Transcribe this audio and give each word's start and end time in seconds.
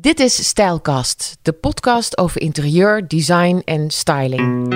Dit 0.00 0.20
is 0.20 0.48
Stijlkast, 0.48 1.36
de 1.42 1.52
podcast 1.52 2.18
over 2.18 2.40
interieur, 2.40 3.08
design 3.08 3.62
en 3.64 3.90
styling. 3.90 4.68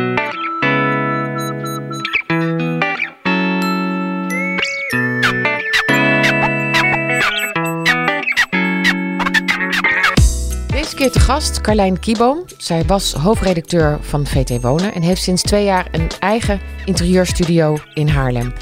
Deze 10.67 10.95
keer 10.95 11.11
te 11.11 11.21
gast 11.21 11.61
Carlijn 11.61 11.99
Kieboom. 12.01 12.45
Zij 12.57 12.85
was 12.85 13.13
hoofdredacteur 13.13 13.99
van 14.01 14.27
VT 14.27 14.61
Wonen 14.63 14.95
en 14.95 15.03
heeft 15.03 15.23
sinds 15.23 15.43
twee 15.43 15.65
jaar 15.65 15.89
een 15.91 16.09
eigen 16.19 16.61
interieurstudio 16.85 17.79
in 17.95 18.09
Haarlem. 18.09 18.53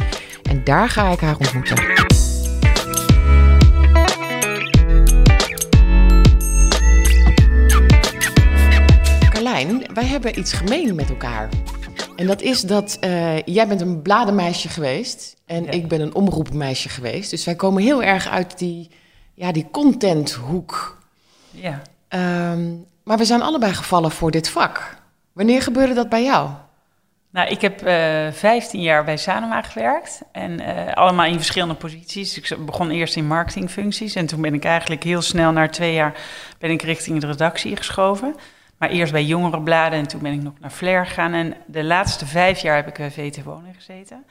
En 0.43 0.65
daar 0.65 0.89
ga 0.89 1.09
ik 1.11 1.21
haar 1.21 1.37
ontmoeten. 1.37 2.08
Wij 9.67 10.05
hebben 10.05 10.39
iets 10.39 10.53
gemeen 10.53 10.95
met 10.95 11.09
elkaar. 11.09 11.49
En 12.17 12.27
dat 12.27 12.43
is 12.43 12.61
dat 12.61 12.97
eh, 13.01 13.43
jij 13.43 13.69
bent 13.69 13.81
een 13.81 14.03
bladenmeisje 14.03 14.69
geweest 14.69 15.37
en 15.47 15.65
Ja. 15.65 15.71
ik 15.71 15.89
ben 15.89 16.01
een 16.01 16.15
omroepmeisje 16.15 16.89
geweest. 16.89 17.31
Dus 17.31 17.45
wij 17.45 17.55
komen 17.55 17.83
heel 17.83 18.03
erg 18.03 18.29
uit 18.29 18.59
die, 18.59 18.91
ja, 19.35 19.53
die 19.53 19.69
contenthoek. 19.71 20.99
Ja. 21.51 21.83
Ehm, 22.09 22.75
maar 23.05 23.19
we 23.19 23.25
zijn 23.25 23.43
allebei 23.43 23.75
gevallen 23.75 24.11
voor 24.11 24.31
dit 24.31 24.49
vak. 24.49 24.97
Wanneer 25.33 25.63
gebeurde 25.63 25.95
dat 25.95 26.09
bij 26.09 26.23
jou? 26.25 26.51
Nou, 27.31 27.49
ik 27.49 27.61
heb 27.61 27.83
eh 27.83 28.33
15 28.33 28.81
jaar 28.81 29.05
bij 29.05 29.17
Sanoma 29.17 29.63
gewerkt. 29.63 30.21
En 30.33 30.61
eh, 30.61 30.95
allemaal 30.95 31.27
in 31.27 31.37
verschillende 31.37 31.75
posities. 31.75 32.37
Ik 32.39 32.67
begon 32.67 32.91
eerst 32.91 33.17
in 33.17 33.27
marketingfuncties. 33.27 34.15
En 34.15 34.27
toen 34.27 34.41
ben 34.41 34.55
ik 34.55 34.65
eigenlijk 34.65 35.03
heel 35.03 35.23
snel, 35.23 35.53
na 35.53 35.69
twee 35.69 35.93
jaar, 35.95 36.21
ben 36.59 36.71
ik 36.71 36.83
richting 36.83 37.21
de 37.21 37.27
redactie 37.27 37.77
geschoven. 37.77 38.35
Maar 38.79 38.89
eerst 38.91 39.13
bij 39.13 39.25
jongere 39.25 39.61
bladen 39.61 39.99
en 39.99 40.07
toen 40.09 40.21
ben 40.21 40.33
ik 40.33 40.43
nog 40.43 40.53
naar 40.61 40.71
Flair 40.71 41.07
gegaan. 41.07 41.33
En 41.33 41.55
de 41.67 41.85
laatste 41.85 42.27
vijf 42.27 42.61
jaar 42.61 42.77
heb 42.77 42.87
ik 42.89 42.95
bij 42.97 43.11
VT 43.11 43.43
Wonen 43.45 43.75
gezeten. 43.75 44.25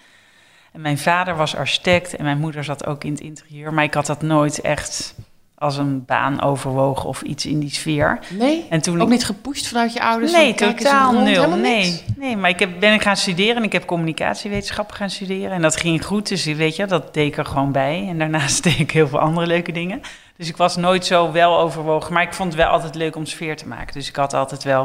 En 0.73 0.81
mijn 0.81 0.97
vader 0.97 1.35
was 1.35 1.55
architect 1.55 2.15
en 2.15 2.23
mijn 2.23 2.39
moeder 2.39 2.63
zat 2.63 2.85
ook 2.85 3.03
in 3.03 3.11
het 3.11 3.21
interieur. 3.21 3.73
Maar 3.73 3.83
ik 3.83 3.93
had 3.93 4.05
dat 4.05 4.21
nooit 4.21 4.61
echt 4.61 5.15
als 5.55 5.77
een 5.77 6.05
baan 6.05 6.41
overwogen 6.41 7.09
of 7.09 7.21
iets 7.21 7.45
in 7.45 7.59
die 7.59 7.69
sfeer. 7.69 8.19
Nee? 8.37 8.65
En 8.69 8.81
toen 8.81 8.95
Ook 8.95 9.01
ik- 9.07 9.13
niet 9.13 9.25
gepusht 9.25 9.67
vanuit 9.67 9.93
je 9.93 10.01
ouders? 10.01 10.31
Nee, 10.31 10.53
totaal 10.53 11.11
nul. 11.13 11.55
Nee, 11.55 12.03
nee, 12.17 12.37
maar 12.37 12.49
ik 12.49 12.59
heb, 12.59 12.69
ben 12.79 12.93
ik 12.93 13.01
gaan 13.01 13.17
studeren 13.17 13.55
en 13.55 13.63
ik 13.63 13.71
heb 13.71 13.85
communicatiewetenschappen 13.85 14.95
gaan 14.95 15.09
studeren. 15.09 15.51
En 15.51 15.61
dat 15.61 15.75
ging 15.77 16.05
goed, 16.05 16.27
dus 16.27 16.45
weet 16.45 16.75
je, 16.75 16.85
dat 16.85 17.13
deed 17.13 17.27
ik 17.27 17.37
er 17.37 17.45
gewoon 17.45 17.71
bij. 17.71 18.05
En 18.09 18.17
daarnaast 18.17 18.63
deed 18.63 18.79
ik 18.79 18.91
heel 18.91 19.07
veel 19.07 19.19
andere 19.19 19.47
leuke 19.47 19.71
dingen. 19.71 20.01
Dus 20.37 20.47
ik 20.47 20.57
was 20.57 20.75
nooit 20.75 21.05
zo 21.05 21.31
wel 21.31 21.59
overwogen, 21.59 22.13
maar 22.13 22.23
ik 22.23 22.33
vond 22.33 22.53
het 22.53 22.61
wel 22.61 22.71
altijd 22.71 22.95
leuk 22.95 23.15
om 23.15 23.25
sfeer 23.25 23.55
te 23.55 23.67
maken. 23.67 23.93
Dus 23.93 24.09
ik 24.09 24.15
had 24.15 24.33
altijd 24.33 24.63
wel, 24.63 24.83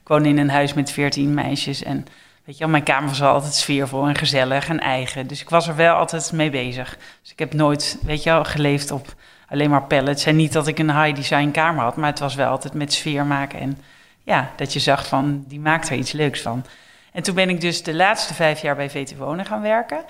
ik 0.00 0.08
woonde 0.08 0.28
in 0.28 0.38
een 0.38 0.50
huis 0.50 0.74
met 0.74 0.90
veertien 0.90 1.34
meisjes 1.34 1.82
en 1.82 2.06
weet 2.44 2.54
je 2.54 2.62
wel, 2.62 2.68
mijn 2.68 2.82
kamer 2.82 3.08
was 3.08 3.22
altijd 3.22 3.54
sfeervol 3.54 4.06
en 4.06 4.14
gezellig 4.14 4.68
en 4.68 4.80
eigen. 4.80 5.26
Dus 5.26 5.40
ik 5.40 5.50
was 5.50 5.68
er 5.68 5.76
wel 5.76 5.94
altijd 5.94 6.32
mee 6.32 6.50
bezig. 6.50 6.96
Dus 7.22 7.32
ik 7.32 7.38
heb 7.38 7.52
nooit, 7.52 7.98
weet 8.02 8.22
je 8.22 8.30
wel, 8.30 8.44
geleefd 8.44 8.90
op 8.90 9.14
alleen 9.48 9.70
maar 9.70 9.82
pallets. 9.82 10.24
En 10.26 10.36
niet 10.36 10.52
dat 10.52 10.66
ik 10.66 10.78
een 10.78 11.02
high 11.02 11.16
design 11.16 11.50
kamer 11.50 11.82
had, 11.82 11.96
maar 11.96 12.10
het 12.10 12.18
was 12.18 12.34
wel 12.34 12.48
altijd 12.48 12.74
met 12.74 12.92
sfeer 12.92 13.26
maken 13.26 13.60
en 13.60 13.78
ja, 14.22 14.50
dat 14.56 14.72
je 14.72 14.80
zag 14.80 15.06
van, 15.06 15.44
die 15.48 15.60
maakt 15.60 15.88
er 15.88 15.96
iets 15.96 16.12
leuks 16.12 16.40
van. 16.40 16.64
En 17.12 17.22
toen 17.22 17.34
ben 17.34 17.48
ik 17.48 17.60
dus 17.60 17.82
de 17.82 17.94
laatste 17.94 18.34
vijf 18.34 18.60
jaar 18.60 18.76
bij 18.76 18.90
VT 18.90 19.16
Wonen 19.16 19.44
gaan 19.44 19.62
werken. 19.62 20.04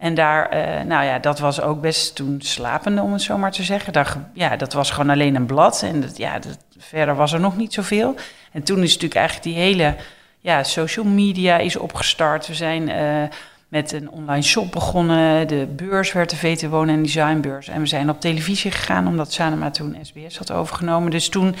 En 0.00 0.14
daar, 0.14 0.48
eh, 0.48 0.84
nou 0.84 1.04
ja, 1.04 1.18
dat 1.18 1.38
was 1.38 1.60
ook 1.60 1.80
best 1.80 2.14
toen 2.14 2.40
slapende, 2.40 3.02
om 3.02 3.12
het 3.12 3.22
zo 3.22 3.38
maar 3.38 3.52
te 3.52 3.62
zeggen. 3.62 3.92
Daar, 3.92 4.16
ja, 4.34 4.56
dat 4.56 4.72
was 4.72 4.90
gewoon 4.90 5.10
alleen 5.10 5.34
een 5.34 5.46
blad. 5.46 5.82
En 5.82 6.00
dat, 6.00 6.16
ja, 6.16 6.38
dat, 6.38 6.58
verder 6.78 7.14
was 7.14 7.32
er 7.32 7.40
nog 7.40 7.56
niet 7.56 7.72
zoveel. 7.72 8.14
En 8.52 8.62
toen 8.62 8.82
is 8.82 8.92
natuurlijk 8.92 9.14
eigenlijk 9.14 9.46
die 9.46 9.64
hele 9.64 9.94
ja, 10.38 10.62
social 10.62 11.04
media 11.04 11.58
is 11.58 11.76
opgestart. 11.76 12.46
We 12.46 12.54
zijn 12.54 12.88
eh, 12.88 13.22
met 13.68 13.92
een 13.92 14.10
online 14.10 14.42
shop 14.42 14.72
begonnen. 14.72 15.48
De 15.48 15.66
beurs 15.76 16.12
werd 16.12 16.30
de 16.30 16.36
VT 16.36 16.68
Wonen 16.68 16.94
en 16.94 17.02
Designbeurs. 17.02 17.68
En 17.68 17.80
we 17.80 17.86
zijn 17.86 18.10
op 18.10 18.20
televisie 18.20 18.70
gegaan, 18.70 19.06
omdat 19.06 19.32
Sanema 19.32 19.70
toen 19.70 19.96
SBS 20.02 20.38
had 20.38 20.52
overgenomen. 20.52 21.10
Dus 21.10 21.28
toen 21.28 21.54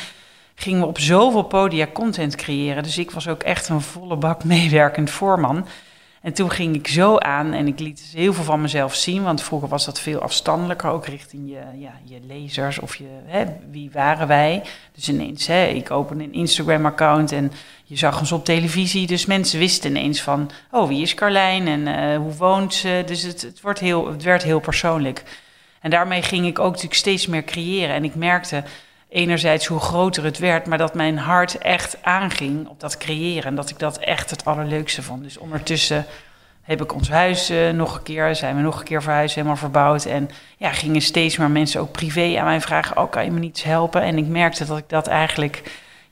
gingen 0.54 0.80
we 0.80 0.86
op 0.86 0.98
zoveel 0.98 1.42
podia 1.42 1.86
content 1.92 2.36
creëren. 2.36 2.82
Dus 2.82 2.98
ik 2.98 3.10
was 3.10 3.28
ook 3.28 3.42
echt 3.42 3.68
een 3.68 3.80
volle 3.80 4.16
bak 4.16 4.44
meewerkend 4.54 5.10
voorman. 5.10 5.66
En 6.20 6.32
toen 6.32 6.50
ging 6.50 6.74
ik 6.74 6.88
zo 6.88 7.18
aan 7.18 7.52
en 7.52 7.66
ik 7.66 7.78
liet 7.78 7.98
dus 7.98 8.12
heel 8.12 8.32
veel 8.32 8.44
van 8.44 8.60
mezelf 8.60 8.94
zien. 8.94 9.22
Want 9.22 9.42
vroeger 9.42 9.68
was 9.68 9.84
dat 9.84 10.00
veel 10.00 10.20
afstandelijker, 10.20 10.90
ook 10.90 11.06
richting 11.06 11.50
je, 11.50 11.60
ja, 11.78 11.92
je 12.04 12.20
lezers 12.26 12.78
of 12.78 12.96
je, 12.96 13.08
hè, 13.24 13.44
wie 13.70 13.90
waren 13.92 14.26
wij. 14.28 14.62
Dus 14.94 15.08
ineens, 15.08 15.46
hè, 15.46 15.66
ik 15.66 15.90
opende 15.90 16.24
een 16.24 16.32
Instagram-account 16.32 17.32
en 17.32 17.52
je 17.84 17.96
zag 17.96 18.20
ons 18.20 18.32
op 18.32 18.44
televisie. 18.44 19.06
Dus 19.06 19.26
mensen 19.26 19.58
wisten 19.58 19.90
ineens 19.90 20.22
van, 20.22 20.50
oh, 20.70 20.88
wie 20.88 21.02
is 21.02 21.14
Carlijn 21.14 21.68
en 21.68 21.86
eh, 21.86 22.16
hoe 22.16 22.34
woont 22.34 22.74
ze? 22.74 23.02
Dus 23.06 23.22
het, 23.22 23.42
het, 23.42 23.60
wordt 23.60 23.80
heel, 23.80 24.10
het 24.12 24.22
werd 24.22 24.42
heel 24.42 24.60
persoonlijk. 24.60 25.22
En 25.80 25.90
daarmee 25.90 26.22
ging 26.22 26.46
ik 26.46 26.58
ook 26.58 26.70
natuurlijk 26.70 26.94
steeds 26.94 27.26
meer 27.26 27.44
creëren. 27.44 27.94
En 27.94 28.04
ik 28.04 28.14
merkte 28.14 28.64
enerzijds 29.10 29.66
hoe 29.66 29.80
groter 29.80 30.24
het 30.24 30.38
werd, 30.38 30.66
maar 30.66 30.78
dat 30.78 30.94
mijn 30.94 31.18
hart 31.18 31.58
echt 31.58 31.96
aanging 32.02 32.68
op 32.68 32.80
dat 32.80 32.96
creëren. 32.96 33.44
En 33.44 33.54
dat 33.54 33.70
ik 33.70 33.78
dat 33.78 33.98
echt 33.98 34.30
het 34.30 34.44
allerleukste 34.44 35.02
vond. 35.02 35.22
Dus 35.22 35.38
ondertussen 35.38 36.06
heb 36.62 36.82
ik 36.82 36.94
ons 36.94 37.08
huis 37.08 37.50
eh, 37.50 37.70
nog 37.70 37.96
een 37.96 38.02
keer, 38.02 38.34
zijn 38.34 38.56
we 38.56 38.62
nog 38.62 38.78
een 38.78 38.84
keer 38.84 39.02
verhuisd, 39.02 39.34
helemaal 39.34 39.56
verbouwd. 39.56 40.04
En 40.04 40.30
ja, 40.56 40.70
gingen 40.72 41.00
steeds 41.00 41.36
meer 41.36 41.50
mensen 41.50 41.80
ook 41.80 41.92
privé 41.92 42.38
aan 42.38 42.44
mij 42.44 42.60
vragen, 42.60 42.96
oh, 42.96 43.10
kan 43.10 43.24
je 43.24 43.30
me 43.30 43.38
niet 43.38 43.56
eens 43.56 43.62
helpen? 43.62 44.02
En 44.02 44.18
ik 44.18 44.26
merkte 44.26 44.64
dat 44.64 44.78
ik 44.78 44.88
dat 44.88 45.06
eigenlijk... 45.06 45.62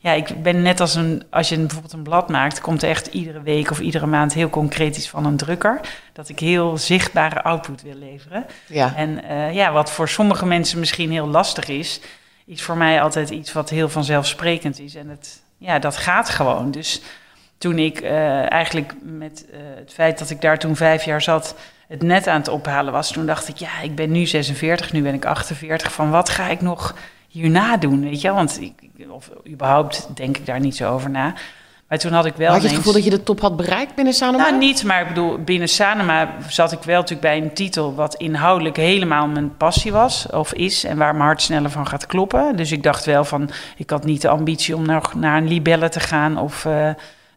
Ja, 0.00 0.12
ik 0.12 0.42
ben 0.42 0.62
net 0.62 0.80
als 0.80 0.94
een, 0.94 1.22
als 1.30 1.48
je 1.48 1.56
bijvoorbeeld 1.56 1.92
een 1.92 2.02
blad 2.02 2.28
maakt, 2.28 2.60
komt 2.60 2.82
er 2.82 2.88
echt 2.88 3.06
iedere 3.06 3.42
week 3.42 3.70
of 3.70 3.80
iedere 3.80 4.06
maand 4.06 4.34
heel 4.34 4.50
concreet 4.50 4.96
iets 4.96 5.08
van 5.08 5.24
een 5.24 5.36
drukker. 5.36 5.80
Dat 6.12 6.28
ik 6.28 6.38
heel 6.38 6.76
zichtbare 6.76 7.42
output 7.42 7.82
wil 7.82 7.94
leveren. 7.94 8.46
Ja. 8.66 8.94
En 8.96 9.24
eh, 9.24 9.54
ja, 9.54 9.72
wat 9.72 9.90
voor 9.90 10.08
sommige 10.08 10.46
mensen 10.46 10.78
misschien 10.78 11.10
heel 11.10 11.26
lastig 11.26 11.68
is, 11.68 12.00
is 12.48 12.62
voor 12.62 12.76
mij 12.76 13.02
altijd 13.02 13.30
iets 13.30 13.52
wat 13.52 13.70
heel 13.70 13.88
vanzelfsprekend 13.88 14.80
is. 14.80 14.94
En 14.94 15.08
het, 15.08 15.42
ja, 15.58 15.78
dat 15.78 15.96
gaat 15.96 16.28
gewoon. 16.28 16.70
Dus 16.70 17.02
toen 17.58 17.78
ik 17.78 18.00
eh, 18.00 18.52
eigenlijk 18.52 18.92
met 19.02 19.46
eh, 19.50 19.58
het 19.76 19.92
feit 19.92 20.18
dat 20.18 20.30
ik 20.30 20.40
daar 20.40 20.58
toen 20.58 20.76
vijf 20.76 21.04
jaar 21.04 21.22
zat, 21.22 21.54
het 21.88 22.02
net 22.02 22.26
aan 22.26 22.38
het 22.38 22.48
ophalen 22.48 22.92
was, 22.92 23.12
toen 23.12 23.26
dacht 23.26 23.48
ik, 23.48 23.56
ja, 23.56 23.80
ik 23.80 23.94
ben 23.94 24.10
nu 24.10 24.26
46, 24.26 24.92
nu 24.92 25.02
ben 25.02 25.14
ik 25.14 25.24
48. 25.24 25.92
Van 25.92 26.10
wat 26.10 26.28
ga 26.28 26.48
ik 26.48 26.60
nog 26.60 26.94
hierna 27.28 27.76
doen? 27.76 28.00
Weet 28.00 28.20
je, 28.20 28.32
want 28.32 28.60
ik, 28.60 28.74
of 29.10 29.30
überhaupt 29.48 30.08
denk 30.14 30.36
ik 30.36 30.46
daar 30.46 30.60
niet 30.60 30.76
zo 30.76 30.92
over 30.92 31.10
na. 31.10 31.34
Maar 31.88 31.98
toen 31.98 32.12
had 32.12 32.24
ik 32.26 32.34
wel. 32.36 32.52
Had 32.52 32.62
je 32.62 32.66
het 32.68 32.76
gevoel 32.76 32.92
dat 32.92 33.04
je 33.04 33.10
de 33.10 33.22
top 33.22 33.40
had 33.40 33.56
bereikt 33.56 33.94
binnen 33.94 34.14
Sanoma? 34.14 34.44
nou, 34.48 34.58
niet, 34.58 34.84
maar 34.84 35.00
ik 35.02 35.08
bedoel, 35.08 35.38
binnen 35.38 35.68
Sanema 35.68 36.34
zat 36.48 36.72
ik 36.72 36.82
wel 36.82 36.94
natuurlijk 37.00 37.28
bij 37.28 37.36
een 37.36 37.54
titel 37.54 37.94
wat 37.94 38.14
inhoudelijk 38.14 38.76
helemaal 38.76 39.26
mijn 39.26 39.56
passie 39.56 39.92
was, 39.92 40.26
of 40.30 40.52
is, 40.52 40.84
en 40.84 40.96
waar 40.96 41.12
mijn 41.12 41.24
hart 41.24 41.42
sneller 41.42 41.70
van 41.70 41.86
gaat 41.86 42.06
kloppen. 42.06 42.56
Dus 42.56 42.72
ik 42.72 42.82
dacht 42.82 43.04
wel 43.04 43.24
van, 43.24 43.50
ik 43.76 43.90
had 43.90 44.04
niet 44.04 44.20
de 44.22 44.28
ambitie 44.28 44.76
om 44.76 44.86
nog 44.86 45.14
naar 45.14 45.36
een 45.36 45.48
libelle 45.48 45.88
te 45.88 46.00
gaan 46.00 46.38
of 46.38 46.64
eh, 46.64 46.88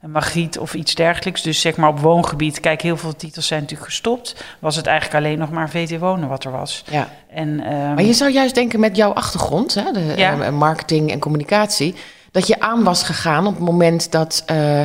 een 0.01 0.11
magiet 0.11 0.59
of 0.59 0.73
iets 0.73 0.95
dergelijks. 0.95 1.41
Dus 1.41 1.61
zeg 1.61 1.75
maar 1.77 1.89
op 1.89 1.99
woongebied, 1.99 2.59
kijk, 2.59 2.81
heel 2.81 2.97
veel 2.97 3.15
titels 3.15 3.47
zijn 3.47 3.61
natuurlijk 3.61 3.89
gestopt. 3.89 4.43
Was 4.59 4.75
het 4.75 4.85
eigenlijk 4.87 5.25
alleen 5.25 5.37
nog 5.39 5.51
maar 5.51 5.69
VT 5.69 5.99
Wonen 5.99 6.29
wat 6.29 6.43
er 6.43 6.51
was. 6.51 6.83
Ja. 6.89 7.09
En, 7.33 7.59
ehm, 7.65 7.93
Maar 7.93 8.03
je 8.03 8.13
zou 8.13 8.31
juist 8.31 8.55
denken 8.55 8.79
met 8.79 8.95
jouw 8.95 9.11
achtergrond, 9.13 9.73
hè, 9.73 9.91
de 9.91 10.13
Ja. 10.17 10.39
eh, 10.39 10.49
marketing 10.49 11.11
en 11.11 11.19
communicatie, 11.19 11.95
dat 12.31 12.47
je 12.47 12.59
aan 12.59 12.83
was 12.83 13.03
gegaan 13.03 13.47
op 13.47 13.53
het 13.55 13.63
moment 13.63 14.11
dat 14.11 14.43
eh, 14.45 14.81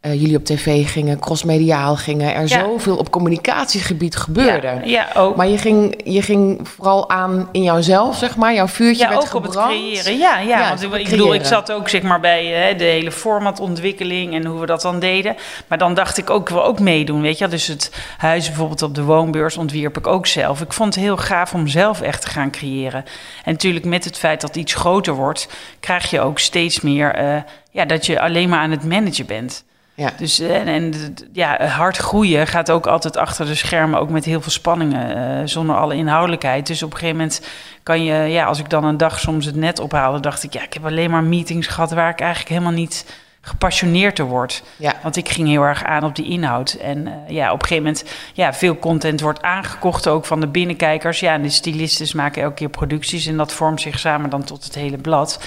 eh, 0.00 0.20
jullie 0.20 0.36
op 0.36 0.44
tv 0.44 0.90
gingen, 0.90 1.18
crossmediaal 1.18 1.96
gingen, 1.96 2.34
er 2.34 2.40
Ja. 2.48 2.60
zoveel 2.64 2.96
op 2.96 3.10
communicatiegebied 3.10 4.16
gebeurde. 4.16 4.66
Ja, 4.66 4.80
ja, 4.84 5.08
ook. 5.14 5.36
Maar 5.36 5.48
je 5.48 5.58
ging, 5.58 6.00
je 6.04 6.22
ging 6.22 6.68
vooral 6.68 7.10
aan 7.10 7.48
in 7.52 7.62
jouzelf, 7.62 8.16
zeg 8.16 8.36
maar. 8.36 8.54
Jouw 8.54 8.66
vuurtje 8.66 9.02
Ja, 9.02 9.08
werd 9.08 9.22
ook 9.22 9.34
op 9.34 9.42
het 9.42 9.56
creëren. 9.56 10.18
Ja, 10.18 10.38
ja, 10.38 10.58
Ja, 10.58 10.68
want 10.68 10.82
ik 10.94 11.08
bedoel, 11.10 11.34
ik 11.34 11.44
zat 11.44 11.72
ook 11.72 11.88
zeg 11.88 12.02
maar 12.02 12.20
bij 12.20 12.70
eh, 12.70 12.78
de 12.78 12.84
hele 12.84 13.12
formatontwikkeling 13.12 14.34
en 14.34 14.44
hoe 14.44 14.60
we 14.60 14.66
dat 14.66 14.82
dan 14.82 14.98
deden. 14.98 15.36
Maar 15.66 15.78
dan 15.78 15.94
dacht 15.94 16.18
ik 16.18 16.30
ook, 16.30 16.40
ik 16.48 16.54
wil 16.54 16.64
ook 16.64 16.80
meedoen, 16.80 17.20
weet 17.20 17.38
je. 17.38 17.48
Dus 17.48 17.66
het 17.66 17.92
huis 18.18 18.46
bijvoorbeeld 18.46 18.82
op 18.82 18.94
de 18.94 19.02
woonbeurs 19.02 19.56
ontwierp 19.56 19.98
ik 19.98 20.06
ook 20.06 20.26
zelf. 20.26 20.60
Ik 20.60 20.72
vond 20.72 20.94
het 20.94 21.04
heel 21.04 21.16
gaaf 21.16 21.54
om 21.54 21.66
zelf 21.68 22.00
echt 22.00 22.20
te 22.20 22.28
gaan 22.28 22.50
creëren. 22.50 23.04
En 23.44 23.52
natuurlijk 23.52 23.84
met 23.84 24.04
het 24.04 24.18
feit 24.18 24.40
dat 24.40 24.56
iets 24.56 24.74
groter 24.74 25.14
wordt, 25.14 25.48
krijg 25.80 26.10
je 26.10 26.20
ook 26.20 26.38
steeds 26.38 26.80
meer 26.80 27.14
eh, 27.14 27.36
ja, 27.70 27.84
dat 27.84 28.06
je 28.06 28.20
alleen 28.20 28.48
maar 28.48 28.58
aan 28.60 28.70
het 28.70 28.84
managen 28.84 29.26
bent. 29.26 29.64
Ja. 29.98 30.10
Dus 30.16 30.38
eh, 30.38 30.56
en, 30.56 30.66
en 30.66 31.14
ja, 31.32 31.66
hard 31.66 31.96
groeien 31.96 32.46
gaat 32.46 32.70
ook 32.70 32.86
altijd 32.86 33.16
achter 33.16 33.46
de 33.46 33.54
schermen, 33.54 34.00
ook 34.00 34.10
met 34.10 34.24
heel 34.24 34.40
veel 34.40 34.50
spanningen, 34.50 35.16
eh, 35.16 35.46
zonder 35.46 35.76
alle 35.76 35.94
inhoudelijkheid. 35.94 36.66
Dus 36.66 36.82
op 36.82 36.90
een 36.92 36.98
gegeven 36.98 37.16
moment 37.16 37.46
kan 37.82 38.04
je, 38.04 38.14
ja, 38.14 38.44
als 38.44 38.58
ik 38.58 38.70
dan 38.70 38.84
een 38.84 38.96
dag 38.96 39.18
soms 39.18 39.44
het 39.44 39.56
net 39.56 39.78
ophaalde, 39.78 40.20
dacht 40.20 40.42
ik, 40.42 40.52
ja, 40.52 40.62
ik 40.62 40.72
heb 40.72 40.84
alleen 40.84 41.10
maar 41.10 41.22
meetings 41.22 41.66
gehad 41.66 41.90
waar 41.90 42.10
ik 42.10 42.20
eigenlijk 42.20 42.50
helemaal 42.50 42.72
niet 42.72 43.04
gepassioneerder 43.40 44.24
wordt. 44.24 44.62
Ja. 44.76 44.94
Want 45.02 45.16
ik 45.16 45.28
ging 45.28 45.48
heel 45.48 45.62
erg 45.62 45.84
aan 45.84 46.04
op 46.04 46.16
die 46.16 46.28
inhoud. 46.28 46.72
En 46.72 47.06
eh, 47.06 47.34
ja, 47.34 47.52
op 47.52 47.62
een 47.62 47.68
gegeven 47.68 47.84
moment, 47.84 48.04
ja, 48.32 48.54
veel 48.54 48.78
content 48.78 49.20
wordt 49.20 49.42
aangekocht 49.42 50.08
ook 50.08 50.24
van 50.24 50.40
de 50.40 50.48
binnenkijkers. 50.48 51.20
Ja, 51.20 51.32
en 51.32 51.42
de 51.42 51.48
stylistes 51.48 52.12
maken 52.12 52.42
elke 52.42 52.54
keer 52.54 52.68
producties 52.68 53.26
en 53.26 53.36
dat 53.36 53.52
vormt 53.52 53.80
zich 53.80 53.98
samen 53.98 54.30
dan 54.30 54.44
tot 54.44 54.64
het 54.64 54.74
hele 54.74 54.98
blad. 54.98 55.40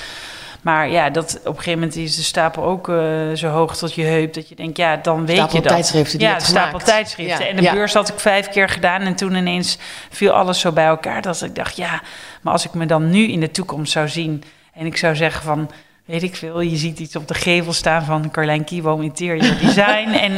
Maar 0.61 0.89
ja, 0.89 1.09
dat, 1.09 1.39
op 1.39 1.45
een 1.45 1.55
gegeven 1.55 1.79
moment 1.79 1.95
is 1.97 2.15
de 2.15 2.21
stapel 2.23 2.63
ook 2.63 2.87
uh, 2.87 3.31
zo 3.33 3.47
hoog 3.47 3.77
tot 3.77 3.93
je 3.93 4.03
heup 4.03 4.33
dat 4.33 4.49
je 4.49 4.55
denkt, 4.55 4.77
ja, 4.77 4.95
dan 4.97 5.25
weet 5.25 5.35
stapel 5.37 5.55
je 5.55 5.61
dat. 5.61 5.71
tijdschriften 5.71 6.19
die 6.19 6.27
ja, 6.27 6.37
de 6.37 6.43
stapel 6.43 6.65
gemaakt. 6.67 6.85
tijdschriften. 6.85 7.45
Ja. 7.45 7.49
En 7.49 7.55
de 7.55 7.61
Ja. 7.61 7.73
beurs 7.73 7.93
had 7.93 8.09
ik 8.09 8.19
vijf 8.19 8.49
keer 8.49 8.69
gedaan 8.69 9.01
en 9.01 9.15
toen 9.15 9.35
ineens 9.35 9.77
viel 10.09 10.31
alles 10.31 10.59
zo 10.59 10.71
bij 10.71 10.85
elkaar 10.85 11.21
dat 11.21 11.41
ik 11.41 11.55
dacht, 11.55 11.75
ja, 11.75 12.01
maar 12.41 12.53
als 12.53 12.65
ik 12.65 12.73
me 12.73 12.85
dan 12.85 13.09
nu 13.09 13.27
in 13.27 13.39
de 13.39 13.51
toekomst 13.51 13.91
zou 13.91 14.07
zien 14.07 14.43
en 14.73 14.85
ik 14.85 14.97
zou 14.97 15.15
zeggen 15.15 15.43
van, 15.43 15.71
weet 16.05 16.23
ik 16.23 16.35
veel, 16.35 16.61
je 16.61 16.75
ziet 16.77 16.99
iets 16.99 17.15
op 17.15 17.27
de 17.27 17.33
gevel 17.33 17.73
staan 17.73 18.03
van 18.03 18.31
Carlijn 18.31 18.63
Kieboom 18.63 19.01
Interior 19.01 19.57
Design 19.59 20.09
en 20.25 20.33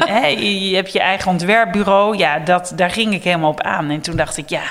je 0.69 0.76
hebt 0.76 0.94
je 0.94 1.00
eigen 1.00 1.31
ontwerpbureau, 1.31 2.18
ja, 2.18 2.40
dat, 2.40 2.74
daar 2.76 2.92
ging 2.92 3.14
ik 3.14 3.24
helemaal 3.24 3.50
op 3.50 3.62
aan. 3.62 3.90
En 3.90 4.02
toen 4.02 4.16
dacht 4.16 4.38
ik, 4.38 4.50
ja, 4.50 4.64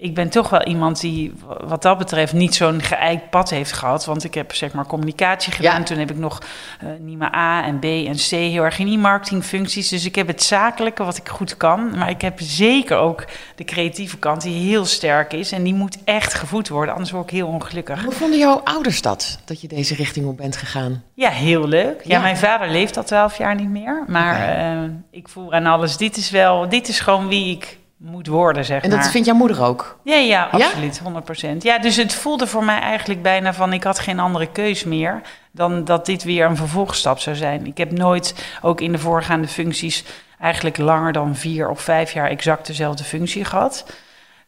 ik 0.00 0.14
ben 0.14 0.28
toch 0.28 0.48
wel 0.50 0.62
iemand 0.64 1.00
die 1.00 1.32
wat 1.64 1.82
dat 1.82 1.98
betreft 1.98 2.32
niet 2.32 2.54
zo'n 2.54 2.82
geëikt 2.82 3.30
pad 3.30 3.50
heeft 3.50 3.72
gehad. 3.72 4.04
Want 4.04 4.24
ik 4.24 4.34
heb 4.34 4.54
zeg 4.54 4.72
maar 4.72 4.86
communicatie 4.86 5.52
gedaan. 5.52 5.78
Ja. 5.78 5.84
Toen 5.84 5.98
heb 5.98 6.10
ik 6.10 6.16
nog 6.16 6.38
eh 6.80 6.88
NIMA 7.00 7.34
A 7.34 7.64
en 7.64 7.78
B 7.78 7.84
en 7.84 8.14
C 8.16 8.30
heel 8.30 8.64
erg 8.64 8.78
in 8.78 8.86
die 8.86 8.98
marketingfuncties. 8.98 9.88
Dus 9.88 10.04
ik 10.04 10.14
heb 10.14 10.26
het 10.26 10.42
zakelijke 10.42 11.04
wat 11.04 11.16
ik 11.16 11.28
goed 11.28 11.56
kan. 11.56 11.96
Maar 11.98 12.10
ik 12.10 12.20
heb 12.20 12.40
zeker 12.40 12.96
ook 12.96 13.24
de 13.56 13.64
creatieve 13.64 14.16
kant 14.18 14.42
die 14.42 14.68
heel 14.68 14.84
sterk 14.84 15.32
is. 15.32 15.52
En 15.52 15.62
die 15.62 15.74
moet 15.74 15.98
echt 16.04 16.34
gevoed 16.34 16.68
worden, 16.68 16.92
anders 16.94 17.10
word 17.12 17.24
ik 17.24 17.30
heel 17.30 17.46
ongelukkig. 17.46 18.02
Hoe 18.04 18.12
vonden 18.12 18.38
jouw 18.38 18.60
ouders 18.64 19.02
dat, 19.02 19.38
dat 19.44 19.60
je 19.60 19.68
deze 19.68 19.94
richting 19.94 20.26
op 20.26 20.36
bent 20.36 20.56
gegaan? 20.56 21.02
Ja, 21.14 21.30
heel 21.30 21.68
leuk. 21.68 22.00
Ja, 22.04 22.16
Ja. 22.16 22.20
mijn 22.22 22.36
vader 22.36 22.70
leeft 22.70 22.96
al 22.96 23.04
twaalf 23.04 23.38
jaar 23.38 23.54
niet 23.54 23.70
meer. 23.70 24.04
Maar 24.06 24.48
eh, 24.58 24.90
ik 25.10 25.28
voel 25.28 25.52
aan 25.52 25.66
alles, 25.66 25.96
dit 25.96 26.16
is 26.16 26.30
wel, 26.30 26.68
dit 26.68 26.88
is 26.88 27.00
gewoon 27.00 27.28
wie 27.28 27.56
ik 27.56 27.77
moet 27.98 28.26
worden, 28.26 28.64
zeg 28.64 28.82
En 28.82 28.90
maar. 28.90 28.98
dat 28.98 29.10
vindt 29.10 29.26
jouw 29.26 29.36
moeder 29.36 29.62
ook? 29.62 29.98
Ja, 30.04 30.14
ja, 30.14 30.48
Ja? 30.52 30.64
absoluut, 30.66 31.00
100%. 31.00 31.62
Ja, 31.62 31.78
dus 31.78 31.96
het 31.96 32.14
voelde 32.14 32.46
voor 32.46 32.64
mij 32.64 32.80
eigenlijk 32.80 33.22
bijna 33.22 33.54
van 33.54 33.72
ik 33.72 33.82
had 33.82 33.98
geen 33.98 34.18
andere 34.18 34.46
keus 34.46 34.84
meer 34.84 35.20
dan 35.52 35.84
dat 35.84 36.06
dit 36.06 36.22
weer 36.22 36.46
een 36.46 36.56
vervolgstap 36.56 37.18
zou 37.18 37.36
zijn. 37.36 37.66
Ik 37.66 37.78
heb 37.78 37.92
nooit, 37.92 38.44
ook 38.62 38.80
in 38.80 38.92
de 38.92 38.98
voorgaande 38.98 39.48
functies, 39.48 40.04
eigenlijk 40.40 40.76
langer 40.76 41.12
dan 41.12 41.36
vier 41.36 41.68
of 41.70 41.80
vijf 41.80 42.12
jaar 42.12 42.28
exact 42.28 42.66
dezelfde 42.66 43.04
functie 43.04 43.44
gehad. 43.44 43.86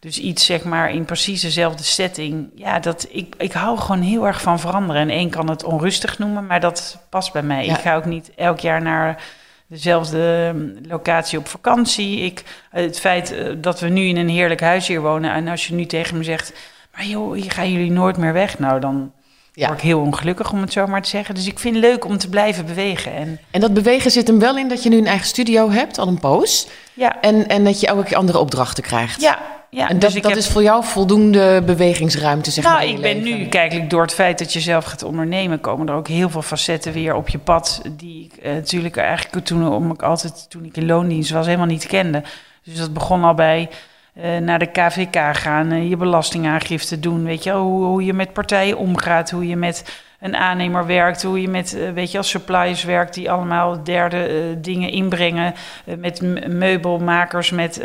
Dus 0.00 0.18
iets 0.18 0.44
zeg 0.44 0.64
maar 0.64 0.90
in 0.90 1.04
precies 1.04 1.40
dezelfde 1.40 1.82
setting. 1.82 2.50
Ja, 2.54 2.78
dat, 2.78 3.06
ik, 3.10 3.34
ik 3.38 3.52
hou 3.52 3.78
gewoon 3.78 4.02
heel 4.02 4.26
erg 4.26 4.40
van 4.40 4.60
veranderen. 4.60 5.02
En 5.02 5.10
één 5.10 5.30
kan 5.30 5.50
het 5.50 5.64
onrustig 5.64 6.18
noemen, 6.18 6.46
maar 6.46 6.60
dat 6.60 6.98
past 7.08 7.32
bij 7.32 7.42
mij. 7.42 7.64
Ja. 7.64 7.74
Ik 7.74 7.80
ga 7.80 7.96
ook 7.96 8.04
niet 8.04 8.30
elk 8.36 8.60
jaar 8.60 8.82
naar 8.82 9.22
dezelfde 9.70 10.52
mm, 10.54 10.72
locatie 10.88 11.38
op 11.38 11.48
vakantie. 11.48 12.20
Ik, 12.20 12.42
het 12.70 13.00
feit 13.00 13.32
eh, 13.32 13.46
dat 13.56 13.80
we 13.80 13.88
nu 13.88 14.02
in 14.04 14.16
een 14.16 14.28
heerlijk 14.28 14.60
huis 14.60 14.86
hier 14.86 15.00
wonen. 15.00 15.32
En 15.32 15.48
als 15.48 15.66
je 15.66 15.74
nu 15.74 15.86
tegen 15.86 16.16
me 16.16 16.24
zegt, 16.24 16.52
maar 16.94 17.04
joh, 17.06 17.34
hier 17.34 17.50
gaan 17.50 17.72
jullie 17.72 17.90
nooit 17.90 18.16
meer 18.16 18.32
weg. 18.32 18.58
Nou, 18.58 18.80
dan 18.80 19.12
Ja. 19.52 19.66
word 19.66 19.78
ik 19.78 19.84
heel 19.84 20.00
ongelukkig 20.00 20.52
om 20.52 20.60
het 20.60 20.72
zo 20.72 20.86
maar 20.86 21.02
te 21.02 21.08
zeggen. 21.08 21.34
Dus 21.34 21.46
ik 21.46 21.58
vind 21.58 21.74
het 21.74 21.84
leuk 21.84 22.04
om 22.04 22.18
te 22.18 22.28
blijven 22.28 22.66
bewegen. 22.66 23.12
En 23.14 23.40
En 23.50 23.60
dat 23.60 23.74
bewegen 23.74 24.10
zit 24.10 24.26
hem 24.26 24.38
wel 24.38 24.56
in 24.56 24.68
dat 24.68 24.82
je 24.82 24.88
nu 24.88 24.96
een 24.98 25.06
eigen 25.06 25.26
studio 25.26 25.70
hebt, 25.70 25.98
al 25.98 26.08
een 26.08 26.20
poos. 26.20 26.66
ja, 26.94 27.20
En, 27.20 27.48
en 27.48 27.64
dat 27.64 27.80
je 27.80 27.86
elke 27.86 28.04
keer 28.04 28.16
andere 28.16 28.38
opdrachten 28.38 28.82
krijgt. 28.82 29.20
ja, 29.20 29.38
ja. 29.70 29.88
En 29.88 29.98
dat, 29.98 30.12
dus 30.12 30.22
dat 30.22 30.30
heb- 30.30 30.40
is 30.40 30.48
voor 30.48 30.62
jou 30.62 30.84
voldoende 30.84 31.62
bewegingsruimte, 31.66 32.50
zeg 32.50 32.64
nou, 32.64 32.76
maar. 32.76 32.86
in 32.86 32.94
ik 32.94 33.00
ben 33.00 33.22
leven. 33.22 33.38
nu, 33.38 33.46
kijk, 33.46 33.90
door 33.90 34.02
het 34.02 34.14
feit 34.14 34.38
dat 34.38 34.52
je 34.52 34.60
zelf 34.60 34.84
gaat 34.84 35.02
ondernemen, 35.02 35.60
komen 35.60 35.88
er 35.88 35.94
ook 35.94 36.08
heel 36.08 36.30
veel 36.30 36.42
facetten 36.42 36.92
weer 36.92 37.14
op 37.14 37.28
je 37.28 37.38
pad. 37.38 37.82
Die 37.90 38.24
ik 38.24 38.44
eh, 38.44 38.52
natuurlijk 38.52 38.96
eigenlijk 38.96 39.46
toen, 39.46 39.68
om 39.68 39.90
ik 39.90 40.02
altijd, 40.02 40.50
toen 40.50 40.64
ik 40.64 40.76
in 40.76 40.86
loondienst 40.86 41.30
was, 41.30 41.46
helemaal 41.46 41.66
niet 41.66 41.86
kende. 41.86 42.22
Dus 42.64 42.76
dat 42.76 42.92
begon 42.92 43.24
al 43.24 43.34
bij 43.34 43.68
eh, 44.14 44.36
naar 44.36 44.58
de 44.58 44.70
KVK 44.70 45.36
gaan, 45.36 45.70
eh, 45.72 45.88
je 45.88 45.96
belastingaangifte 45.96 47.00
doen. 47.00 47.24
Weet 47.24 47.44
je, 47.44 47.52
hoe, 47.52 47.84
hoe 47.84 48.04
je 48.04 48.12
met 48.12 48.32
partijen 48.32 48.78
omgaat, 48.78 49.30
hoe 49.30 49.46
je 49.46 49.56
met 49.56 49.84
een 50.20 50.36
aannemer 50.36 50.86
werkt, 50.86 51.22
hoe 51.22 51.40
je 51.40 51.48
met, 51.48 51.74
eh, 51.74 51.90
weet 51.90 52.10
je, 52.10 52.18
als 52.18 52.28
suppliers 52.30 52.84
werkt 52.84 53.14
die 53.14 53.30
allemaal 53.30 53.84
derde 53.84 54.16
eh, 54.26 54.34
dingen 54.58 54.90
inbrengen. 54.90 55.54
eh, 55.84 55.94
met 55.96 56.20
meubelmakers, 56.48 57.50
met 57.50 57.82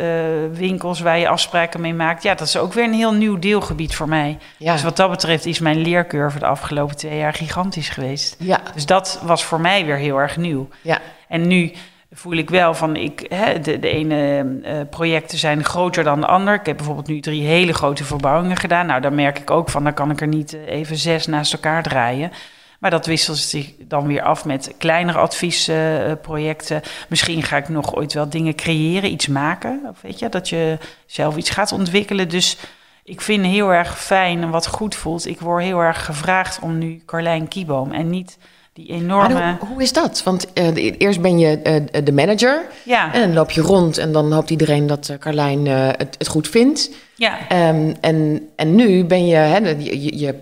winkels 0.52 1.00
waar 1.00 1.18
je 1.18 1.28
afspraken 1.28 1.80
mee 1.80 1.94
maakt. 1.94 2.22
Ja, 2.22 2.34
dat 2.34 2.46
is 2.46 2.56
ook 2.56 2.72
weer 2.72 2.84
een 2.84 2.92
heel 2.94 3.12
nieuw 3.14 3.38
deelgebied 3.38 3.94
voor 3.94 4.08
mij. 4.08 4.38
Ja. 4.56 4.72
Dus 4.72 4.82
wat 4.82 4.96
dat 4.96 5.10
betreft 5.10 5.46
is 5.46 5.58
mijn 5.58 5.76
leercurve 5.78 6.38
de 6.38 6.46
afgelopen 6.46 6.96
twee 6.96 7.18
jaar 7.18 7.34
gigantisch 7.34 7.88
geweest. 7.88 8.36
ja, 8.38 8.60
Dus 8.74 8.86
dat 8.86 9.20
was 9.22 9.44
voor 9.44 9.60
mij 9.60 9.84
weer 9.84 9.96
heel 9.96 10.18
erg 10.20 10.36
nieuw. 10.36 10.68
ja, 10.82 10.98
En 11.28 11.46
nu 11.46 11.72
voel 12.10 12.32
ik 12.32 12.50
wel 12.50 12.74
van, 12.74 12.96
ik, 12.96 13.26
hè, 13.28 13.60
de, 13.60 13.78
de 13.78 13.88
ene 13.88 14.48
eh, 14.62 14.80
projecten 14.90 15.38
zijn 15.38 15.64
groter 15.64 16.04
dan 16.04 16.20
de 16.20 16.26
ander. 16.26 16.54
Ik 16.54 16.66
heb 16.66 16.76
bijvoorbeeld 16.76 17.06
nu 17.06 17.20
drie 17.20 17.42
hele 17.42 17.72
grote 17.72 18.04
verbouwingen 18.04 18.56
gedaan. 18.56 18.86
Nou, 18.86 19.00
daar 19.00 19.12
merk 19.12 19.38
ik 19.38 19.50
ook 19.50 19.70
van, 19.70 19.84
dan 19.84 19.94
kan 19.94 20.10
ik 20.10 20.20
er 20.20 20.26
niet 20.26 20.54
eh, 20.54 20.66
even 20.66 20.96
zes 20.96 21.26
naast 21.26 21.52
elkaar 21.52 21.82
draaien. 21.82 22.32
Maar 22.80 22.90
dat 22.90 23.06
wisselt 23.06 23.38
zich 23.38 23.72
dan 23.78 24.06
weer 24.06 24.22
af 24.22 24.44
met 24.44 24.74
kleinere 24.78 25.18
adviesprojecten. 25.18 26.82
Misschien 27.08 27.42
ga 27.42 27.56
ik 27.56 27.68
nog 27.68 27.94
ooit 27.94 28.12
wel 28.12 28.28
dingen 28.28 28.54
creëren, 28.54 29.10
iets 29.10 29.26
maken. 29.26 29.80
Of 29.90 30.00
weet 30.00 30.18
je, 30.18 30.28
dat 30.28 30.48
je 30.48 30.78
zelf 31.06 31.36
iets 31.36 31.50
gaat 31.50 31.72
ontwikkelen. 31.72 32.28
Dus 32.28 32.58
ik 33.04 33.20
vind 33.20 33.44
heel 33.44 33.72
erg 33.72 33.98
fijn 33.98 34.42
en 34.42 34.50
wat 34.50 34.66
goed 34.66 34.94
voelt. 34.94 35.26
Ik 35.26 35.40
word 35.40 35.62
heel 35.62 35.80
erg 35.80 36.04
gevraagd 36.04 36.58
om 36.60 36.78
nu 36.78 37.02
Carlijn 37.06 37.48
Kieboom 37.48 37.92
en 37.92 38.10
niet 38.10 38.38
die 38.76 38.88
enorme... 38.88 39.34
Maar 39.34 39.56
hoe, 39.60 39.68
hoe 39.68 39.82
is 39.82 39.92
dat? 39.92 40.22
Want 40.24 40.52
eh, 40.52 40.94
eerst 40.98 41.20
ben 41.20 41.38
je 41.38 41.58
eh, 41.62 42.04
de 42.04 42.12
manager 42.12 42.62
Ja, 42.82 43.12
en 43.12 43.20
dan 43.20 43.32
loop 43.34 43.50
je 43.50 43.60
rond 43.60 43.98
en 43.98 44.12
dan 44.12 44.32
hoopt 44.32 44.50
iedereen 44.50 44.86
dat 44.86 45.08
eh, 45.08 45.18
Carlijn 45.18 45.66
het, 45.66 46.14
het 46.18 46.28
goed 46.28 46.48
vindt. 46.48 46.90
ja, 47.14 47.38
Ehm, 47.48 47.94
en, 48.00 48.48
en 48.56 48.74
nu 48.74 49.04
ben 49.04 49.26
je, 49.26 49.36
hè, 49.36 49.56
je, 49.78 50.18
je- 50.18 50.34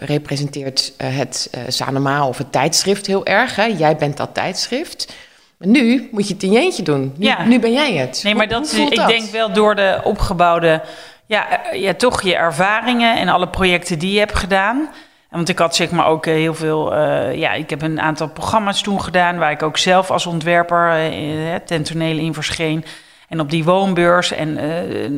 representeert 0.00 0.92
het 1.02 1.50
Sanoma 1.68 2.26
of 2.26 2.38
het 2.38 2.52
tijdschrift 2.52 3.06
heel 3.06 3.26
erg. 3.26 3.56
Hè? 3.56 3.64
Jij 3.64 3.96
bent 3.96 4.16
dat 4.16 4.34
tijdschrift. 4.34 5.12
Maar 5.56 5.68
nu 5.68 6.08
moet 6.12 6.28
je 6.28 6.34
het 6.34 6.42
in 6.42 6.52
je 6.52 6.58
eentje 6.58 6.82
doen. 6.82 7.12
Nu, 7.16 7.26
Ja. 7.26 7.44
nu 7.44 7.58
ben 7.60 7.72
jij 7.72 7.92
het. 7.92 8.20
Nee, 8.24 8.34
maar 8.34 8.46
Hoe- 8.48 8.54
dat, 8.60 8.76
hoe 8.76 8.90
ik 8.90 8.96
dat? 8.96 9.08
denk 9.08 9.30
wel 9.30 9.52
door 9.52 9.74
de 9.74 10.00
opgebouwde, 10.04 10.82
ja, 11.26 11.60
ja, 11.72 11.94
toch 11.94 12.22
je 12.22 12.34
ervaringen 12.36 13.16
en 13.18 13.28
alle 13.28 13.48
projecten 13.48 13.98
die 13.98 14.12
je 14.12 14.18
hebt 14.18 14.38
gedaan. 14.38 14.88
Want 15.30 15.48
ik 15.48 15.58
had 15.58 15.76
zeg 15.76 15.90
maar 15.90 16.06
ook 16.06 16.26
eh, 16.26 16.34
heel 16.34 16.54
veel, 16.54 16.94
eh, 16.94 17.34
ja, 17.34 17.52
ik 17.52 17.70
heb 17.70 17.82
een 17.82 18.00
aantal 18.00 18.28
programma's 18.28 18.82
toen 18.82 19.02
gedaan 19.02 19.38
waar 19.38 19.50
ik 19.50 19.62
ook 19.62 19.78
zelf 19.78 20.10
als 20.10 20.26
ontwerper 20.26 20.90
eh, 20.90 21.54
ten 21.64 22.00
in 22.00 22.34
verscheen. 22.34 22.84
En 23.28 23.40
op 23.40 23.50
die 23.50 23.64
woonbeurs 23.64 24.32
en 24.32 24.64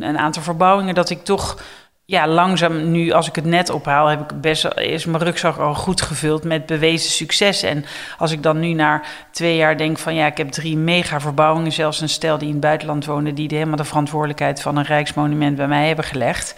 een, 0.07 0.17
aantal 0.17 0.41
verbouwingen 0.41 0.95
dat 0.95 1.09
ik 1.09 1.23
toch 1.23 1.61
ja, 2.05 2.27
langzaam 2.27 2.91
nu, 2.91 3.11
als 3.11 3.27
ik 3.27 3.35
het 3.35 3.45
net 3.45 3.69
ophaal, 3.69 4.07
heb 4.07 4.31
ik 4.31 4.41
best 4.41 4.67
is 4.75 5.05
mijn 5.05 5.23
rugzak 5.23 5.57
al 5.57 5.73
goed 5.73 6.01
gevuld 6.01 6.43
met 6.43 6.65
bewezen 6.65 7.11
succes. 7.11 7.63
En 7.63 7.85
als 8.17 8.31
ik 8.31 8.43
dan 8.43 8.59
nu 8.59 8.73
na 8.73 9.01
twee 9.31 9.55
jaar 9.55 9.77
denk 9.77 9.97
van 9.97 10.15
ja, 10.15 10.25
ik 10.25 10.37
heb 10.37 10.49
drie 10.49 10.77
mega 10.77 11.19
verbouwingen, 11.19 11.71
zelfs 11.71 12.01
een 12.01 12.09
stel 12.09 12.37
die 12.37 12.47
in 12.47 12.53
het 12.53 12.63
buitenland 12.63 13.05
woonde, 13.05 13.33
die 13.33 13.47
helemaal 13.51 13.75
de 13.75 13.83
verantwoordelijkheid 13.83 14.61
van 14.61 14.77
een 14.77 14.85
rijksmonument 14.85 15.55
bij 15.55 15.67
mij 15.67 15.87
hebben 15.87 16.05
gelegd. 16.05 16.55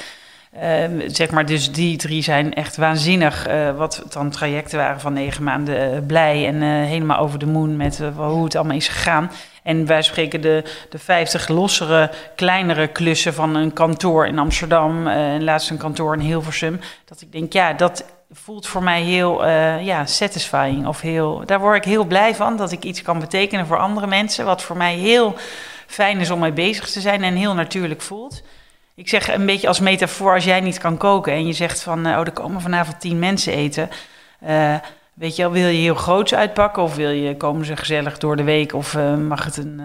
Ehm, 0.60 1.10
zeg 1.10 1.32
maar, 1.32 1.46
dus 1.46 1.72
die 1.72 1.98
drie 1.98 2.24
zijn 2.24 2.54
echt 2.54 2.78
waanzinnig. 2.78 3.48
eh, 3.48 3.78
wat 3.78 4.04
dan 4.10 4.30
trajecten 4.30 4.78
waren 4.78 5.00
van 5.00 5.14
negen 5.14 5.44
maanden 5.44 5.94
eh, 5.94 6.00
blij 6.08 6.48
en 6.48 6.62
eh, 6.62 6.70
helemaal 6.70 7.18
over 7.18 7.40
de 7.40 7.46
moon 7.46 7.78
met 7.78 8.02
hoe 8.16 8.44
het 8.44 8.56
allemaal 8.56 8.76
is 8.76 8.88
gegaan. 8.88 9.32
En 9.64 9.86
wij 9.86 10.02
spreken 10.02 10.42
de, 10.42 10.64
de 10.90 11.00
50 11.00 11.48
lossere, 11.48 12.12
kleinere 12.36 12.88
klussen 12.88 13.34
van 13.34 13.56
een 13.56 13.74
kantoor 13.74 14.28
in 14.28 14.40
Amsterdam 14.40 15.08
en 15.08 15.44
laatst 15.44 15.70
een 15.70 15.78
kantoor 15.78 16.14
in 16.14 16.20
Hilversum. 16.20 16.80
Dat 17.06 17.22
ik 17.22 17.32
denk, 17.32 17.54
ja, 17.54 17.74
dat 17.74 18.06
voelt 18.32 18.68
voor 18.68 18.84
mij 18.84 19.02
heel 19.02 19.48
ja, 19.80 20.06
satisfying. 20.06 20.88
Of 20.88 21.02
heel, 21.02 21.44
daar 21.46 21.60
word 21.60 21.78
ik 21.78 21.84
heel 21.84 22.04
blij 22.06 22.36
van, 22.36 22.58
dat 22.58 22.72
ik 22.72 22.84
iets 22.84 23.02
kan 23.02 23.20
betekenen 23.20 23.66
voor 23.68 23.78
andere 23.78 24.08
mensen. 24.08 24.46
Wat 24.46 24.62
voor 24.62 24.78
mij 24.78 24.96
heel 24.96 25.36
fijn 25.88 26.20
is 26.20 26.30
om 26.30 26.40
mee 26.40 26.54
bezig 26.54 26.90
te 26.90 27.02
zijn 27.02 27.24
en 27.24 27.36
heel 27.36 27.54
natuurlijk 27.54 28.02
voelt. 28.02 28.44
Ik 28.98 29.10
zeg 29.10 29.34
een 29.34 29.46
beetje 29.46 29.68
als 29.68 29.80
metafoor, 29.80 30.34
als 30.34 30.44
jij 30.44 30.60
niet 30.60 30.78
kan 30.78 30.98
koken 30.98 31.34
en 31.34 31.48
je 31.48 31.54
zegt 31.54 31.84
van, 31.84 32.06
eh, 32.06 32.12
oh, 32.12 32.20
er 32.20 32.32
komen 32.32 32.62
vanavond 32.62 33.00
tien 33.00 33.20
mensen 33.20 33.54
eten. 33.54 33.90
eh, 34.40 34.76
weet 35.14 35.36
je 35.36 35.42
wel, 35.42 35.52
wil 35.52 35.68
je 35.68 35.82
heel 35.82 35.96
groots 35.96 36.34
uitpakken 36.34 36.84
of 36.84 36.96
wil 36.96 37.10
je, 37.10 37.38
komen 37.38 37.66
ze 37.66 37.76
gezellig 37.76 38.18
door 38.18 38.36
de 38.36 38.44
week 38.44 38.74
of 38.74 38.96
eh, 38.96 39.16
mag 39.16 39.46
het 39.46 39.58
een, 39.58 39.82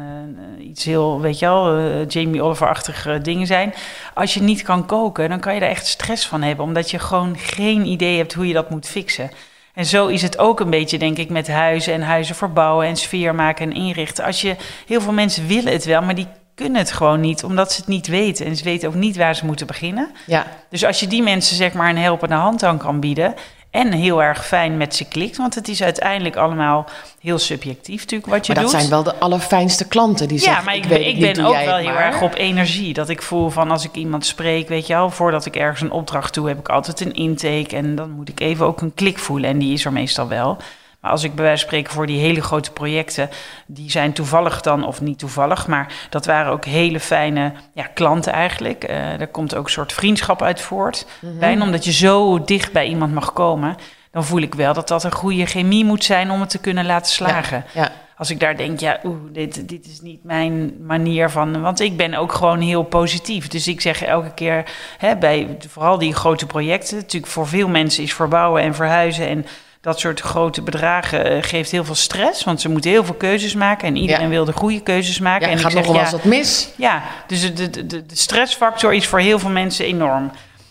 iets 0.60 0.84
heel, 0.84 1.20
weet 1.20 1.38
je 1.38 1.46
wel, 1.46 2.04
Jamie 2.04 2.42
Oliver-achtige 2.42 3.20
dingen 3.20 3.46
zijn. 3.46 3.74
Als 4.14 4.34
je 4.34 4.42
niet 4.42 4.62
kan 4.62 4.86
koken, 4.86 5.28
dan 5.28 5.40
kan 5.40 5.54
je 5.54 5.60
daar 5.60 5.68
echt 5.68 5.86
stress 5.86 6.26
van 6.26 6.42
hebben, 6.42 6.64
omdat 6.64 6.90
je 6.90 6.98
gewoon 6.98 7.36
geen 7.38 7.86
idee 7.86 8.16
hebt 8.16 8.34
hoe 8.34 8.46
je 8.46 8.54
dat 8.54 8.70
moet 8.70 8.86
fixen. 8.86 9.30
En 9.74 9.86
zo 9.86 10.06
is 10.06 10.22
het 10.22 10.38
ook 10.38 10.60
een 10.60 10.70
beetje, 10.70 10.98
denk 10.98 11.18
ik, 11.18 11.30
met 11.30 11.48
huizen 11.48 11.94
en 11.94 12.02
huizen 12.02 12.34
verbouwen 12.34 12.86
en 12.86 12.96
sfeer 12.96 13.34
maken 13.34 13.70
en 13.70 13.76
inrichten. 13.76 14.24
Als 14.24 14.40
je, 14.40 14.56
heel 14.86 15.00
veel 15.00 15.12
mensen 15.12 15.46
willen 15.46 15.72
het 15.72 15.84
wel, 15.84 16.02
maar 16.02 16.14
die 16.14 16.26
kunnen 16.60 16.80
het 16.80 16.92
gewoon 16.92 17.20
niet, 17.20 17.44
omdat 17.44 17.72
ze 17.72 17.80
het 17.80 17.88
niet 17.88 18.06
weten. 18.06 18.46
En 18.46 18.56
ze 18.56 18.64
weten 18.64 18.88
ook 18.88 18.94
niet 18.94 19.16
waar 19.16 19.34
ze 19.34 19.46
moeten 19.46 19.66
beginnen. 19.66 20.10
Ja, 20.26 20.46
Dus 20.68 20.84
als 20.84 21.00
je 21.00 21.06
die 21.06 21.22
mensen 21.22 21.56
zeg 21.56 21.72
maar 21.72 21.88
een 21.88 21.98
helpende 21.98 22.34
hand 22.34 22.60
dan 22.60 22.78
kan 22.78 23.00
bieden 23.00 23.34
en 23.70 23.92
heel 23.92 24.22
erg 24.22 24.46
fijn 24.46 24.76
met 24.76 24.94
ze 24.94 25.04
klikt. 25.04 25.36
Want 25.36 25.54
het 25.54 25.68
is 25.68 25.82
uiteindelijk 25.82 26.36
allemaal 26.36 26.86
heel 27.20 27.38
subjectief 27.38 28.00
natuurlijk 28.00 28.30
wat 28.30 28.46
je 28.46 28.52
maar 28.54 28.62
doet. 28.62 28.72
dat 28.72 28.80
zijn 28.80 28.92
wel 28.92 29.02
de 29.02 29.14
allerfijnste 29.14 29.88
klanten 29.88 30.28
die 30.28 30.38
ja, 30.38 30.44
zeggen... 30.44 30.64
maar 30.64 30.76
ik, 30.76 30.88
ben, 30.88 31.06
ik 31.06 31.20
ben 31.20 31.44
ook 31.44 31.64
wel 31.64 31.76
heel 31.76 31.92
maar. 31.92 32.04
erg 32.04 32.22
op 32.22 32.34
energie. 32.34 32.92
Dat 32.92 33.08
ik 33.08 33.22
voel 33.22 33.50
van 33.50 33.70
als 33.70 33.84
ik 33.84 33.94
iemand 33.94 34.26
spreek, 34.26 34.68
weet 34.68 34.86
je 34.86 34.92
wel, 34.94 35.10
voordat 35.10 35.46
ik 35.46 35.56
ergens 35.56 35.80
een 35.80 35.90
opdracht 35.90 36.34
doe, 36.34 36.48
heb 36.48 36.58
ik 36.58 36.68
altijd 36.68 37.00
een 37.00 37.14
intake. 37.14 37.76
En 37.76 37.94
dan 37.94 38.10
moet 38.10 38.28
ik 38.28 38.40
even 38.40 38.66
ook 38.66 38.80
een 38.80 38.94
klik 38.94 39.18
voelen. 39.18 39.50
En 39.50 39.58
die 39.58 39.72
is 39.72 39.84
er 39.84 39.92
meestal 39.92 40.28
wel. 40.28 40.58
Maar 41.00 41.10
als 41.10 41.22
ik 41.24 41.34
bij 41.34 41.44
wijze 41.44 41.60
van 41.60 41.68
spreken 41.68 41.92
voor 41.92 42.06
die 42.06 42.20
hele 42.20 42.42
grote 42.42 42.70
projecten, 42.72 43.30
die 43.66 43.90
zijn 43.90 44.12
toevallig 44.12 44.60
dan, 44.60 44.84
of 44.86 45.00
niet 45.00 45.18
toevallig, 45.18 45.66
maar 45.66 45.92
dat 46.10 46.26
waren 46.26 46.52
ook 46.52 46.64
hele 46.64 47.00
fijne 47.00 47.52
ja, 47.74 47.86
klanten 47.94 48.32
eigenlijk. 48.32 48.84
Eh 48.84 48.98
daar 49.18 49.28
komt 49.28 49.54
ook 49.54 49.64
een 49.64 49.70
soort 49.70 49.92
vriendschap 49.92 50.42
uit 50.42 50.60
voort. 50.60 51.06
Bijna 51.20 51.64
omdat 51.64 51.84
je 51.84 51.92
zo 51.92 52.44
dicht 52.44 52.72
bij 52.72 52.86
iemand 52.86 53.12
mag 53.14 53.32
komen, 53.32 53.76
dan 54.10 54.24
voel 54.24 54.40
ik 54.40 54.54
wel 54.54 54.74
dat 54.74 54.88
dat 54.88 55.04
een 55.04 55.12
goede 55.12 55.46
chemie 55.46 55.84
moet 55.84 56.04
zijn 56.04 56.30
om 56.30 56.40
het 56.40 56.50
te 56.50 56.58
kunnen 56.58 56.86
laten 56.86 57.12
slagen. 57.12 57.64
Ja, 57.74 57.92
Als 58.16 58.30
ik 58.30 58.40
daar 58.40 58.56
denk, 58.56 58.80
ja, 58.80 59.00
oeh, 59.04 59.18
dit, 59.32 59.68
dit 59.68 59.86
is 59.86 60.00
niet 60.00 60.24
mijn 60.24 60.74
manier 60.86 61.30
van. 61.30 61.60
Want 61.60 61.80
ik 61.80 61.96
ben 61.96 62.14
ook 62.14 62.32
gewoon 62.32 62.60
heel 62.60 62.82
positief. 62.82 63.48
Dus 63.48 63.68
ik 63.68 63.80
zeg 63.80 64.02
elke 64.02 64.34
keer, 64.34 64.64
hè, 64.98 65.16
bij 65.16 65.56
vooral 65.68 65.98
die 65.98 66.14
grote 66.14 66.46
projecten. 66.46 66.96
Natuurlijk, 66.96 67.32
voor 67.32 67.46
veel 67.46 67.68
mensen 67.68 68.02
is 68.02 68.14
verbouwen 68.14 68.62
en 68.62 68.74
verhuizen. 68.74 69.28
En 69.28 69.46
dat 69.80 70.00
soort 70.00 70.20
grote 70.20 70.62
bedragen 70.62 71.24
eh, 71.30 71.42
geeft 71.42 71.70
heel 71.70 71.84
veel 71.84 71.94
stress. 71.94 72.44
Want 72.44 72.60
ze 72.60 72.68
moeten 72.68 72.90
heel 72.90 73.04
veel 73.04 73.14
keuzes 73.14 73.54
maken. 73.54 73.88
En 73.88 73.96
iedereen 73.96 74.22
Ja. 74.22 74.28
wil 74.28 74.44
de 74.44 74.52
goede 74.52 74.80
keuzes 74.80 75.18
maken. 75.18 75.46
ja 75.46 75.52
en 75.52 75.58
gaat 75.58 75.70
ik 75.70 75.76
nog 75.76 75.84
zeg, 75.84 75.92
wel 75.92 76.02
ja, 76.02 76.08
eens 76.08 76.22
wat 76.22 76.24
mis. 76.30 76.68
ja, 76.76 77.02
dus 77.26 77.40
de, 77.54 77.70
de, 77.70 77.86
de, 77.86 78.06
de 78.06 78.16
stressfactor 78.16 78.92
is 78.94 79.06
voor 79.06 79.20
heel 79.20 79.38
veel 79.38 79.50
mensen 79.50 79.84
enorm. 79.84 80.30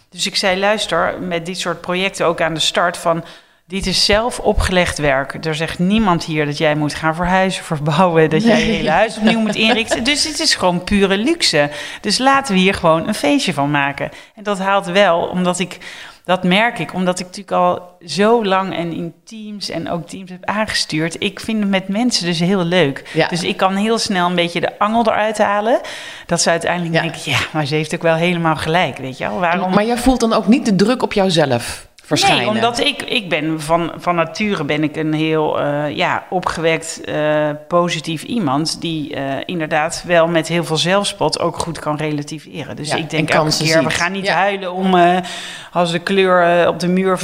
Dus 0.10 0.25
ik 0.25 0.36
zei, 0.36 0.60
luister, 0.60 1.16
met 1.22 1.46
dit 1.46 1.60
soort 1.60 1.82
projecten 1.82 2.25
ook 2.25 2.42
aan 2.42 2.54
de 2.54 2.60
start 2.60 2.98
van... 2.98 3.24
Dit 3.68 3.86
is 3.86 4.06
zelf 4.06 4.39
opgelegd 4.39 4.98
werk. 4.98 5.46
Er 5.46 5.56
zegt 5.56 5.80
niemand 5.80 6.24
hier 6.24 6.46
dat 6.46 6.58
jij 6.58 6.75
moet 6.75 6.94
gaan 6.94 7.16
verhuizen, 7.16 7.63
verbouwen, 7.74 8.30
dat 8.30 8.44
jij 8.44 8.60
je 8.60 8.72
hele 8.72 8.89
huis 8.89 9.18
opnieuw 9.18 9.39
moet 9.39 9.56
inrichten. 9.56 10.04
Dus 10.04 10.28
het 10.28 10.39
is 10.39 10.56
gewoon 10.56 10.84
pure 10.84 11.18
luxe. 11.18 11.70
Dus 12.01 12.18
laten 12.18 12.54
we 12.54 12.60
hier 12.60 12.74
gewoon 12.74 13.08
een 13.08 13.13
feestje 13.13 13.54
van 13.54 13.72
maken. 13.72 14.10
En 14.36 14.44
dat 14.44 14.60
haalt 14.60 14.86
wel, 14.86 15.20
omdat 15.22 15.60
ik, 15.60 15.78
dat 16.30 16.44
merk 16.44 16.80
ik, 16.80 16.94
omdat 16.94 17.20
ik 17.20 17.26
natuurlijk 17.26 17.58
al 17.58 17.96
zo 18.06 18.46
lang 18.46 18.76
en 18.76 18.94
in 18.94 19.14
teams 19.26 19.70
en 19.70 19.90
ook 19.90 20.08
teams 20.08 20.30
heb 20.30 20.46
aangestuurd. 20.46 21.16
Ik 21.20 21.40
vind 21.40 21.60
het 21.60 21.70
met 21.70 21.88
mensen 21.88 22.26
dus 22.26 22.40
heel 22.40 22.64
leuk. 22.64 23.10
Ja. 23.14 23.28
Dus 23.28 23.44
ik 23.44 23.58
kan 23.58 23.76
heel 23.76 23.98
snel 23.98 24.28
een 24.28 24.36
beetje 24.36 24.60
de 24.60 24.80
angel 24.80 25.06
eruit 25.08 25.38
halen. 25.38 25.80
Dat 26.26 26.42
ze 26.42 26.50
uiteindelijk 26.50 26.94
Ja. 26.96 27.02
denken, 27.02 27.22
ja, 27.24 27.38
maar 27.54 27.66
ze 27.66 27.76
heeft 27.76 27.96
ook 27.96 28.02
wel 28.02 28.16
helemaal 28.16 28.56
gelijk, 28.56 28.98
weet 28.98 29.18
je 29.18 29.28
wel. 29.30 29.40
Waarom? 29.40 29.74
Maar 29.74 29.86
jij 29.86 29.98
voelt 29.98 30.20
dan 30.20 30.34
ook 30.34 30.48
niet 30.48 30.66
de 30.66 30.76
druk 30.76 31.04
op 31.04 31.14
jouzelf 31.14 31.88
verschijnen. 32.10 32.46
Nee, 32.46 32.56
omdat 32.56 32.80
ik, 32.80 33.01
ik 33.01 33.30
ben 33.30 33.62
van, 33.62 33.92
van 33.98 34.16
nature 34.16 34.63
ben 34.63 34.84
ik 34.84 34.96
een 34.96 35.13
heel 35.13 35.60
eh, 35.62 35.96
ja, 35.96 36.24
opgewekt, 36.30 37.01
eh, 37.04 37.50
positief 37.68 38.24
iemand... 38.24 38.82
die 38.82 39.16
eh, 39.16 39.24
inderdaad 39.46 40.04
wel 40.08 40.28
met 40.28 40.48
heel 40.48 40.63
veel 40.63 40.78
zelfspot 40.78 41.39
ook 41.39 41.58
goed 41.58 41.80
kan 41.80 41.98
relativeren. 41.98 42.75
Dus 42.75 42.89
Ja, 42.89 42.96
ik 42.96 43.10
denk 43.10 43.30
en 43.30 43.36
elke 43.36 43.58
keer, 43.58 43.84
we 43.84 43.89
gaan 43.89 44.12
niet 44.12 44.25
Ja. 44.25 44.34
huilen 44.36 44.74
om... 44.74 44.96
als 45.72 45.92
de 45.92 46.00
kleur 46.00 46.68
op 46.68 46.80
de 46.80 46.88
muur 46.88 47.20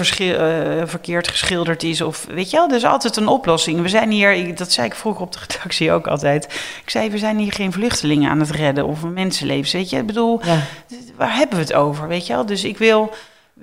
verkeerd 0.86 1.28
geschilderd 1.28 1.84
is. 1.84 2.02
Of, 2.02 2.26
weet 2.30 2.50
je 2.50 2.58
wel, 2.58 2.70
er 2.70 2.76
is 2.76 2.86
altijd 2.86 3.16
een 3.18 3.28
oplossing. 3.28 3.82
We 3.82 3.90
zijn 3.90 4.12
hier, 4.12 4.32
ik- 4.34 4.58
dat 4.58 4.72
zei 4.72 4.88
ik 4.88 4.96
vroeger 4.96 5.22
op 5.22 5.32
de 5.32 5.40
redactie 5.48 5.92
ook 5.92 6.08
altijd... 6.08 6.44
Ik 6.84 6.90
zei, 6.90 7.10
we 7.10 7.18
zijn 7.18 7.38
hier 7.38 7.52
geen 7.54 7.72
vluchtelingen 7.72 8.30
aan 8.30 8.40
het 8.40 8.50
redden 8.52 8.86
of 8.86 9.04
mensenlevens, 9.04 9.72
weet 9.72 9.90
je. 9.90 9.98
Ik 9.98 10.06
bedoel, 10.06 10.40
Ja. 10.44 10.58
waar 11.18 11.36
hebben 11.36 11.56
we 11.58 11.64
het 11.64 11.74
over, 11.74 12.08
weet 12.08 12.28
je 12.28 12.34
wel? 12.34 12.46
Dus 12.46 12.64
ik 12.64 12.78
wil, 12.78 13.12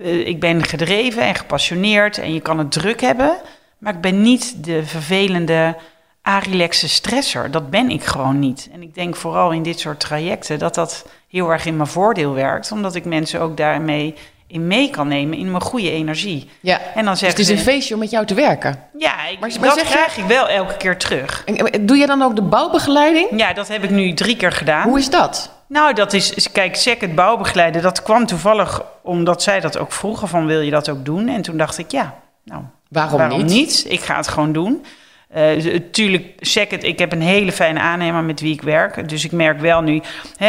eh, 0.00 0.26
ik 0.26 0.40
ben 0.40 0.64
gedreven 0.64 1.22
en 1.22 1.34
gepassioneerd 1.34 2.18
en 2.18 2.34
je 2.34 2.40
kan 2.40 2.58
het 2.58 2.72
druk 2.72 3.00
hebben, 3.00 3.36
maar 3.78 3.94
ik 3.94 4.00
ben 4.00 4.22
niet 4.22 4.64
de 4.64 4.84
vervelende, 4.86 5.76
arilexe 6.22 6.88
stresser. 6.88 7.50
Dat 7.50 7.70
ben 7.70 7.90
ik 7.90 8.04
gewoon 8.04 8.38
niet. 8.38 8.68
En 8.72 8.82
ik 8.82 8.94
denk 8.94 9.16
vooral 9.16 9.50
in 9.50 9.62
dit 9.62 9.80
soort 9.80 10.00
trajecten 10.00 10.58
dat 10.58 10.74
dat 10.74 11.06
heel 11.28 11.50
erg 11.50 11.66
in 11.66 11.76
mijn 11.76 11.88
voordeel 11.88 12.32
werkt, 12.34 12.72
omdat 12.72 12.94
ik 12.94 13.04
mensen 13.04 13.40
ook 13.40 13.56
daarmee 13.56 14.14
in 14.46 14.66
mee 14.66 14.90
kan 14.90 15.08
nemen 15.08 15.38
in 15.38 15.50
mijn 15.50 15.62
goede 15.62 15.90
energie. 15.90 16.50
ja. 16.60 16.80
En 16.94 17.04
dan 17.04 17.04
Dus 17.04 17.18
zeggen 17.18 17.40
het 17.40 17.48
is 17.50 17.58
een 17.58 17.64
feestje 17.64 17.94
om 17.94 18.00
met 18.00 18.10
jou 18.10 18.26
te 18.26 18.34
werken. 18.34 18.78
ja, 18.98 19.26
ik, 19.26 19.40
Maar- 19.40 19.50
maar 19.50 19.68
dat 19.68 19.78
zeg 19.78 19.88
je- 19.88 19.94
krijg 19.94 20.16
ik 20.16 20.24
wel 20.24 20.48
elke 20.48 20.76
keer 20.76 20.96
terug. 20.98 21.42
En, 21.46 21.86
Doe 21.86 21.96
je 21.96 22.06
dan 22.06 22.22
ook 22.22 22.36
de 22.36 22.42
bouwbegeleiding? 22.42 23.28
Ja, 23.36 23.52
dat 23.52 23.68
heb 23.68 23.84
ik 23.84 23.90
nu 23.90 24.14
drie 24.14 24.36
keer 24.36 24.52
gedaan. 24.52 24.88
Hoe 24.88 24.98
is 24.98 25.10
dat? 25.10 25.52
Nou, 25.72 25.94
dat 25.94 26.12
is, 26.12 26.52
kijk, 26.52 26.76
SEC 26.76 27.00
het 27.00 27.14
bouwbegeleiden, 27.14 27.82
dat 27.82 28.02
kwam 28.02 28.26
toevallig 28.26 28.82
omdat 29.02 29.42
zij 29.42 29.60
dat 29.60 29.78
ook 29.78 29.92
vroegen 29.92 30.28
van 30.28 30.46
wil 30.46 30.60
je 30.60 30.70
dat 30.70 30.88
ook 30.88 31.04
doen? 31.04 31.28
En 31.28 31.42
toen 31.42 31.56
dacht 31.56 31.78
ik, 31.78 31.90
ja, 31.90 32.14
nou, 32.44 32.62
Waarom, 32.88 33.44
niet? 33.44 33.84
Ik 33.88 34.00
ga 34.00 34.16
het 34.16 34.28
gewoon 34.28 34.52
doen. 34.52 34.84
Eh 35.28 35.80
tuurlijk, 35.90 36.24
second, 36.38 36.84
ik 36.84 36.98
heb 36.98 37.12
een 37.12 37.22
hele 37.22 37.52
fijne 37.52 37.80
aannemer 37.80 38.24
met 38.24 38.40
wie 38.40 38.52
ik 38.52 38.62
werk. 38.62 39.08
Dus 39.08 39.24
ik 39.24 39.32
merk 39.32 39.60
wel 39.60 39.82
nu, 39.82 40.02
hè, 40.36 40.48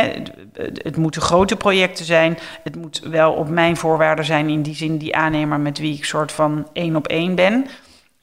het, 0.53 0.83
het 0.83 0.97
moeten 0.97 1.21
grote 1.21 1.55
projecten 1.55 2.05
zijn. 2.05 2.37
Het 2.63 2.75
moet 2.75 3.01
wel 3.03 3.33
op 3.33 3.49
mijn 3.49 3.77
voorwaarden 3.77 4.25
zijn, 4.25 4.49
in 4.49 4.61
die 4.61 4.75
zin 4.75 4.97
die 4.97 5.15
aannemer 5.15 5.59
met 5.59 5.77
wie 5.77 5.95
ik 5.95 6.05
soort 6.05 6.31
van 6.31 6.67
één 6.73 6.95
op 6.95 7.07
één 7.07 7.35
ben. 7.35 7.67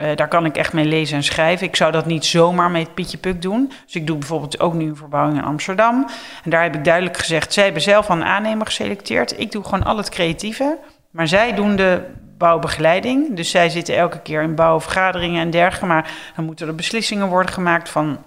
Eh, 0.01 0.15
daar 0.15 0.27
kan 0.27 0.45
ik 0.45 0.57
echt 0.57 0.73
mee 0.73 0.85
lezen 0.85 1.17
en 1.17 1.23
schrijven. 1.23 1.67
Ik 1.67 1.75
zou 1.75 1.91
dat 1.91 2.05
niet 2.05 2.25
zomaar 2.25 2.71
met 2.71 2.93
Pietje 2.93 3.17
Puk 3.17 3.41
doen. 3.41 3.71
Dus 3.85 3.95
ik 3.95 4.07
doe 4.07 4.17
bijvoorbeeld 4.17 4.59
ook 4.59 4.73
nu 4.73 4.89
een 4.89 4.95
verbouwing 4.95 5.37
in 5.37 5.43
Amsterdam. 5.43 6.07
En 6.43 6.49
daar 6.49 6.63
heb 6.63 6.75
ik 6.75 6.83
duidelijk 6.83 7.17
gezegd, 7.17 7.53
zij 7.53 7.63
hebben 7.63 7.81
zelf 7.81 8.09
een 8.09 8.23
aannemer 8.23 8.65
geselecteerd. 8.65 9.39
Ik 9.39 9.51
doe 9.51 9.63
gewoon 9.63 9.83
al 9.83 9.97
het 9.97 10.09
creatieve. 10.09 10.77
Maar 11.11 11.27
zij 11.27 11.53
doen 11.53 11.75
de 11.75 12.01
bouwbegeleiding. 12.37 13.35
Dus 13.35 13.49
zij 13.49 13.69
zitten 13.69 13.95
elke 13.95 14.19
keer 14.19 14.41
in 14.41 14.55
bouwvergaderingen 14.55 15.41
en 15.41 15.49
dergelijke. 15.49 15.85
Maar 15.85 16.11
dan 16.35 16.45
moeten 16.45 16.67
er 16.67 16.75
beslissingen 16.75 17.27
worden 17.27 17.51
gemaakt 17.51 17.89
van... 17.89 18.17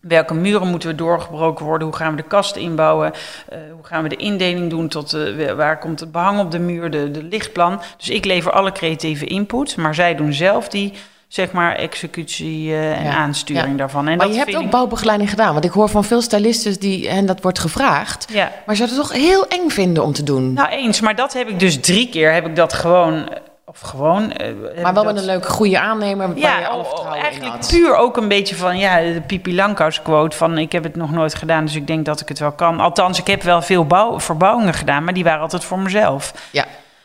Welke 0.00 0.34
muren 0.34 0.68
moeten 0.68 0.88
we 0.88 0.94
doorgebroken 0.94 1.64
worden? 1.64 1.86
Hoe 1.88 1.96
gaan 1.96 2.10
we 2.10 2.16
de 2.22 2.28
kasten 2.28 2.60
inbouwen? 2.62 3.12
Eh, 3.48 3.58
hoe 3.72 3.84
gaan 3.84 4.02
we 4.02 4.08
de 4.08 4.16
indeling 4.16 4.70
doen? 4.70 4.88
Tot 4.88 5.12
eh, 5.12 5.52
waar 5.52 5.78
komt 5.78 6.00
het 6.00 6.12
behang 6.12 6.40
op 6.40 6.50
de 6.50 6.58
muur? 6.58 6.90
De, 6.90 7.10
de 7.10 7.22
lichtplan. 7.22 7.80
Dus 7.96 8.08
ik 8.10 8.24
lever 8.24 8.52
alle 8.52 8.72
creatieve 8.72 9.24
input. 9.26 9.76
Maar 9.76 9.94
zij 9.94 10.14
doen 10.14 10.32
zelf 10.32 10.68
die, 10.68 10.92
zeg 11.28 11.52
maar, 11.52 11.74
executie 11.76 12.70
eh, 12.72 12.98
en 12.98 13.04
Ja, 13.04 13.14
aansturing 13.14 13.70
ja. 13.70 13.76
daarvan. 13.76 14.08
En 14.08 14.16
maar 14.16 14.26
dat 14.26 14.34
je 14.36 14.42
hebt 14.42 14.56
ook 14.56 14.62
ik- 14.62 14.70
bouwbegeleiding 14.70 15.30
gedaan. 15.30 15.52
Want 15.52 15.64
ik 15.64 15.70
hoor 15.70 15.88
van 15.88 16.04
veel 16.04 16.22
stylisten 16.22 16.80
die 16.80 17.08
hen 17.10 17.26
dat 17.26 17.40
wordt 17.42 17.58
gevraagd. 17.58 18.26
Ja, 18.32 18.52
Maar 18.66 18.76
ze 18.76 18.82
het 18.82 18.94
toch 18.94 19.12
heel 19.12 19.46
eng 19.48 19.68
vinden 19.68 20.02
om 20.04 20.12
te 20.12 20.22
doen. 20.22 20.52
nou 20.52 20.68
eens. 20.68 21.00
Maar 21.00 21.14
dat 21.16 21.32
heb 21.32 21.48
ik 21.48 21.58
dus 21.58 21.80
drie 21.80 22.08
keer. 22.08 22.32
Heb 22.32 22.46
ik 22.46 22.56
dat 22.56 22.72
gewoon... 22.72 23.28
Of 23.70 23.80
gewoon... 23.80 24.32
eh, 24.32 24.52
maar 24.82 24.82
wel 24.82 24.92
dat- 24.92 25.04
met 25.04 25.16
een 25.16 25.24
leuke, 25.24 25.48
goede 25.48 25.80
aannemer 25.80 26.26
waar 26.26 26.36
je 26.36 26.42
Ja, 26.42 26.66
alle 26.66 26.84
vertrouwen 26.84 27.20
eigenlijk 27.22 27.66
puur 27.68 27.96
ook 27.96 28.16
een 28.16 28.28
beetje 28.28 28.56
van 28.56 28.78
ja, 28.78 28.96
de 29.00 29.22
Pipi 29.26 29.54
Langkous 29.54 30.02
quote 30.02 30.36
van 30.36 30.58
ik 30.58 30.72
heb 30.72 30.82
het 30.82 30.96
nog 30.96 31.10
nooit 31.10 31.34
gedaan, 31.34 31.64
dus 31.64 31.74
ik 31.74 31.86
denk 31.86 32.04
dat 32.04 32.20
ik 32.20 32.28
het 32.28 32.38
wel 32.38 32.52
kan. 32.52 32.80
Althans, 32.80 33.18
ik 33.18 33.26
heb 33.26 33.42
wel 33.42 33.62
veel 33.62 33.86
bouw, 33.86 34.20
verbouwingen 34.20 34.74
gedaan, 34.74 35.04
maar 35.04 35.14
die 35.14 35.24
waren 35.24 35.40
altijd 35.40 35.64
voor 35.64 35.78
mezelf. 35.78 36.34
Ja. 36.50 36.64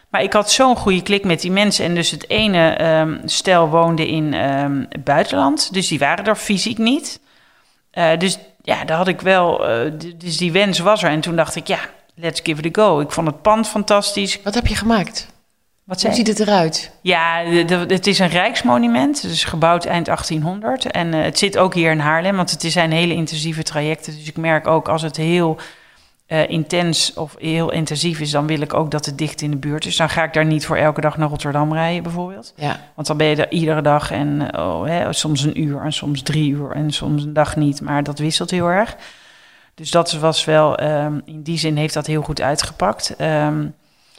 Maar 0.09 0.23
ik 0.23 0.33
had 0.33 0.51
zo'n 0.51 0.75
goede 0.75 1.01
klik 1.01 1.23
met 1.23 1.41
die 1.41 1.51
mensen. 1.51 1.85
En 1.85 1.95
dus 1.95 2.11
het 2.11 2.29
ene 2.29 2.69
ehm, 2.69 3.17
stel 3.25 3.69
woonde 3.69 4.07
in 4.07 4.33
ehm, 4.33 4.83
het 4.89 5.03
buitenland. 5.03 5.73
Dus 5.73 5.87
die 5.87 5.99
waren 5.99 6.25
er 6.25 6.35
fysiek 6.35 6.77
niet. 6.77 7.19
Eh, 7.91 8.17
dus 8.17 8.37
ja, 8.61 8.83
daar 8.85 8.97
had 8.97 9.07
ik 9.07 9.21
wel... 9.21 9.67
eh, 9.67 9.91
dus 10.15 10.37
die 10.37 10.51
wens 10.51 10.79
was 10.79 11.03
er. 11.03 11.09
En 11.09 11.21
toen 11.21 11.35
dacht 11.35 11.55
ik, 11.55 11.67
ja, 11.67 11.79
let's 12.15 12.39
give 12.43 12.61
it 12.61 12.77
a 12.77 12.81
go. 12.83 12.99
Ik 12.99 13.11
vond 13.11 13.27
het 13.27 13.41
pand 13.41 13.67
fantastisch. 13.67 14.39
Wat 14.43 14.53
heb 14.55 14.67
je 14.67 14.75
gemaakt? 14.75 15.27
Wat 15.85 16.01
Hoe 16.03 16.13
ziet 16.13 16.27
het 16.27 16.39
eruit? 16.39 16.91
ja, 17.01 17.43
de- 17.43 17.65
de- 17.65 17.93
het 17.93 18.07
is 18.07 18.19
een 18.19 18.27
rijksmonument. 18.27 19.21
Het 19.21 19.31
is 19.31 19.43
gebouwd 19.43 19.85
eind 19.85 20.05
1800. 20.05 20.91
En 20.91 21.13
eh, 21.13 21.23
het 21.23 21.37
zit 21.37 21.57
ook 21.57 21.73
hier 21.73 21.91
in 21.91 21.99
Haarlem, 21.99 22.35
want 22.35 22.51
het 22.51 22.61
zijn 22.61 22.91
hele 22.91 23.13
intensieve 23.13 23.63
trajecten. 23.63 24.15
Dus 24.15 24.27
ik 24.27 24.37
merk 24.37 24.67
ook 24.67 24.89
als 24.89 25.01
het 25.01 25.17
heel 25.17 25.57
eh, 26.25 26.49
intens 26.49 27.13
of 27.13 27.35
heel 27.39 27.71
intensief 27.71 28.19
is, 28.19 28.31
dan 28.31 28.47
wil 28.47 28.61
ik 28.61 28.73
ook 28.73 28.91
dat 28.91 29.05
het 29.05 29.17
dicht 29.17 29.41
in 29.41 29.51
de 29.51 29.57
buurt 29.57 29.85
is. 29.85 29.95
Dan 29.97 30.09
ga 30.09 30.23
ik 30.23 30.33
daar 30.33 30.45
niet 30.45 30.65
voor 30.65 30.77
elke 30.77 31.01
dag 31.01 31.17
naar 31.17 31.29
Rotterdam 31.29 31.73
rijden, 31.73 32.03
bijvoorbeeld. 32.03 32.53
Ja. 32.55 32.79
Want 32.95 33.07
dan 33.07 33.17
ben 33.17 33.27
je 33.27 33.35
er 33.35 33.51
iedere 33.51 33.81
dag 33.81 34.11
en 34.11 34.57
oh, 34.57 34.85
hè, 34.85 35.13
soms 35.13 35.43
een 35.43 35.61
uur 35.61 35.81
en 35.81 35.93
soms 35.93 36.21
drie 36.21 36.51
uur 36.51 36.71
en 36.71 36.91
soms 36.91 37.23
een 37.23 37.33
dag 37.33 37.55
niet. 37.55 37.81
Maar 37.81 38.03
dat 38.03 38.19
wisselt 38.19 38.51
heel 38.51 38.67
erg. 38.67 38.95
Dus 39.75 39.91
dat 39.91 40.11
was 40.11 40.45
wel, 40.45 40.77
ehm, 40.77 41.19
in 41.25 41.41
die 41.41 41.57
zin 41.57 41.77
heeft 41.77 41.93
dat 41.93 42.05
heel 42.07 42.21
goed 42.21 42.41
uitgepakt. 42.41 43.15
Ehm, 43.17 43.65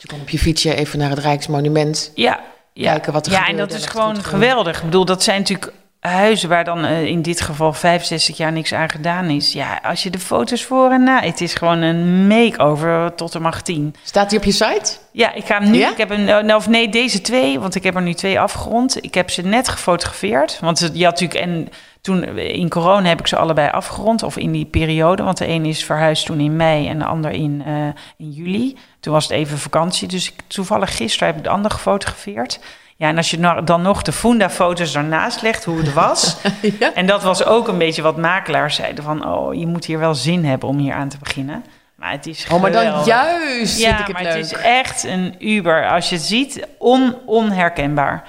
Je 0.06 0.12
kon 0.12 0.20
op 0.20 0.28
je 0.28 0.38
fietsje 0.38 0.74
even 0.74 0.98
naar 0.98 1.10
het 1.10 1.18
Rijksmonument. 1.18 2.12
ja, 2.14 2.40
ja. 2.72 2.90
Kijken 2.90 3.12
wat 3.12 3.26
er 3.26 3.32
ja, 3.32 3.38
en 3.38 3.44
gebeurde 3.44 3.66
dat 3.66 3.76
en 3.76 3.84
is 3.84 3.90
gewoon 3.90 4.14
ging. 4.14 4.26
geweldig. 4.26 4.76
Ik 4.76 4.84
bedoel, 4.84 5.04
dat 5.04 5.22
zijn 5.22 5.38
natuurlijk 5.38 5.72
huizen 6.00 6.48
waar 6.48 6.64
dan 6.64 6.84
eh, 6.84 7.04
in 7.04 7.22
dit 7.22 7.40
geval 7.40 7.72
65 7.72 8.36
jaar 8.36 8.52
niks 8.52 8.72
aan 8.72 8.88
gedaan 8.88 9.30
is. 9.30 9.52
Ja, 9.52 9.80
als 9.82 10.02
je 10.02 10.10
de 10.10 10.18
foto's 10.18 10.64
voor 10.64 10.90
en 10.90 11.02
na, 11.02 11.20
het 11.20 11.40
is 11.40 11.54
gewoon 11.54 11.80
een 11.80 12.26
make-over 12.26 13.14
tot 13.14 13.32
de 13.32 13.38
macht 13.40 13.64
10. 13.64 13.94
Staat 14.04 14.30
die 14.30 14.38
op 14.38 14.44
je 14.44 14.52
site? 14.52 14.92
Ja, 15.12 15.32
ik 15.32 15.44
ga 15.44 15.58
hem 15.58 15.70
nu. 15.70 15.78
Ja? 15.78 15.90
Ik 15.90 15.96
heb 15.96 16.10
een, 16.10 16.24
nou, 16.24 16.54
of 16.54 16.68
nee, 16.68 16.88
deze 16.88 17.20
twee, 17.20 17.60
want 17.60 17.74
ik 17.74 17.82
heb 17.82 17.94
er 17.94 18.02
nu 18.02 18.14
twee 18.14 18.40
afgerond. 18.40 19.04
Ik 19.04 19.14
heb 19.14 19.30
ze 19.30 19.42
net 19.42 19.68
gefotografeerd. 19.68 20.58
Want 20.60 20.78
je 20.78 21.04
had 21.04 21.20
natuurlijk, 21.20 21.40
en 21.40 21.68
toen 22.06 22.38
in 22.38 22.68
corona 22.68 23.08
heb 23.08 23.18
ik 23.18 23.26
ze 23.26 23.36
allebei 23.36 23.70
afgerond, 23.70 24.22
of 24.22 24.36
in 24.36 24.52
die 24.52 24.64
periode. 24.64 25.22
Want 25.22 25.38
de 25.38 25.48
een 25.48 25.64
is 25.64 25.84
verhuisd 25.84 26.26
toen 26.26 26.40
in 26.40 26.56
mei 26.56 26.88
en 26.88 26.98
de 26.98 27.04
ander 27.04 27.30
in, 27.30 27.62
eh, 27.66 27.74
in 28.16 28.30
juli. 28.30 28.76
Toen 29.00 29.12
was 29.12 29.24
het 29.24 29.32
even 29.32 29.58
vakantie. 29.58 30.08
Dus 30.08 30.32
ik, 30.32 30.34
toevallig 30.46 30.96
gisteren 30.96 31.28
heb 31.28 31.36
ik 31.36 31.44
de 31.44 31.50
ander 31.50 31.70
gefotografeerd. 31.70 32.60
Ja, 32.96 33.08
en 33.08 33.16
als 33.16 33.30
je 33.30 33.38
nou 33.38 33.64
dan 33.64 33.82
nog 33.82 34.02
de 34.02 34.12
Funda-foto's 34.12 34.92
daarnaast 34.92 35.42
legt, 35.42 35.64
hoe 35.64 35.78
het 35.78 35.92
was. 35.92 36.36
ja. 36.80 36.94
En 36.94 37.06
dat 37.06 37.22
was 37.22 37.44
ook 37.44 37.68
een 37.68 37.78
beetje 37.78 38.02
wat 38.02 38.16
makelaars 38.16 38.74
zeiden 38.74 39.04
van... 39.04 39.26
oh, 39.26 39.54
je 39.54 39.66
moet 39.66 39.84
hier 39.84 39.98
wel 39.98 40.14
zin 40.14 40.44
hebben 40.44 40.68
om 40.68 40.78
hier 40.78 40.94
aan 40.94 41.08
te 41.08 41.18
beginnen. 41.18 41.64
Maar 41.94 42.10
het 42.10 42.26
is 42.26 42.46
Oh, 42.50 42.60
maar 42.60 42.72
dan 42.72 42.80
geweldig. 42.80 43.06
juist 43.06 43.78
Ja, 43.78 43.86
vind 43.88 44.00
ik 44.00 44.06
het 44.06 44.14
maar 44.14 44.22
leuk. 44.22 44.42
het 44.42 44.44
is 44.44 44.52
echt 44.52 45.04
een 45.04 45.34
Uber. 45.38 45.88
Als 45.90 46.08
je 46.08 46.14
het 46.14 46.24
ziet, 46.24 46.66
on, 46.78 47.14
onherkenbaar. 47.24 48.24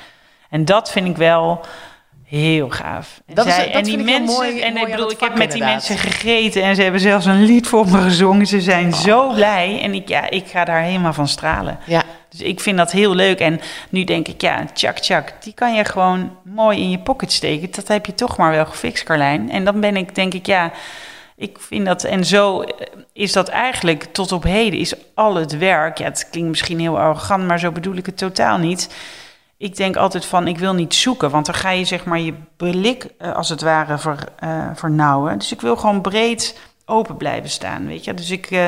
En 0.49 0.65
dat 0.65 0.91
vind 0.91 1.07
ik 1.07 1.17
wel 1.17 1.65
heel 2.27 2.69
gaaf. 2.69 3.21
En, 3.27 3.35
Dat 3.35 3.45
is- 3.45 3.55
dat 3.55 3.65
en 3.65 3.83
die 3.83 3.95
vind 3.95 4.07
ik 4.07 4.07
heel 4.15 4.19
mensen, 4.19 4.35
mooi- 4.43 4.59
en 4.61 4.77
ik 4.77 4.85
bedoel, 4.91 5.11
ik 5.11 5.19
heb 5.19 5.37
met 5.37 5.51
die 5.51 5.63
mensen 5.63 5.97
gegeten 5.97 6.63
en 6.63 6.75
ze 6.75 6.81
hebben 6.81 7.01
zelfs 7.01 7.25
een 7.25 7.43
lied 7.43 7.67
voor 7.67 7.85
me 7.89 8.01
gezongen. 8.01 8.45
Ze 8.47 8.61
zijn 8.61 8.93
Oh. 8.93 8.99
zo 8.99 9.33
blij 9.33 9.79
en 9.81 9.93
ik, 9.93 10.07
ja, 10.07 10.29
ik 10.29 10.47
ga 10.47 10.65
daar 10.65 10.81
helemaal 10.81 11.13
van 11.13 11.27
stralen. 11.27 11.79
Ja, 11.85 12.03
Dus 12.29 12.41
ik 12.41 12.59
vind 12.59 12.77
dat 12.77 12.91
heel 12.91 13.15
leuk. 13.15 13.39
En 13.39 13.59
nu 13.89 14.03
denk 14.03 14.27
ik, 14.27 14.41
ja, 14.41 14.65
tjak 14.73 14.99
tjak, 14.99 15.33
die 15.43 15.53
kan 15.53 15.73
je 15.75 15.85
gewoon 15.85 16.31
mooi 16.43 16.79
in 16.79 16.89
je 16.89 16.99
pocket 16.99 17.31
steken. 17.31 17.71
Dat 17.71 17.87
heb 17.87 18.05
je 18.05 18.13
toch 18.15 18.37
maar 18.37 18.51
wel 18.51 18.65
gefixt, 18.65 19.03
Carlijn. 19.03 19.51
En 19.51 19.65
dan 19.65 19.79
ben 19.79 19.95
ik, 19.97 20.15
denk 20.15 20.33
ik, 20.33 20.45
ja, 20.45 20.71
ik 21.35 21.57
vind 21.59 21.85
dat... 21.85 22.03
En 22.03 22.25
zo 22.25 22.61
eh, 22.61 22.69
is 23.13 23.31
dat 23.33 23.47
eigenlijk 23.47 24.03
tot 24.11 24.31
op 24.31 24.43
heden, 24.43 24.79
is 24.79 24.93
al 25.15 25.35
het 25.35 25.57
werk... 25.57 25.97
Ja, 25.97 26.05
het 26.05 26.27
klinkt 26.31 26.49
misschien 26.49 26.79
heel 26.79 26.99
arrogant, 26.99 27.47
maar 27.47 27.59
zo 27.59 27.71
bedoel 27.71 27.95
ik 27.95 28.05
het 28.05 28.17
totaal 28.17 28.57
niet. 28.57 28.89
Ik 29.57 29.75
denk 29.75 29.95
altijd 29.95 30.25
van, 30.25 30.47
ik 30.47 30.57
wil 30.57 30.73
niet 30.73 30.93
zoeken. 30.93 31.29
Want 31.29 31.45
dan 31.45 31.55
ga 31.55 31.69
je 31.69 31.85
zeg 31.85 32.05
maar 32.05 32.19
je 32.19 32.33
blik, 32.57 33.07
eh, 33.17 33.33
als 33.33 33.49
het 33.49 33.61
ware, 33.61 34.17
eh, 34.39 34.69
vernauwen. 34.73 35.37
Dus 35.37 35.51
ik 35.51 35.61
wil 35.61 35.75
gewoon 35.75 36.01
breed 36.01 36.59
open 36.85 37.17
blijven 37.17 37.49
staan, 37.49 37.87
weet 37.87 38.03
je. 38.03 38.13
Dus 38.13 38.29
ik... 38.29 38.51
eh, 38.51 38.67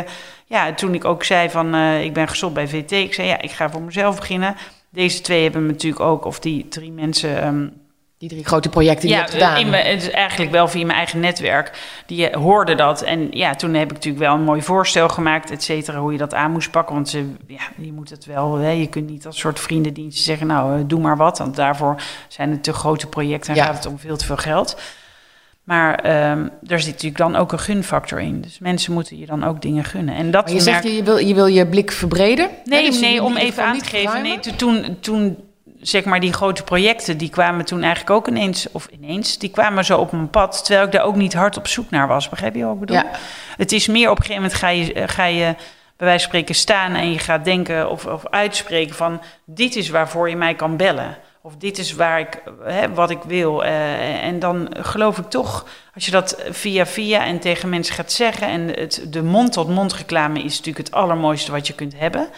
ja, 0.49 0.73
toen 0.73 0.93
ik 0.93 1.05
ook 1.05 1.23
zei 1.23 1.49
van 1.49 1.73
eh, 1.73 2.03
ik 2.03 2.13
ben 2.13 2.27
gestopt 2.27 2.53
bij 2.53 2.67
VT, 2.67 2.91
ik 2.91 3.13
zei 3.13 3.27
ja, 3.27 3.41
ik 3.41 3.51
ga 3.51 3.69
voor 3.69 3.81
mezelf 3.81 4.15
beginnen. 4.15 4.55
Deze 4.89 5.21
twee 5.21 5.43
hebben 5.43 5.65
me 5.65 5.71
natuurlijk 5.71 6.01
ook, 6.01 6.25
of 6.25 6.39
die 6.39 6.67
drie 6.67 6.91
mensen, 6.91 7.41
ehm, 7.41 7.67
die 8.19 8.29
drie 8.29 8.45
grote 8.45 8.69
projecten 8.69 9.01
die 9.01 9.09
je 9.09 9.15
hebt 9.15 9.31
gedaan. 9.31 9.57
in 9.57 9.69
mijn, 9.69 9.85
het 9.85 10.01
is 10.01 10.09
eigenlijk 10.09 10.51
wel 10.51 10.67
via 10.67 10.85
mijn 10.85 10.97
eigen 10.97 11.19
netwerk. 11.19 11.79
Die 12.05 12.29
eh, 12.29 12.41
hoorden 12.41 12.77
dat. 12.77 13.01
En 13.01 13.27
ja, 13.31 13.55
toen 13.55 13.73
heb 13.73 13.87
ik 13.87 13.93
natuurlijk 13.93 14.23
wel 14.23 14.33
een 14.33 14.43
mooi 14.43 14.61
voorstel 14.61 15.09
gemaakt, 15.09 15.51
et 15.51 15.63
cetera, 15.63 15.99
hoe 15.99 16.11
je 16.11 16.17
dat 16.17 16.33
aan 16.33 16.51
moest 16.51 16.71
pakken. 16.71 16.95
Want 16.95 17.09
ze, 17.09 17.31
ja, 17.47 17.61
je 17.77 17.91
moet 17.91 18.09
het 18.09 18.25
wel, 18.25 18.55
hè, 18.55 18.69
je 18.69 18.87
kunt 18.87 19.09
niet 19.09 19.25
als 19.25 19.39
soort 19.39 19.59
vriendendienst 19.59 20.23
zeggen, 20.23 20.47
nou, 20.47 20.79
eh, 20.79 20.83
doe 20.87 20.99
maar 20.99 21.17
wat. 21.17 21.37
Want 21.37 21.55
daarvoor 21.55 22.01
zijn 22.27 22.51
het 22.51 22.63
te 22.63 22.73
grote 22.73 23.07
projecten 23.07 23.49
en 23.49 23.59
Ja. 23.59 23.65
gaat 23.65 23.75
het 23.75 23.85
om 23.85 23.99
veel 23.99 24.17
te 24.17 24.25
veel 24.25 24.37
geld. 24.37 24.81
Maar 25.63 25.95
ehm 25.95 26.47
er 26.67 26.79
zit 26.79 26.91
natuurlijk 26.91 27.17
dan 27.17 27.35
ook 27.35 27.51
een 27.51 27.59
gunfactor 27.59 28.19
in. 28.19 28.41
Dus 28.41 28.59
mensen 28.59 28.93
moeten 28.93 29.19
je 29.19 29.25
dan 29.25 29.43
ook 29.43 29.61
dingen 29.61 29.83
gunnen. 29.83 30.15
En 30.15 30.31
dat 30.31 30.45
Maar 30.45 30.53
je 30.53 30.59
zegt, 30.59 30.83
je 30.83 31.03
wil, 31.03 31.17
je 31.17 31.33
wil 31.33 31.45
je 31.45 31.67
blik 31.67 31.91
verbreden? 31.91 32.49
Nee, 32.65 32.85
dus 32.85 32.99
nee, 32.99 33.23
om 33.23 33.37
even 33.37 33.63
aan 33.63 33.77
te 33.77 33.85
geven. 33.85 34.21
Nee, 34.21 34.39
toen, 34.39 34.97
toen, 34.99 35.37
zeg 35.81 36.05
maar, 36.05 36.19
die 36.19 36.33
grote 36.33 36.63
projecten, 36.63 37.17
die 37.17 37.29
kwamen 37.29 37.65
toen 37.65 37.81
eigenlijk 37.81 38.09
ook 38.09 38.27
ineens, 38.27 38.71
of 38.71 38.87
ineens, 38.87 39.37
die 39.37 39.49
kwamen 39.49 39.85
zo 39.85 39.97
op 39.97 40.11
mijn 40.11 40.29
pad, 40.29 40.65
terwijl 40.65 40.85
ik 40.85 40.91
daar 40.91 41.03
ook 41.03 41.15
niet 41.15 41.33
hard 41.33 41.57
op 41.57 41.67
zoek 41.67 41.89
naar 41.89 42.07
was. 42.07 42.29
Begrijp 42.29 42.55
je 42.55 42.63
wat 42.63 42.73
ik 42.73 42.79
bedoel? 42.79 42.95
Ja. 42.95 43.11
Het 43.57 43.71
is 43.71 43.87
meer 43.87 44.09
op 44.09 44.17
een 44.17 44.25
gegeven 44.25 44.41
moment 44.41 44.59
ga 44.59 44.69
je, 44.69 44.93
eh, 44.93 45.07
ga 45.07 45.25
je 45.25 45.55
bij 45.97 46.07
wijze 46.07 46.19
van 46.19 46.29
spreken 46.29 46.55
staan 46.55 46.93
en 46.93 47.11
je 47.11 47.19
gaat 47.19 47.45
denken 47.45 47.89
of, 47.89 48.05
of 48.05 48.27
uitspreken 48.27 48.95
van, 48.95 49.21
dit 49.45 49.75
is 49.75 49.89
waarvoor 49.89 50.29
je 50.29 50.35
mij 50.35 50.55
kan 50.55 50.77
bellen. 50.77 51.17
Of 51.41 51.55
dit 51.55 51.77
is 51.77 51.93
waar 51.93 52.19
ik, 52.19 52.43
hè, 52.63 52.93
wat 52.93 53.09
ik 53.09 53.21
wil. 53.27 53.63
Eh, 53.63 54.23
en 54.23 54.39
dan 54.39 54.69
geloof 54.79 55.17
ik 55.17 55.29
toch, 55.29 55.65
als 55.93 56.05
je 56.05 56.11
dat 56.11 56.43
via 56.49 56.85
via 56.85 57.25
en 57.25 57.39
tegen 57.39 57.69
mensen 57.69 57.95
gaat 57.95 58.11
zeggen. 58.11 58.47
En 58.47 58.67
het, 58.67 59.05
de 59.07 59.23
mond-tot-mond 59.23 59.93
reclame 59.93 60.39
is 60.43 60.57
natuurlijk 60.57 60.87
het 60.87 60.91
allermooiste 60.91 61.51
wat 61.51 61.67
je 61.67 61.73
kunt 61.73 61.93
hebben. 61.97 62.29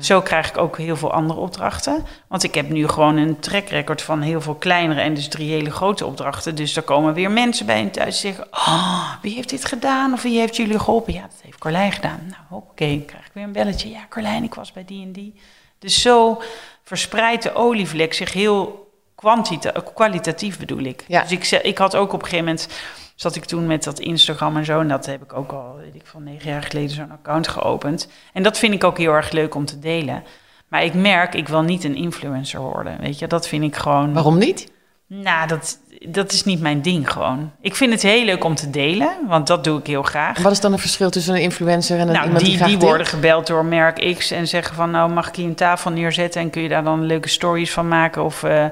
Zo 0.00 0.20
krijg 0.20 0.48
ik 0.48 0.58
ook 0.58 0.78
heel 0.78 0.96
veel 0.96 1.12
andere 1.12 1.40
opdrachten. 1.40 2.04
Want 2.28 2.42
ik 2.42 2.54
heb 2.54 2.68
nu 2.68 2.88
gewoon 2.88 3.16
een 3.16 3.40
track 3.40 3.68
record 3.68 4.02
van 4.02 4.20
heel 4.20 4.40
veel 4.40 4.54
kleinere 4.54 5.00
en 5.00 5.14
dus 5.14 5.28
drie 5.28 5.50
hele 5.50 5.70
grote 5.70 6.06
opdrachten. 6.06 6.54
Dus 6.54 6.76
er 6.76 6.82
komen 6.82 7.14
weer 7.14 7.30
mensen 7.30 7.66
bij 7.66 7.80
en 7.80 7.90
thuis 7.90 8.20
zeggen: 8.20 8.46
Oh, 8.50 9.12
wie 9.22 9.34
heeft 9.34 9.48
dit 9.48 9.64
gedaan? 9.64 10.12
Of 10.12 10.22
wie 10.22 10.38
heeft 10.38 10.56
jullie 10.56 10.78
geholpen? 10.78 11.12
Ja, 11.12 11.22
dat 11.22 11.40
heeft 11.42 11.58
Carlijn 11.58 11.92
gedaan. 11.92 12.20
Nou, 12.26 12.62
oké, 12.62 13.02
krijg 13.06 13.26
ik 13.26 13.30
weer 13.32 13.44
een 13.44 13.52
belletje. 13.52 13.90
Ja, 13.90 14.06
Carlijn, 14.08 14.44
ik 14.44 14.54
was 14.54 14.72
bij 14.72 14.84
die 14.84 15.02
en 15.02 15.12
die. 15.12 15.34
Dus 15.78 16.02
zo 16.02 16.42
verspreidt 16.82 17.42
de 17.42 17.54
olievlek 17.54 18.14
zich 18.14 18.32
heel 18.32 18.83
kwantita- 19.14 19.72
kwalitatief, 19.94 20.58
bedoel 20.58 20.82
ik. 20.84 21.04
Ja. 21.06 21.22
Dus 21.22 21.30
ik, 21.52 21.62
ik 21.62 21.78
had 21.78 21.96
ook 21.96 22.12
op 22.12 22.22
een 22.22 22.28
gegeven 22.28 22.44
moment 22.44 22.68
zat 23.14 23.36
ik 23.36 23.44
toen 23.44 23.66
met 23.66 23.84
dat 23.84 23.98
Instagram 24.00 24.56
en 24.56 24.64
zo. 24.64 24.80
En 24.80 24.88
dat 24.88 25.06
heb 25.06 25.22
ik 25.22 25.32
ook 25.32 25.52
al, 25.52 25.76
weet 25.76 25.94
ik 25.94 26.06
van 26.06 26.22
negen 26.22 26.50
jaar 26.50 26.62
geleden, 26.62 26.90
zo'n 26.90 27.10
account 27.12 27.48
geopend. 27.48 28.08
En 28.32 28.42
dat 28.42 28.58
vind 28.58 28.74
ik 28.74 28.84
ook 28.84 28.98
heel 28.98 29.12
erg 29.12 29.30
leuk 29.30 29.54
om 29.54 29.64
te 29.64 29.78
delen. 29.78 30.22
Maar 30.68 30.84
ik 30.84 30.94
merk, 30.94 31.34
ik 31.34 31.48
wil 31.48 31.62
niet 31.62 31.84
een 31.84 31.96
influencer 31.96 32.60
worden. 32.60 33.00
Weet 33.00 33.18
je, 33.18 33.26
dat 33.26 33.48
vind 33.48 33.64
ik 33.64 33.76
gewoon. 33.76 34.12
Waarom 34.12 34.38
niet? 34.38 34.72
Nou, 35.06 35.48
dat, 35.48 35.78
dat 36.08 36.32
is 36.32 36.44
niet 36.44 36.60
mijn 36.60 36.82
ding 36.82 37.10
gewoon. 37.12 37.52
Ik 37.60 37.74
vind 37.74 37.92
het 37.92 38.02
heel 38.02 38.24
leuk 38.24 38.44
om 38.44 38.54
te 38.54 38.70
delen, 38.70 39.08
want 39.26 39.46
dat 39.46 39.64
doe 39.64 39.78
ik 39.78 39.86
heel 39.86 40.02
graag. 40.02 40.36
En 40.36 40.42
wat 40.42 40.52
is 40.52 40.60
dan 40.60 40.72
het 40.72 40.80
verschil 40.80 41.10
tussen 41.10 41.34
een 41.34 41.40
influencer 41.40 41.98
en 41.98 42.06
een, 42.08 42.12
Nou, 42.12 42.24
iemand 42.24 42.40
die, 42.40 42.48
die, 42.48 42.56
graag 42.56 42.68
die 42.68 42.76
deelt? 42.78 42.88
worden 42.90 43.06
gebeld 43.06 43.46
door 43.46 43.64
merk 43.64 44.14
X 44.18 44.30
en 44.30 44.48
zeggen 44.48 44.74
van... 44.74 44.90
nou, 44.90 45.12
mag 45.12 45.28
ik 45.28 45.36
hier 45.36 45.46
een 45.46 45.54
tafel 45.54 45.90
neerzetten 45.90 46.40
en 46.40 46.50
kun 46.50 46.62
je 46.62 46.68
daar 46.68 46.84
dan 46.84 47.04
leuke 47.04 47.28
stories 47.28 47.72
van 47.72 47.88
maken? 47.88 48.24
Of 48.24 48.42
eh 48.42 48.64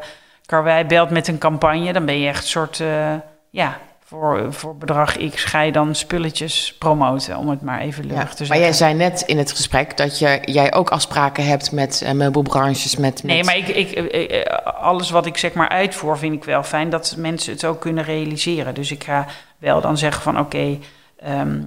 Karwei 0.52 0.84
belt 0.84 1.10
met 1.10 1.28
een 1.28 1.38
campagne, 1.38 1.92
dan 1.92 2.04
ben 2.04 2.18
je 2.20 2.28
echt 2.28 2.42
een 2.42 2.48
soort... 2.48 2.80
eh, 2.80 3.14
ja, 3.50 3.78
voor, 4.04 4.52
voor 4.52 4.76
bedrag 4.76 5.16
X 5.30 5.44
ga 5.44 5.60
je 5.60 5.72
dan 5.72 5.94
spulletjes 5.94 6.74
promoten, 6.78 7.36
om 7.36 7.48
het 7.48 7.62
maar 7.62 7.80
even 7.80 8.04
luchtig 8.06 8.18
Ja, 8.28 8.34
te 8.34 8.36
maar 8.38 8.46
zeggen. 8.46 8.64
jij 8.64 8.72
zei 8.72 8.94
net 8.94 9.20
in 9.20 9.38
het 9.38 9.50
gesprek 9.52 9.96
dat 9.96 10.18
je, 10.18 10.38
jij 10.44 10.74
ook 10.74 10.90
afspraken 10.90 11.46
hebt 11.46 11.72
met 11.72 12.02
eh, 12.02 12.12
meubelbranches. 12.12 12.96
Met, 12.96 13.22
Nee, 13.22 13.44
maar 13.44 13.56
ik, 13.56 13.68
ik, 13.68 13.90
eh, 13.90 14.56
alles 14.82 15.10
wat 15.10 15.26
ik 15.26 15.36
zeg 15.36 15.52
maar 15.52 15.68
uitvoer 15.68 16.18
vind 16.18 16.34
ik 16.34 16.44
wel 16.44 16.62
fijn 16.62 16.90
dat 16.90 17.14
mensen 17.18 17.52
het 17.52 17.64
ook 17.64 17.80
kunnen 17.80 18.04
realiseren. 18.04 18.74
Dus 18.74 18.90
ik 18.90 19.04
ga 19.04 19.26
wel 19.58 19.80
dan 19.80 19.98
zeggen 19.98 20.22
van 20.22 20.38
oké, 20.38 20.78
ehm, 21.18 21.60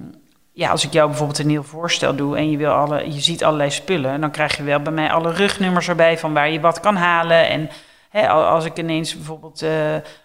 ja, 0.52 0.70
als 0.70 0.84
ik 0.84 0.92
jou 0.92 1.08
bijvoorbeeld 1.08 1.38
een 1.38 1.46
nieuw 1.46 1.62
voorstel 1.62 2.16
doe 2.16 2.36
en 2.36 2.50
je, 2.50 2.56
wil 2.56 2.70
alle, 2.72 3.12
je 3.12 3.20
ziet 3.20 3.44
allerlei 3.44 3.70
spullen, 3.70 4.20
dan 4.20 4.30
krijg 4.30 4.56
je 4.56 4.62
wel 4.62 4.80
bij 4.80 4.92
mij 4.92 5.10
alle 5.10 5.32
rugnummers 5.32 5.88
erbij 5.88 6.18
van 6.18 6.32
waar 6.32 6.50
je 6.50 6.60
wat 6.60 6.80
kan 6.80 6.96
halen. 6.96 7.48
En 7.48 7.70
als 8.28 8.64
ik 8.64 8.78
ineens 8.78 9.14
bijvoorbeeld 9.16 9.62
eh, 9.62 9.70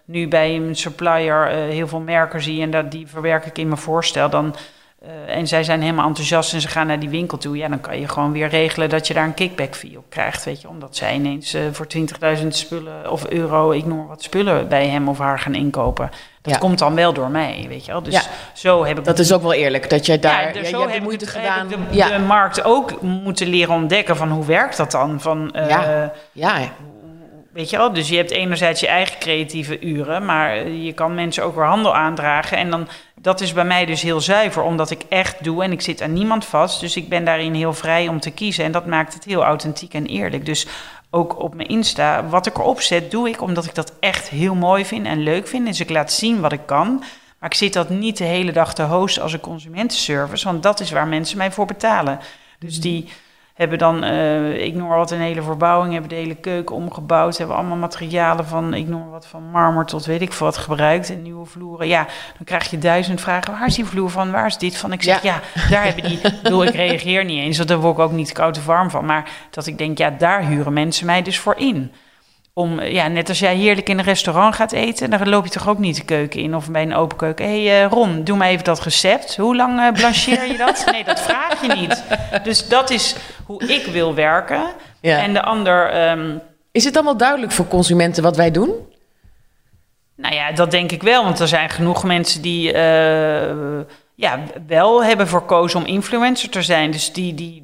nu 0.05 0.27
bij 0.27 0.55
een 0.55 0.75
supplier 0.75 1.47
eh, 1.47 1.55
heel 1.57 1.87
veel 1.87 1.99
merken 1.99 2.41
zie 2.41 2.61
en 2.61 2.71
dat, 2.71 2.91
die 2.91 3.07
verwerk 3.07 3.45
ik 3.45 3.57
in 3.57 3.67
mijn 3.67 3.79
voorstel, 3.79 4.29
dan, 4.29 4.55
eh, 5.01 5.35
en 5.35 5.47
zij 5.47 5.63
zijn 5.63 5.81
helemaal 5.81 6.07
enthousiast 6.07 6.53
en 6.53 6.61
ze 6.61 6.67
gaan 6.67 6.87
naar 6.87 6.99
die 6.99 7.09
winkel 7.09 7.37
toe, 7.37 7.57
ja, 7.57 7.67
dan 7.67 7.81
kan 7.81 7.99
je 7.99 8.07
gewoon 8.07 8.31
weer 8.31 8.47
regelen 8.47 8.89
dat 8.89 9.07
je 9.07 9.13
daar 9.13 9.25
een 9.25 9.33
kickback 9.33 9.75
fee 9.75 9.97
op 9.97 10.05
krijgt, 10.09 10.43
weet 10.45 10.61
je, 10.61 10.67
omdat 10.69 10.95
zij 10.95 11.13
ineens 11.13 11.57
voor 11.71 11.87
20.000 11.87 12.47
spullen 12.47 13.11
of 13.11 13.25
euro, 13.29 13.71
ik 13.71 13.85
noem 13.85 13.97
maar 13.97 14.07
wat 14.07 14.23
spullen 14.23 14.67
bij 14.67 14.87
hem 14.87 15.07
of 15.09 15.17
haar 15.17 15.39
gaan 15.39 15.55
inkopen. 15.55 16.09
Dat 16.41 16.53
Ja. 16.53 16.59
komt 16.59 16.79
dan 16.79 16.95
wel 16.95 17.13
door 17.13 17.29
mij, 17.29 17.65
weet 17.69 17.85
je 17.85 17.91
wel. 17.91 18.03
Dus 18.03 18.13
Ja. 18.13 18.21
zo 18.53 18.85
heb 18.85 18.97
ik 18.99 19.03
dat 19.05 19.19
is 19.19 19.33
ook 19.33 19.41
wel 19.41 19.53
eerlijk, 19.53 19.89
dat 19.89 20.05
jij 20.05 20.19
daar... 20.19 20.47
Ja, 20.47 20.53
dus 20.53 20.69
je 20.69 20.75
zo 20.75 20.87
heb 20.89 21.01
moeite 21.01 21.25
ik, 21.25 21.31
gedaan. 21.31 21.69
Heb 21.69 21.79
ik 21.79 21.89
de, 21.89 21.95
ja, 21.95 22.07
de 22.09 22.19
markt 22.19 22.63
ook 22.63 23.01
moeten 23.01 23.47
leren 23.47 23.73
ontdekken 23.75 24.17
van 24.17 24.29
hoe 24.31 24.45
werkt 24.45 24.77
dat 24.77 24.91
dan? 24.91 25.21
Van, 25.21 25.49
Ja. 25.53 26.11
ja, 26.31 26.57
Weet 27.53 27.69
je 27.69 27.77
wel, 27.77 27.93
dus 27.93 28.09
je 28.09 28.15
hebt 28.15 28.31
enerzijds 28.31 28.79
je 28.79 28.87
eigen 28.87 29.19
creatieve 29.19 29.79
uren, 29.79 30.25
maar 30.25 30.67
je 30.67 30.93
kan 30.93 31.15
mensen 31.15 31.43
ook 31.43 31.55
weer 31.55 31.65
handel 31.65 31.95
aandragen. 31.95 32.57
En 32.57 32.69
dan, 32.69 32.87
dat 33.15 33.41
is 33.41 33.53
bij 33.53 33.65
mij 33.65 33.85
dus 33.85 34.01
heel 34.01 34.21
zuiver, 34.21 34.63
omdat 34.63 34.91
ik 34.91 35.01
echt 35.09 35.43
doe 35.43 35.63
en 35.63 35.71
ik 35.71 35.81
zit 35.81 36.01
aan 36.01 36.13
niemand 36.13 36.45
vast. 36.45 36.79
Dus 36.79 36.95
ik 36.95 37.09
ben 37.09 37.25
daarin 37.25 37.53
heel 37.53 37.73
vrij 37.73 38.07
om 38.07 38.19
te 38.19 38.31
kiezen 38.31 38.65
en 38.65 38.71
dat 38.71 38.85
maakt 38.85 39.13
het 39.13 39.23
heel 39.23 39.43
authentiek 39.43 39.93
en 39.93 40.05
eerlijk. 40.05 40.45
Dus 40.45 40.67
ook 41.09 41.39
op 41.39 41.55
mijn 41.55 41.67
Insta, 41.67 42.27
wat 42.27 42.45
ik 42.45 42.57
erop 42.57 42.81
zet, 42.81 43.11
doe 43.11 43.29
ik 43.29 43.41
omdat 43.41 43.65
ik 43.65 43.75
dat 43.75 43.93
echt 43.99 44.29
heel 44.29 44.55
mooi 44.55 44.85
vind 44.85 45.05
en 45.05 45.23
leuk 45.23 45.47
vind. 45.47 45.65
Dus 45.65 45.79
ik 45.79 45.89
laat 45.89 46.11
zien 46.11 46.41
wat 46.41 46.51
ik 46.51 46.65
kan. 46.65 47.03
Maar 47.39 47.49
ik 47.49 47.55
zit 47.55 47.73
dat 47.73 47.89
niet 47.89 48.17
de 48.17 48.23
hele 48.23 48.51
dag 48.51 48.73
te 48.73 48.83
hosten 48.83 49.21
als 49.23 49.33
een 49.33 49.39
consumentenservice, 49.39 50.45
want 50.45 50.63
dat 50.63 50.79
is 50.79 50.91
waar 50.91 51.07
mensen 51.07 51.37
mij 51.37 51.51
voor 51.51 51.65
betalen. 51.65 52.19
Dus 52.59 52.79
die 52.79 53.09
hebben 53.61 53.77
dan, 53.77 54.03
eh, 54.03 54.65
ik 54.65 54.73
noem 54.73 54.87
maar 54.87 54.97
wat, 54.97 55.11
een 55.11 55.19
hele 55.19 55.41
verbouwing, 55.41 55.91
hebben 55.91 56.09
de 56.09 56.15
hele 56.15 56.35
keuken 56.35 56.75
omgebouwd, 56.75 57.37
hebben 57.37 57.55
allemaal 57.55 57.77
materialen 57.77 58.45
van, 58.45 58.73
ik 58.73 58.87
noem 58.87 58.99
maar 58.99 59.09
wat, 59.09 59.27
van 59.27 59.43
marmer 59.43 59.85
tot 59.85 60.05
weet 60.05 60.21
ik 60.21 60.33
veel 60.33 60.45
wat 60.45 60.57
gebruikt 60.57 61.09
en 61.09 61.21
nieuwe 61.21 61.45
vloeren. 61.45 61.87
Ja, 61.87 62.05
dan 62.37 62.45
krijg 62.45 62.69
je 62.69 62.77
duizend 62.77 63.21
vragen, 63.21 63.53
waar 63.53 63.67
is 63.67 63.75
die 63.75 63.85
vloer 63.85 64.09
van, 64.09 64.31
waar 64.31 64.45
is 64.45 64.57
dit 64.57 64.77
van? 64.77 64.91
Ik 64.91 65.03
zeg, 65.03 65.21
ja, 65.21 65.39
daar 65.69 65.83
hebben 65.83 66.03
die, 66.03 66.19
ik 66.21 66.41
bedoel, 66.41 66.63
ik 66.63 66.75
reageer 66.75 67.25
niet 67.25 67.39
eens, 67.39 67.57
want 67.57 67.69
daar 67.69 67.79
word 67.79 67.97
ik 67.97 68.03
ook 68.03 68.11
niet 68.11 68.31
koud 68.31 68.57
of 68.57 68.65
warm 68.65 68.89
van, 68.89 69.05
maar 69.05 69.29
dat 69.49 69.67
ik 69.67 69.77
denk, 69.77 69.97
ja, 69.97 70.09
daar 70.09 70.45
huren 70.45 70.73
mensen 70.73 71.05
mij 71.05 71.21
dus 71.21 71.39
voor 71.39 71.55
in. 71.57 71.91
Om, 72.53 72.79
eh, 72.79 72.91
ja, 72.91 73.07
net 73.07 73.29
als 73.29 73.39
jij 73.39 73.55
heerlijk 73.55 73.89
in 73.89 73.97
een 73.97 74.03
restaurant 74.03 74.55
gaat 74.55 74.71
eten, 74.71 75.09
dan 75.09 75.29
loop 75.29 75.43
je 75.43 75.51
toch 75.51 75.69
ook 75.69 75.77
niet 75.77 75.95
de 75.95 76.03
keuken 76.03 76.39
in 76.39 76.55
of 76.55 76.71
bij 76.71 76.81
een 76.81 76.95
open 76.95 77.17
keuken. 77.17 77.45
Hé 77.45 77.65
hey, 77.65 77.83
eh, 77.83 77.91
Ron, 77.91 78.23
doe 78.23 78.37
maar 78.37 78.47
even 78.47 78.63
dat 78.63 78.81
recept. 78.81 79.37
Hoe 79.37 79.55
lang 79.55 79.79
eh, 79.79 79.91
blancheer 79.91 80.47
je 80.47 80.57
dat? 80.57 80.85
Nee, 80.91 81.03
dat 81.03 81.21
vraag 81.21 81.61
je 81.61 81.73
niet. 81.75 82.03
Dus 82.43 82.67
dat 82.67 82.89
is 82.89 83.15
hoe 83.45 83.67
ik 83.67 83.85
wil 83.85 84.13
werken. 84.13 84.63
ja. 85.01 85.17
En 85.17 85.33
de 85.33 85.41
ander, 85.41 85.89
ehm, 85.89 86.37
Is 86.71 86.83
het 86.83 86.95
allemaal 86.95 87.17
duidelijk 87.17 87.51
voor 87.51 87.67
consumenten 87.67 88.23
wat 88.23 88.35
wij 88.35 88.51
doen? 88.51 88.71
nou 90.15 90.35
ja, 90.35 90.51
dat 90.51 90.71
denk 90.71 90.91
ik 90.91 91.03
wel. 91.03 91.23
Want 91.23 91.39
er 91.39 91.47
zijn 91.47 91.69
genoeg 91.69 92.03
mensen 92.03 92.41
die 92.41 92.71
ja, 94.15 94.39
wel 94.67 95.03
hebben 95.03 95.27
verkozen 95.27 95.79
om 95.79 95.85
influencer 95.85 96.49
te 96.49 96.61
zijn. 96.61 96.91
Dus 96.91 97.13
die, 97.13 97.33
die 97.33 97.63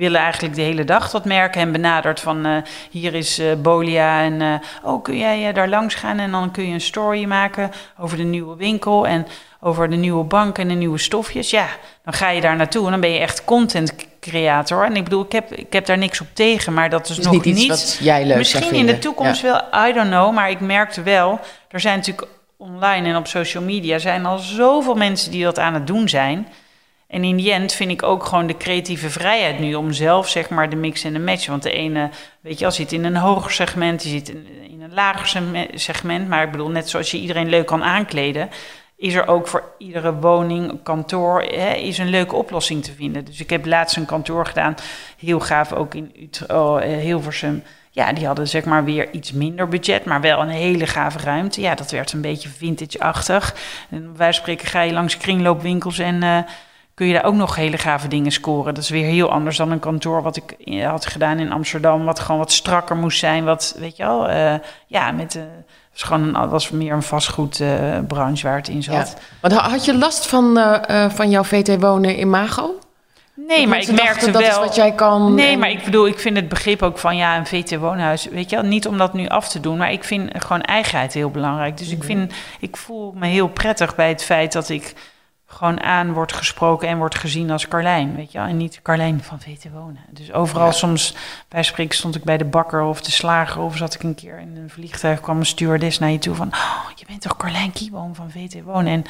willen 0.00 0.20
eigenlijk 0.20 0.54
de 0.54 0.62
hele 0.62 0.84
dag 0.84 1.10
dat 1.10 1.24
merk 1.24 1.54
hem 1.54 1.72
benaderd 1.72 2.20
van 2.20 2.46
eh, 2.46 2.56
hier 2.90 3.14
is 3.14 3.38
uh, 3.38 3.54
Bolia 3.54 4.22
en 4.22 4.40
uh, 4.40 4.54
oh 4.82 5.02
kun 5.02 5.18
jij 5.18 5.52
daar 5.52 5.68
langs 5.68 5.94
gaan 5.94 6.18
en 6.18 6.30
dan 6.30 6.50
kun 6.50 6.66
je 6.66 6.72
een 6.72 6.80
story 6.80 7.24
maken 7.24 7.70
over 7.98 8.16
de 8.16 8.22
nieuwe 8.22 8.56
winkel 8.56 9.06
en 9.06 9.26
over 9.60 9.90
de 9.90 9.96
nieuwe 9.96 10.24
bank 10.24 10.58
en 10.58 10.68
de 10.68 10.74
nieuwe 10.74 10.98
stofjes. 10.98 11.50
Ja, 11.50 11.66
dan 12.04 12.12
ga 12.12 12.30
je 12.30 12.40
daar 12.40 12.56
naartoe 12.56 12.84
en 12.84 12.90
dan 12.90 13.00
ben 13.00 13.10
je 13.10 13.18
echt 13.18 13.44
content 13.44 13.94
creator. 14.20 14.84
En 14.84 14.96
ik 14.96 15.04
bedoel, 15.04 15.24
ik 15.24 15.32
heb, 15.32 15.52
ik 15.52 15.72
heb 15.72 15.86
daar 15.86 15.98
niks 15.98 16.20
op 16.20 16.26
tegen, 16.32 16.74
maar 16.74 16.90
dat 16.90 17.08
is, 17.08 17.18
nog 17.18 17.44
niet, 17.44 17.58
iets 17.58 17.68
wat 17.68 17.98
jij 18.00 18.24
leuk 18.24 18.36
Misschien 18.36 18.74
in 18.74 18.86
de 18.86 18.98
toekomst 18.98 19.42
wel, 19.42 19.60
I 19.88 19.92
don't 19.92 20.08
know, 20.08 20.34
maar 20.34 20.50
ik 20.50 20.60
merkte 20.60 21.02
wel, 21.02 21.40
er 21.68 21.80
zijn 21.80 21.96
natuurlijk 21.96 22.28
online 22.56 23.08
en 23.08 23.16
op 23.16 23.26
social 23.26 23.62
media 23.62 23.98
zijn 23.98 24.26
al 24.26 24.38
zoveel 24.38 24.94
mensen 24.94 25.30
die 25.30 25.44
dat 25.44 25.58
aan 25.58 25.74
het 25.74 25.86
doen 25.86 26.08
zijn. 26.08 26.46
En 27.10 27.24
in 27.24 27.36
die 27.36 27.52
end 27.52 27.72
vind 27.72 27.90
ik 27.90 28.02
ook 28.02 28.24
gewoon 28.24 28.46
de 28.46 28.56
creatieve 28.56 29.10
vrijheid 29.10 29.58
nu 29.58 29.74
om 29.74 29.92
zelf 29.92 30.28
zeg 30.28 30.48
maar 30.48 30.70
de 30.70 30.76
mix 30.76 31.04
en 31.04 31.12
de 31.12 31.18
match. 31.18 31.46
Want 31.46 31.62
de 31.62 31.72
ene, 31.72 32.10
weet 32.40 32.58
je, 32.58 32.64
als 32.64 32.76
zit 32.76 32.92
in 32.92 33.04
een 33.04 33.16
hoger 33.16 33.50
segment, 33.50 34.02
die 34.02 34.10
zit 34.10 34.28
in, 34.28 34.46
in 34.70 34.82
een 34.82 34.94
lager 34.94 35.42
segment. 35.74 36.28
Maar 36.28 36.42
ik 36.42 36.50
bedoel, 36.50 36.68
net 36.68 36.88
zoals 36.88 37.10
je 37.10 37.18
iedereen 37.18 37.48
leuk 37.48 37.66
kan 37.66 37.82
aankleden, 37.82 38.48
is 38.96 39.14
er 39.14 39.28
ook 39.28 39.48
voor 39.48 39.74
iedere 39.78 40.14
woning, 40.14 40.82
kantoor, 40.82 41.42
hè, 41.42 41.74
is 41.74 41.98
een 41.98 42.08
leuke 42.08 42.36
oplossing 42.36 42.84
te 42.84 42.92
vinden. 42.92 43.24
Dus 43.24 43.40
ik 43.40 43.50
heb 43.50 43.66
laatst 43.66 43.96
een 43.96 44.06
kantoor 44.06 44.46
gedaan, 44.46 44.74
heel 45.18 45.40
gaaf, 45.40 45.72
ook 45.72 45.94
in 45.94 46.12
Utrecht, 46.22 46.52
oh, 46.52 46.82
eh, 46.82 46.98
Hilversum. 46.98 47.62
Ja, 47.90 48.12
die 48.12 48.26
hadden 48.26 48.48
zeg 48.48 48.64
maar 48.64 48.84
weer 48.84 49.12
iets 49.12 49.32
minder 49.32 49.68
budget, 49.68 50.04
maar 50.04 50.20
wel 50.20 50.40
een 50.40 50.48
hele 50.48 50.86
gave 50.86 51.18
ruimte. 51.18 51.60
Ja, 51.60 51.74
dat 51.74 51.90
werd 51.90 52.12
een 52.12 52.20
beetje 52.20 52.48
vintage-achtig. 52.48 53.54
En 53.90 54.16
wij 54.16 54.32
spreken 54.32 54.66
ga 54.66 54.80
je 54.80 54.92
langs 54.92 55.16
kringloopwinkels 55.16 55.98
en... 55.98 56.22
Uh, 56.22 56.38
kun 57.00 57.08
je 57.08 57.14
daar 57.14 57.24
ook 57.24 57.34
nog 57.34 57.56
hele 57.56 57.78
gave 57.78 58.08
dingen 58.08 58.32
scoren. 58.32 58.74
Dat 58.74 58.82
is 58.82 58.90
weer 58.90 59.04
heel 59.04 59.30
anders 59.30 59.56
dan 59.56 59.70
een 59.70 59.78
kantoor 59.78 60.22
wat 60.22 60.36
ik 60.36 60.56
had 60.82 61.06
gedaan 61.06 61.38
in 61.38 61.52
Amsterdam, 61.52 62.04
wat 62.04 62.20
gewoon 62.20 62.40
wat 62.40 62.52
strakker 62.52 62.96
moest 62.96 63.18
zijn. 63.18 63.44
Wat, 63.44 63.76
weet 63.78 63.96
je 63.96 64.02
wel, 64.02 64.30
uh, 64.30 64.54
ja, 64.86 65.10
met... 65.10 65.34
Uh, 65.34 65.42
was 65.92 66.02
gewoon 66.02 66.34
een, 66.34 66.48
was 66.48 66.70
meer 66.70 66.92
een 66.92 67.02
vastgoedbranche 67.02 68.46
waar 68.46 68.56
het 68.56 68.68
in 68.68 68.82
zat. 68.82 69.16
Ja. 69.42 69.68
had 69.68 69.84
je 69.84 69.98
last 69.98 70.26
van, 70.26 70.58
van 71.08 71.30
jouw 71.30 71.44
VT 71.44 71.80
wonen 71.80 72.16
in 72.16 72.30
Mago? 72.30 72.78
Nee, 73.34 73.66
maar 73.66 73.80
ik 73.80 73.92
merkte 73.92 74.30
dat 74.30 74.42
wel. 74.42 74.50
Is 74.50 74.56
wat 74.56 74.74
jij 74.74 74.92
kan. 74.92 75.34
Nee, 75.34 75.56
maar 75.56 75.70
ik 75.70 75.84
bedoel, 75.84 76.06
ik 76.06 76.18
vind 76.18 76.36
het 76.36 76.48
begrip 76.48 76.82
ook 76.82 76.98
van 76.98 77.16
ja, 77.16 77.36
een 77.36 77.46
VT 77.46 77.76
woonhuis. 77.76 78.24
Weet 78.24 78.50
je 78.50 78.56
wel, 78.56 78.64
niet 78.64 78.86
om 78.86 78.98
dat 78.98 79.12
nu 79.12 79.26
af 79.26 79.48
te 79.48 79.60
doen, 79.60 79.76
maar 79.76 79.92
ik 79.92 80.04
vind 80.04 80.30
gewoon 80.38 80.62
eigenheid 80.62 81.12
heel 81.12 81.30
belangrijk. 81.30 81.76
Dus 81.76 81.90
ik 81.90 81.98
mhm. 81.98 82.06
vind, 82.06 82.32
ik 82.60 82.76
voel 82.76 83.14
me 83.16 83.26
heel 83.26 83.48
prettig 83.48 83.94
bij 83.94 84.08
het 84.08 84.24
feit 84.24 84.52
dat 84.52 84.68
ik 84.68 84.94
gewoon 85.52 85.82
aan 85.82 86.12
wordt 86.12 86.32
gesproken 86.32 86.88
en 86.88 86.98
wordt 86.98 87.18
gezien 87.18 87.50
als 87.50 87.68
Carlijn, 87.68 88.16
weet 88.16 88.32
je 88.32 88.38
wel? 88.38 88.46
En 88.46 88.56
niet 88.56 88.80
Carlijn 88.82 89.22
van 89.22 89.40
VT 89.40 89.70
Wonen. 89.72 90.04
Dus 90.10 90.32
overal 90.32 90.72
soms, 90.72 91.14
bij 91.48 91.62
spreken 91.62 91.96
stond 91.96 92.14
ik 92.14 92.24
bij 92.24 92.36
de 92.36 92.44
bakker 92.44 92.82
of 92.82 93.02
de 93.02 93.10
slager... 93.10 93.62
of 93.62 93.76
zat 93.76 93.94
ik 93.94 94.02
een 94.02 94.14
keer 94.14 94.38
in 94.38 94.56
een 94.56 94.70
vliegtuig, 94.70 95.20
kwam 95.20 95.38
een 95.38 95.46
stewardess 95.46 95.98
naar 95.98 96.10
je 96.10 96.18
toe 96.18 96.34
van... 96.34 96.48
Oh, 96.48 96.90
je 96.94 97.04
bent 97.06 97.20
toch 97.20 97.36
Carlijn 97.36 97.72
Kieboom 97.72 98.14
van 98.14 98.30
VT 98.30 98.62
Wonen? 98.62 98.92
En 98.92 99.04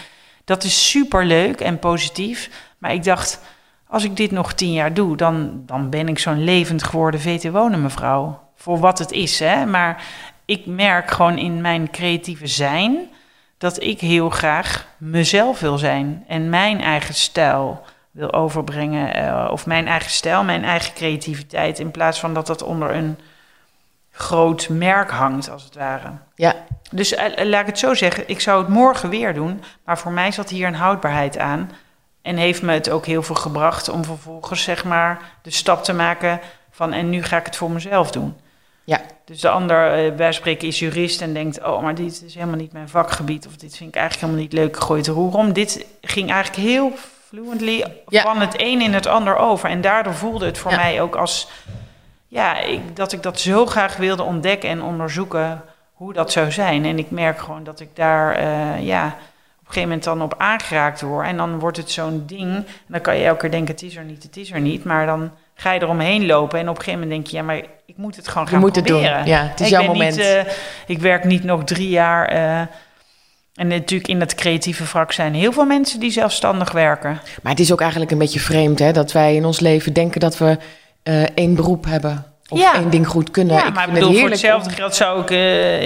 dat 0.44 0.64
is 0.64 0.90
super 0.90 1.24
leuk 1.24 1.60
en 1.60 1.78
positief. 1.78 2.50
Maar 2.78 2.92
ik 2.92 3.04
dacht, 3.04 3.40
als 3.86 4.04
ik 4.04 4.16
dit 4.16 4.30
nog 4.30 4.52
tien 4.52 4.72
jaar 4.72 4.94
doe... 4.94 5.16
dan, 5.16 5.62
dan 5.66 5.90
ben 5.90 6.08
ik 6.08 6.18
zo'n 6.18 6.44
levend 6.44 6.82
geworden 6.82 7.20
VT 7.20 7.50
Wonen 7.50 7.82
mevrouw. 7.82 8.40
Voor 8.56 8.78
wat 8.78 8.98
het 8.98 9.12
is, 9.12 9.38
hè. 9.38 9.66
Maar 9.66 10.04
ik 10.44 10.66
merk 10.66 11.10
gewoon 11.10 11.38
in 11.38 11.60
mijn 11.60 11.90
creatieve 11.90 12.46
zijn 12.46 13.08
dat 13.60 13.82
ik 13.82 14.00
heel 14.00 14.30
graag 14.30 14.86
mezelf 14.96 15.60
wil 15.60 15.78
zijn 15.78 16.24
en 16.26 16.48
mijn 16.48 16.80
eigen 16.80 17.14
stijl 17.14 17.84
wil 18.10 18.32
overbrengen. 18.32 19.16
Uh, 19.16 19.48
of 19.50 19.66
mijn 19.66 19.88
eigen 19.88 20.10
stijl, 20.10 20.44
mijn 20.44 20.64
eigen 20.64 20.94
creativiteit. 20.94 21.78
In 21.78 21.90
plaats 21.90 22.20
van 22.20 22.34
dat 22.34 22.46
dat 22.46 22.62
onder 22.62 22.94
een 22.94 23.18
groot 24.10 24.68
merk 24.68 25.10
hangt, 25.10 25.50
als 25.50 25.64
het 25.64 25.74
ware. 25.74 26.10
Ja. 26.34 26.54
Dus 26.90 27.12
uh, 27.12 27.20
laat 27.36 27.60
ik 27.60 27.66
het 27.66 27.78
zo 27.78 27.94
zeggen, 27.94 28.28
ik 28.28 28.40
zou 28.40 28.58
het 28.58 28.68
morgen 28.68 29.10
weer 29.10 29.34
doen. 29.34 29.62
Maar 29.84 29.98
voor 29.98 30.12
mij 30.12 30.32
zat 30.32 30.48
hier 30.48 30.66
een 30.66 30.74
houdbaarheid 30.74 31.38
aan. 31.38 31.70
En 32.22 32.36
heeft 32.36 32.62
me 32.62 32.72
het 32.72 32.90
ook 32.90 33.06
heel 33.06 33.22
veel 33.22 33.34
gebracht 33.34 33.88
om 33.88 34.04
vervolgens 34.04 34.62
zeg 34.62 34.84
maar 34.84 35.20
de 35.42 35.50
stap 35.50 35.84
te 35.84 35.92
maken 35.92 36.40
van 36.70 36.92
en 36.92 37.10
nu 37.10 37.22
ga 37.22 37.36
ik 37.36 37.46
het 37.46 37.56
voor 37.56 37.70
mezelf 37.70 38.10
doen. 38.10 38.36
Ja. 38.84 39.00
Dus 39.24 39.40
de 39.40 39.48
ander, 39.48 40.14
bij 40.14 40.32
spreken, 40.32 40.68
is 40.68 40.78
jurist 40.78 41.20
en 41.20 41.32
denkt: 41.32 41.62
Oh, 41.62 41.82
maar 41.82 41.94
dit 41.94 42.22
is 42.26 42.34
helemaal 42.34 42.56
niet 42.56 42.72
mijn 42.72 42.88
vakgebied. 42.88 43.46
Of 43.46 43.56
dit 43.56 43.76
vind 43.76 43.88
ik 43.88 44.00
eigenlijk 44.00 44.26
helemaal 44.26 44.50
niet 44.50 44.52
leuk. 44.52 44.84
Gooi 44.84 45.00
het 45.00 45.08
roer 45.08 45.34
om. 45.34 45.52
Dit 45.52 45.86
ging 46.00 46.30
eigenlijk 46.30 46.68
heel 46.68 46.92
fluently 47.26 47.84
van 48.06 48.40
het 48.40 48.54
een 48.56 48.80
in 48.80 48.94
het 48.94 49.06
ander 49.06 49.36
over. 49.36 49.68
En 49.68 49.80
daardoor 49.80 50.14
voelde 50.14 50.46
het 50.46 50.58
voor 50.58 50.74
mij 50.74 51.02
ook 51.02 51.16
als. 51.16 51.48
Ja, 52.26 52.58
ik, 52.58 52.96
dat 52.96 53.12
ik 53.12 53.22
dat 53.22 53.40
zo 53.40 53.66
graag 53.66 53.96
wilde 53.96 54.22
ontdekken 54.22 54.68
en 54.68 54.82
onderzoeken 54.82 55.62
hoe 55.92 56.12
dat 56.12 56.32
zou 56.32 56.50
zijn. 56.50 56.84
En 56.84 56.98
ik 56.98 57.10
merk 57.10 57.38
gewoon 57.38 57.64
dat 57.64 57.80
ik 57.80 57.96
daar, 57.96 58.42
uh, 58.42 58.86
ja, 58.86 59.06
op 59.06 59.12
een 59.12 59.66
gegeven 59.66 59.88
moment 59.88 60.04
dan 60.04 60.22
op 60.22 60.34
aangeraakt 60.38 61.00
word. 61.00 61.26
En 61.26 61.36
dan 61.36 61.58
wordt 61.58 61.76
het 61.76 61.90
zo'n 61.90 62.22
ding. 62.26 62.54
En 62.54 62.66
dan 62.86 63.00
kan 63.00 63.16
je 63.16 63.24
elke 63.24 63.40
keer 63.40 63.50
denken: 63.50 63.74
het 63.74 63.82
is 63.82 63.96
er 63.96 64.04
niet, 64.04 64.22
het 64.22 64.36
is 64.36 64.50
er 64.50 64.60
niet. 64.60 64.84
Maar 64.84 65.06
dan 65.06 65.30
ga 65.60 65.72
je 65.72 65.82
eromheen 65.82 66.26
lopen. 66.26 66.58
En 66.58 66.68
op 66.68 66.76
een 66.76 66.82
gegeven 66.82 67.00
moment 67.00 67.10
denk 67.10 67.26
je, 67.26 67.36
ja, 67.36 67.42
maar 67.42 67.62
ik 67.86 67.96
moet 67.96 68.16
het 68.16 68.28
gewoon 68.28 68.48
gaan 68.48 68.58
je 68.58 68.64
moet 68.64 68.72
proberen. 68.72 69.16
Het 69.16 69.24
doen. 69.24 69.34
Ja, 69.34 69.42
het 69.42 69.60
is 69.60 69.66
ik 69.66 69.72
jouw 69.72 69.86
moment. 69.86 70.16
Niet, 70.16 70.24
uh, 70.24 70.40
ik 70.86 70.98
werk 70.98 71.24
niet 71.24 71.44
nog 71.44 71.64
drie 71.64 71.88
jaar. 71.88 72.32
Uh, 72.32 72.60
en 73.54 73.66
natuurlijk 73.66 74.10
in 74.10 74.18
dat 74.18 74.34
creatieve 74.34 74.86
vak 74.86 75.12
zijn 75.12 75.34
heel 75.34 75.52
veel 75.52 75.64
mensen 75.64 76.00
die 76.00 76.10
zelfstandig 76.10 76.72
werken. 76.72 77.20
Maar 77.42 77.52
het 77.52 77.60
is 77.60 77.72
ook 77.72 77.80
eigenlijk 77.80 78.10
een 78.10 78.18
beetje 78.18 78.40
vreemd 78.40 78.78
hè, 78.78 78.92
dat 78.92 79.12
wij 79.12 79.34
in 79.34 79.44
ons 79.44 79.60
leven 79.60 79.92
denken 79.92 80.20
dat 80.20 80.38
we 80.38 80.58
uh, 81.04 81.22
één 81.34 81.54
beroep 81.54 81.84
hebben 81.84 82.29
of 82.50 82.58
ja. 82.58 82.74
één 82.74 82.90
ding 82.90 83.06
goed 83.06 83.30
kunnen. 83.30 83.56
Ja, 83.56 83.66
ik 83.66 83.74
maar 83.74 83.88
ik 83.88 83.94
bedoel, 83.94 84.14
voor 84.14 84.30
hetzelfde 84.30 84.70
geld 84.70 84.94
zou 84.94 85.22
ik 85.22 85.30
uh, 85.30 85.38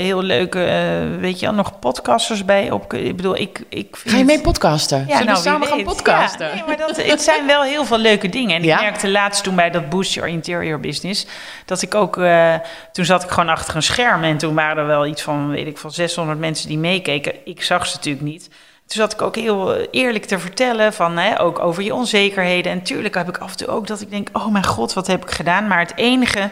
heel 0.02 0.22
leuke, 0.22 0.58
uh, 0.58 1.20
weet 1.20 1.40
je, 1.40 1.50
nog 1.50 1.78
podcasters 1.78 2.44
bij 2.44 2.70
op. 2.70 2.92
Ik 2.92 3.16
bedoel, 3.16 3.36
ik, 3.36 3.62
ik 3.68 3.96
Ga 4.04 4.16
je 4.16 4.24
mee 4.24 4.40
podcasten? 4.40 4.98
Ja, 4.98 5.04
Zullen 5.04 5.24
nou, 5.24 5.36
we 5.36 5.42
samen 5.42 5.68
gaan 5.68 5.82
podcasten? 5.82 6.46
Ja, 6.46 6.54
nee, 6.54 6.64
maar 6.66 6.76
dat, 6.76 7.02
het 7.02 7.22
zijn 7.22 7.46
wel 7.46 7.62
heel 7.62 7.84
veel 7.84 7.98
leuke 7.98 8.28
dingen. 8.28 8.56
En 8.56 8.62
ja? 8.62 8.76
ik 8.76 8.82
merkte 8.82 9.10
laatst 9.10 9.42
toen 9.44 9.54
bij 9.54 9.70
dat 9.70 9.88
Boost 9.88 10.14
Your 10.14 10.30
Interior 10.30 10.80
Business, 10.80 11.26
dat 11.64 11.82
ik 11.82 11.94
ook, 11.94 12.16
uh, 12.16 12.54
toen 12.92 13.04
zat 13.04 13.22
ik 13.22 13.30
gewoon 13.30 13.48
achter 13.48 13.76
een 13.76 13.82
scherm 13.82 14.22
en 14.22 14.38
toen 14.38 14.54
waren 14.54 14.76
er 14.76 14.86
wel 14.86 15.06
iets 15.06 15.22
van, 15.22 15.50
weet 15.50 15.66
ik, 15.66 15.78
van 15.78 15.90
600 15.90 16.38
mensen 16.38 16.68
die 16.68 16.78
meekeken. 16.78 17.34
Ik 17.44 17.62
zag 17.62 17.86
ze 17.86 17.96
natuurlijk 17.96 18.24
niet. 18.24 18.48
Toen 18.86 19.02
zat 19.02 19.12
ik 19.12 19.22
ook 19.22 19.36
heel 19.36 19.74
eerlijk 19.74 20.24
te 20.24 20.38
vertellen 20.38 20.92
van, 20.92 21.16
hè, 21.16 21.40
ook 21.40 21.58
over 21.58 21.82
je 21.82 21.94
onzekerheden. 21.94 22.72
En 22.72 22.82
tuurlijk 22.82 23.14
heb 23.14 23.28
ik 23.28 23.38
af 23.38 23.50
en 23.50 23.56
toe 23.56 23.68
ook 23.68 23.86
dat 23.86 24.00
ik 24.00 24.10
denk, 24.10 24.28
oh 24.32 24.46
mijn 24.46 24.64
god, 24.64 24.92
wat 24.92 25.06
heb 25.06 25.22
ik 25.22 25.30
gedaan? 25.30 25.66
Maar 25.66 25.78
het 25.78 25.96
enige 25.96 26.50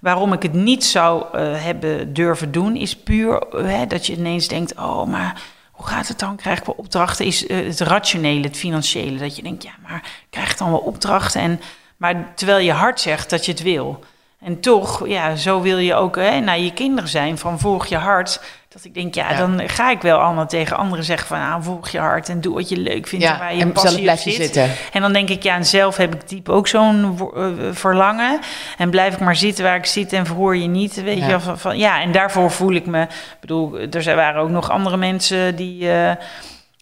waarom 0.00 0.32
ik 0.32 0.42
het 0.42 0.52
niet 0.52 0.84
zou 0.84 1.24
uh, 1.34 1.62
hebben 1.62 2.12
durven 2.12 2.52
doen, 2.52 2.76
is 2.76 2.96
puur 2.96 3.42
uh, 3.54 3.80
dat 3.88 4.06
je 4.06 4.12
ineens 4.12 4.48
denkt, 4.48 4.74
oh 4.76 5.06
maar 5.06 5.42
hoe 5.70 5.86
gaat 5.86 6.08
het 6.08 6.18
dan? 6.18 6.36
Krijg 6.36 6.58
ik 6.58 6.64
wel 6.64 6.74
opdrachten? 6.78 7.26
Is 7.26 7.46
uh, 7.46 7.66
het 7.66 7.80
rationele, 7.80 8.46
het 8.46 8.56
financiële, 8.56 9.18
dat 9.18 9.36
je 9.36 9.42
denkt, 9.42 9.62
ja 9.62 9.72
maar 9.82 10.02
krijg 10.30 10.50
ik 10.50 10.58
dan 10.58 10.70
wel 10.70 10.78
opdrachten? 10.78 11.40
En, 11.40 11.60
maar 11.96 12.32
terwijl 12.34 12.58
je 12.58 12.72
hart 12.72 13.00
zegt 13.00 13.30
dat 13.30 13.44
je 13.44 13.52
het 13.52 13.62
wil. 13.62 14.04
En 14.40 14.60
toch, 14.60 15.08
ja, 15.08 15.36
zo 15.36 15.60
wil 15.60 15.78
je 15.78 15.94
ook 15.94 16.16
hè, 16.16 16.40
naar 16.40 16.58
je 16.58 16.72
kinderen 16.72 17.10
zijn, 17.10 17.38
van 17.38 17.58
volg 17.58 17.86
je 17.86 17.96
hart. 17.96 18.40
Dat 18.72 18.84
ik 18.84 18.94
denk, 18.94 19.14
ja, 19.14 19.30
ja, 19.30 19.36
dan 19.38 19.68
ga 19.68 19.90
ik 19.90 20.00
wel 20.00 20.18
allemaal 20.18 20.46
tegen 20.46 20.76
anderen 20.76 21.04
zeggen 21.04 21.26
van... 21.26 21.38
Ah, 21.38 21.56
volg 21.60 21.88
je 21.88 21.98
hart 21.98 22.28
en 22.28 22.40
doe 22.40 22.54
wat 22.54 22.68
je 22.68 22.76
leuk 22.76 23.06
vindt 23.06 23.24
ja, 23.24 23.32
en 23.32 23.38
waar 23.38 23.54
je 23.54 23.60
en 23.62 23.72
passie 23.72 24.02
blijf 24.02 24.20
zit. 24.20 24.34
zitten. 24.34 24.70
En 24.92 25.00
dan 25.00 25.12
denk 25.12 25.28
ik, 25.28 25.42
ja, 25.42 25.54
en 25.54 25.64
zelf 25.66 25.96
heb 25.96 26.14
ik 26.14 26.28
diep 26.28 26.48
ook 26.48 26.68
zo'n 26.68 27.18
uh, 27.36 27.46
verlangen. 27.72 28.38
En 28.78 28.90
blijf 28.90 29.14
ik 29.14 29.20
maar 29.20 29.36
zitten 29.36 29.64
waar 29.64 29.76
ik 29.76 29.86
zit 29.86 30.12
en 30.12 30.26
verhoor 30.26 30.56
je 30.56 30.66
niet, 30.66 31.02
weet 31.02 31.18
Ja. 31.18 31.28
je. 31.28 31.40
Van, 31.40 31.58
van, 31.58 31.78
ja, 31.78 32.00
en 32.02 32.12
daarvoor 32.12 32.50
voel 32.50 32.72
ik 32.72 32.86
me... 32.86 33.02
Ik 33.02 33.08
bedoel, 33.40 33.78
er 33.90 34.02
zijn- 34.02 34.16
waren 34.16 34.42
ook 34.42 34.50
nog 34.50 34.70
andere 34.70 34.96
mensen 34.96 35.56
die... 35.56 35.90
eh, 35.92 36.10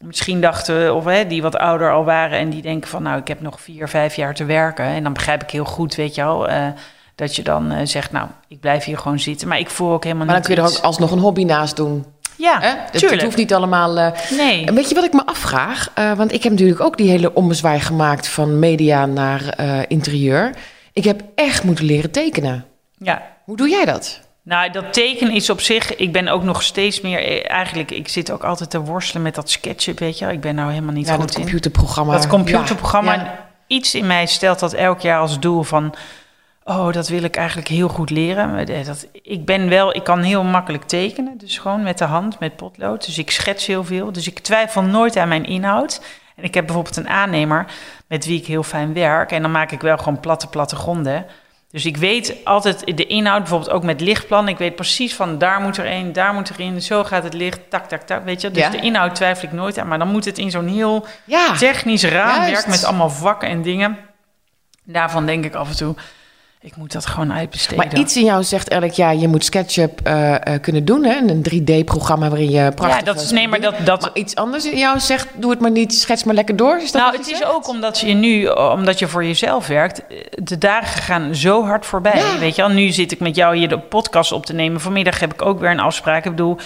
Misschien 0.05 0.41
dachten, 0.41 0.95
of 0.95 1.05
hè, 1.05 1.27
die 1.27 1.43
wat 1.43 1.57
ouder 1.57 1.93
al 1.93 2.05
waren 2.05 2.39
en 2.39 2.51
die 2.51 2.63
denken 2.63 2.91
van, 2.91 3.03
nou, 3.03 3.21
ik 3.21 3.29
heb 3.29 3.41
nog 3.41 3.61
vier, 3.61 3.89
vijf 3.89 4.15
jaar 4.15 4.35
te 4.35 4.45
werken. 4.45 4.85
En 4.85 5.03
dan 5.03 5.13
begrijp 5.13 5.43
ik 5.43 5.51
heel 5.51 5.65
goed, 5.65 5.95
weet 5.95 6.15
je 6.15 6.23
wel, 6.23 6.49
eh, 6.49 6.67
dat 7.19 7.37
je 7.37 7.43
dan 7.43 7.71
eh, 7.73 7.87
zegt, 7.87 8.13
nou, 8.13 8.29
ik 8.49 8.61
blijf 8.61 8.85
hier 8.85 8.99
gewoon 8.99 9.19
zitten. 9.21 9.49
Maar 9.49 9.59
ik 9.59 9.71
voel 9.71 9.93
ook 9.93 10.03
helemaal 10.05 10.27
Maar 10.27 10.35
dan 10.35 10.45
niet 10.51 10.55
kun 10.57 10.65
je 10.65 10.71
er 10.71 10.77
ook 10.79 10.85
alsnog 10.85 11.11
een 11.11 11.19
hobby 11.19 11.45
naast 11.45 11.77
doen. 11.77 12.05
Ja, 12.37 12.61
Hè? 12.61 12.69
Het, 12.91 13.23
hoeft 13.23 13.37
niet 13.37 13.55
allemaal... 13.55 13.99
eh, 13.99 14.11
Nee. 14.37 14.65
Weet 14.73 14.89
je 14.89 14.95
wat 14.95 15.05
ik 15.05 15.13
me 15.13 15.27
afvraag? 15.27 15.91
Eh, 15.95 16.13
want 16.13 16.33
ik 16.33 16.43
heb 16.43 16.53
natuurlijk 16.53 16.81
ook 16.81 16.97
die 16.97 17.11
hele 17.11 17.35
ommezwaai 17.35 17.81
gemaakt 17.81 18.29
van 18.29 18.59
media 18.59 19.07
naar 19.07 19.49
eh, 19.49 19.79
interieur. 19.89 20.55
Ik 20.93 21.05
heb 21.05 21.23
echt 21.35 21.63
moeten 21.65 21.85
leren 21.85 22.11
tekenen. 22.11 22.65
Ja. 22.99 23.23
Hoe 23.45 23.57
doe 23.57 23.69
jij 23.69 23.85
dat? 23.85 24.21
Nou, 24.43 24.71
dat 24.71 24.93
tekenen 24.93 25.35
is 25.35 25.51
op 25.51 25.61
zich. 25.61 25.97
Ik 25.97 26.13
ben 26.13 26.29
ook 26.29 26.43
nog 26.43 26.63
steeds 26.63 27.01
meer. 27.01 27.19
eh, 27.25 27.51
Eigenlijk, 27.51 27.91
ik 27.91 28.09
zit 28.09 28.31
ook 28.31 28.45
altijd 28.45 28.71
te 28.71 28.81
worstelen 28.81 29.23
met 29.23 29.35
dat 29.35 29.51
SketchUp, 29.51 29.99
weet 29.99 30.19
je. 30.19 30.27
Ik 30.33 30.41
ben 30.41 30.55
nou 30.55 30.71
helemaal 30.71 30.95
niet 30.95 31.07
Ja, 31.07 31.13
goed 31.15 31.21
dat 31.27 31.35
in. 31.35 31.41
computerprogramma. 31.43 32.13
Dat 32.13 32.27
computerprogramma. 32.27 33.13
Ja, 33.15 33.21
ja. 33.21 33.27
En 33.27 33.47
Iets 33.67 33.95
in 33.95 34.07
mij 34.07 34.27
stelt 34.27 34.59
dat 34.59 34.73
elk 34.73 35.01
jaar 35.01 35.21
als 35.21 35.39
doel 35.41 35.63
van. 35.63 35.95
Oh, 36.69 36.93
dat 36.93 37.09
wil 37.09 37.23
ik 37.23 37.37
eigenlijk 37.37 37.69
heel 37.69 37.89
goed 37.89 38.11
leren. 38.11 38.67
Eh, 38.69 38.87
Dat, 38.87 39.07
ik 39.23 39.45
ben 39.45 39.69
wel, 39.69 39.97
ik 39.97 40.05
kan 40.05 40.23
heel 40.23 40.43
makkelijk 40.45 40.85
tekenen. 40.85 41.39
Dus 41.39 41.59
gewoon 41.59 41.83
met 41.83 41.99
de 41.99 42.05
hand, 42.05 42.39
met 42.39 42.57
potlood. 42.57 43.07
Dus 43.07 43.19
ik 43.19 43.31
schets 43.31 43.67
heel 43.67 43.85
veel. 43.85 44.13
Dus 44.13 44.27
ik 44.27 44.39
twijfel 44.39 44.83
nooit 44.83 45.17
aan 45.17 45.29
mijn 45.29 45.45
inhoud. 45.47 46.01
En 46.37 46.45
ik 46.45 46.55
heb 46.55 46.65
bijvoorbeeld 46.67 46.97
een 46.97 47.09
aannemer 47.09 47.67
met 48.09 48.25
wie 48.27 48.41
ik 48.41 48.47
heel 48.47 48.63
fijn 48.63 48.93
werk. 48.93 49.31
En 49.33 49.43
dan 49.43 49.51
maak 49.51 49.71
ik 49.73 49.81
wel 49.81 49.97
gewoon 49.99 50.21
platte 50.21 50.47
plattegronden. 50.47 51.27
Dus 51.71 51.87
ik 51.87 51.97
weet 51.97 52.35
altijd 52.45 52.97
de 52.97 53.07
inhoud, 53.07 53.39
bijvoorbeeld 53.39 53.71
ook 53.71 53.83
met 53.83 54.01
lichtplan. 54.01 54.49
Ik 54.49 54.59
weet 54.59 54.75
precies 54.77 55.15
van 55.15 55.39
daar 55.39 55.61
moet 55.61 55.77
er 55.77 55.87
één, 55.87 56.13
daar 56.13 56.35
moet 56.35 56.49
er 56.49 56.61
in. 56.61 56.83
Zo 56.83 57.05
gaat 57.05 57.23
het 57.23 57.35
licht, 57.35 57.61
tak, 57.71 57.89
tak, 57.89 58.03
tak. 58.03 58.25
Weet 58.25 58.41
je, 58.41 58.51
dus 58.51 58.63
Ja. 58.63 58.71
de 58.71 58.81
inhoud 58.81 59.15
twijfel 59.15 59.49
ik 59.49 59.55
nooit 59.55 59.79
aan. 59.79 59.89
Maar 59.89 59.99
dan 59.99 60.09
moet 60.09 60.25
het 60.25 60.39
in 60.39 60.51
zo'n 60.51 60.67
heel 60.69 61.07
Ja, 61.25 61.53
technisch 61.57 62.05
raamwerk 62.05 62.51
juist. 62.51 62.67
met 62.67 62.85
allemaal 62.85 63.11
vakken 63.11 63.49
en 63.49 63.63
dingen. 63.63 63.99
Daarvan 64.85 65.27
denk 65.27 65.45
ik 65.45 65.55
af 65.55 65.69
en 65.71 65.77
toe, 65.77 65.95
ik 66.61 66.77
moet 66.77 66.93
dat 66.93 67.07
gewoon 67.07 67.33
uitbesteden. 67.33 67.77
maar 67.77 67.99
iets 67.99 68.17
in 68.17 68.25
jou 68.25 68.43
zegt 68.43 68.69
eigenlijk, 68.69 69.01
ja, 69.01 69.21
je 69.21 69.29
moet 69.29 69.45
SketchUp 69.45 70.01
eh, 70.03 70.35
eh, 70.35 70.63
kunnen 70.63 70.85
doen. 70.85 71.05
Hè? 71.05 71.17
Een 71.17 71.45
3D-programma 71.51 72.29
waarin 72.29 72.51
je 72.51 72.73
prachtig... 72.73 72.99
ja, 72.99 73.05
dat 73.05 73.21
is, 73.21 73.31
nee, 73.31 73.49
maar 73.49 73.61
dat, 73.61 73.75
dat, 73.85 74.01
Maar 74.01 74.11
iets 74.15 74.35
anders 74.35 74.65
in 74.65 74.79
jou 74.79 75.01
zegt, 75.01 75.29
doe 75.35 75.51
het 75.51 75.61
maar 75.61 75.71
niet, 75.71 75.95
schets 75.95 76.25
maar 76.25 76.35
lekker 76.35 76.57
door. 76.57 76.77
Is 76.77 76.93
dat 76.93 77.03
nou, 77.03 77.17
het 77.17 77.31
is 77.31 77.45
ook 77.45 77.69
omdat 77.69 78.01
je 78.01 78.15
nu, 78.15 78.47
omdat 78.49 78.99
je 78.99 79.09
voor 79.09 79.25
jezelf 79.25 79.67
werkt, 79.67 80.07
eh, 80.07 80.17
de 80.43 80.59
dagen 80.59 81.03
gaan 81.03 81.35
zo 81.35 81.65
hard 81.65 81.87
voorbij. 81.87 82.17
Ja. 82.17 82.39
Weet 82.39 82.57
je 82.57 82.63
wel, 82.63 82.71
nu 82.71 82.91
zit 82.91 83.13
ik 83.13 83.21
met 83.21 83.37
jou 83.37 83.57
hier 83.57 83.69
de 83.69 83.79
podcast 83.79 84.33
op 84.33 84.47
te 84.47 84.53
nemen. 84.53 84.81
Vanmiddag 84.81 85.21
heb 85.21 85.33
ik 85.33 85.43
ook 85.43 85.61
weer 85.61 85.71
een 85.71 85.81
afspraak. 85.81 86.25
Ik 86.25 86.31
bedoel, 86.31 86.59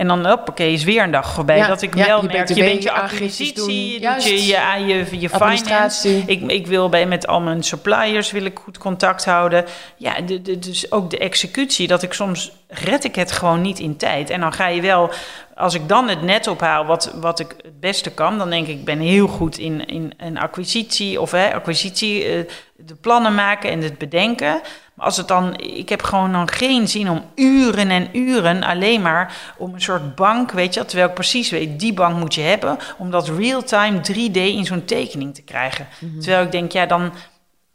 en 0.00 0.06
dan, 0.06 0.26
hoppakee, 0.26 0.72
is 0.72 0.84
weer 0.84 1.02
een 1.02 1.10
dag 1.10 1.32
voorbij. 1.32 1.56
Ja, 1.56 1.66
dat 1.66 1.82
ik 1.82 1.94
ja, 1.94 2.06
wel 2.06 2.22
je 2.22 2.28
merk, 2.28 2.48
je 2.48 2.54
bent 2.54 2.82
je 2.82 2.92
acquisitie, 2.92 3.92
je 3.92 4.00
doet 4.00 4.24
je, 4.24 4.46
je, 4.46 4.86
je, 4.86 5.20
je 5.20 5.28
finance. 5.28 6.22
Ik, 6.26 6.50
ik 6.50 6.66
wil 6.66 6.88
bij, 6.88 7.06
met 7.06 7.26
al 7.26 7.40
mijn 7.40 7.62
suppliers 7.62 8.30
wil 8.30 8.44
ik 8.44 8.58
goed 8.58 8.78
contact 8.78 9.24
houden. 9.24 9.64
Ja, 9.96 10.20
de, 10.20 10.42
de, 10.42 10.58
dus 10.58 10.92
ook 10.92 11.10
de 11.10 11.18
executie, 11.18 11.86
dat 11.86 12.02
ik 12.02 12.12
soms 12.12 12.52
red 12.70 13.04
ik 13.04 13.14
het 13.14 13.32
gewoon 13.32 13.60
niet 13.60 13.78
in 13.78 13.96
tijd. 13.96 14.30
En 14.30 14.40
dan 14.40 14.52
ga 14.52 14.66
je 14.66 14.80
wel, 14.80 15.10
als 15.54 15.74
ik 15.74 15.88
dan 15.88 16.08
het 16.08 16.22
net 16.22 16.46
ophaal 16.46 16.84
wat, 16.84 17.12
wat 17.14 17.40
ik 17.40 17.54
het 17.62 17.80
beste 17.80 18.10
kan, 18.10 18.38
dan 18.38 18.50
denk 18.50 18.66
ik, 18.66 18.78
ik 18.78 18.84
ben 18.84 18.98
heel 18.98 19.26
goed 19.26 19.58
in, 19.58 19.86
in 19.86 20.12
een 20.16 20.38
acquisitie 20.38 21.20
of 21.20 21.30
hè, 21.30 21.54
acquisitie, 21.54 22.24
eh, 22.24 22.40
de 22.76 22.94
plannen 22.94 23.34
maken 23.34 23.70
en 23.70 23.82
het 23.82 23.98
bedenken. 23.98 24.60
Maar 24.94 25.06
als 25.06 25.16
het 25.16 25.28
dan, 25.28 25.56
ik 25.56 25.88
heb 25.88 26.02
gewoon 26.02 26.32
dan 26.32 26.48
geen 26.48 26.88
zin 26.88 27.10
om 27.10 27.24
uren 27.34 27.90
en 27.90 28.16
uren 28.16 28.62
alleen 28.62 29.02
maar 29.02 29.54
om 29.56 29.74
een 29.74 29.80
soort 29.80 30.14
bank, 30.14 30.52
weet 30.52 30.74
je, 30.74 30.84
terwijl 30.84 31.08
ik 31.08 31.14
precies 31.14 31.50
weet, 31.50 31.80
die 31.80 31.94
bank 31.94 32.16
moet 32.16 32.34
je 32.34 32.40
hebben, 32.40 32.78
om 32.98 33.10
dat 33.10 33.28
real-time 33.28 34.00
3D 34.12 34.32
in 34.32 34.64
zo'n 34.64 34.84
tekening 34.84 35.34
te 35.34 35.42
krijgen. 35.42 35.86
Terwijl 36.20 36.44
ik 36.44 36.52
denk, 36.52 36.72
ja, 36.72 36.86
dan 36.86 37.12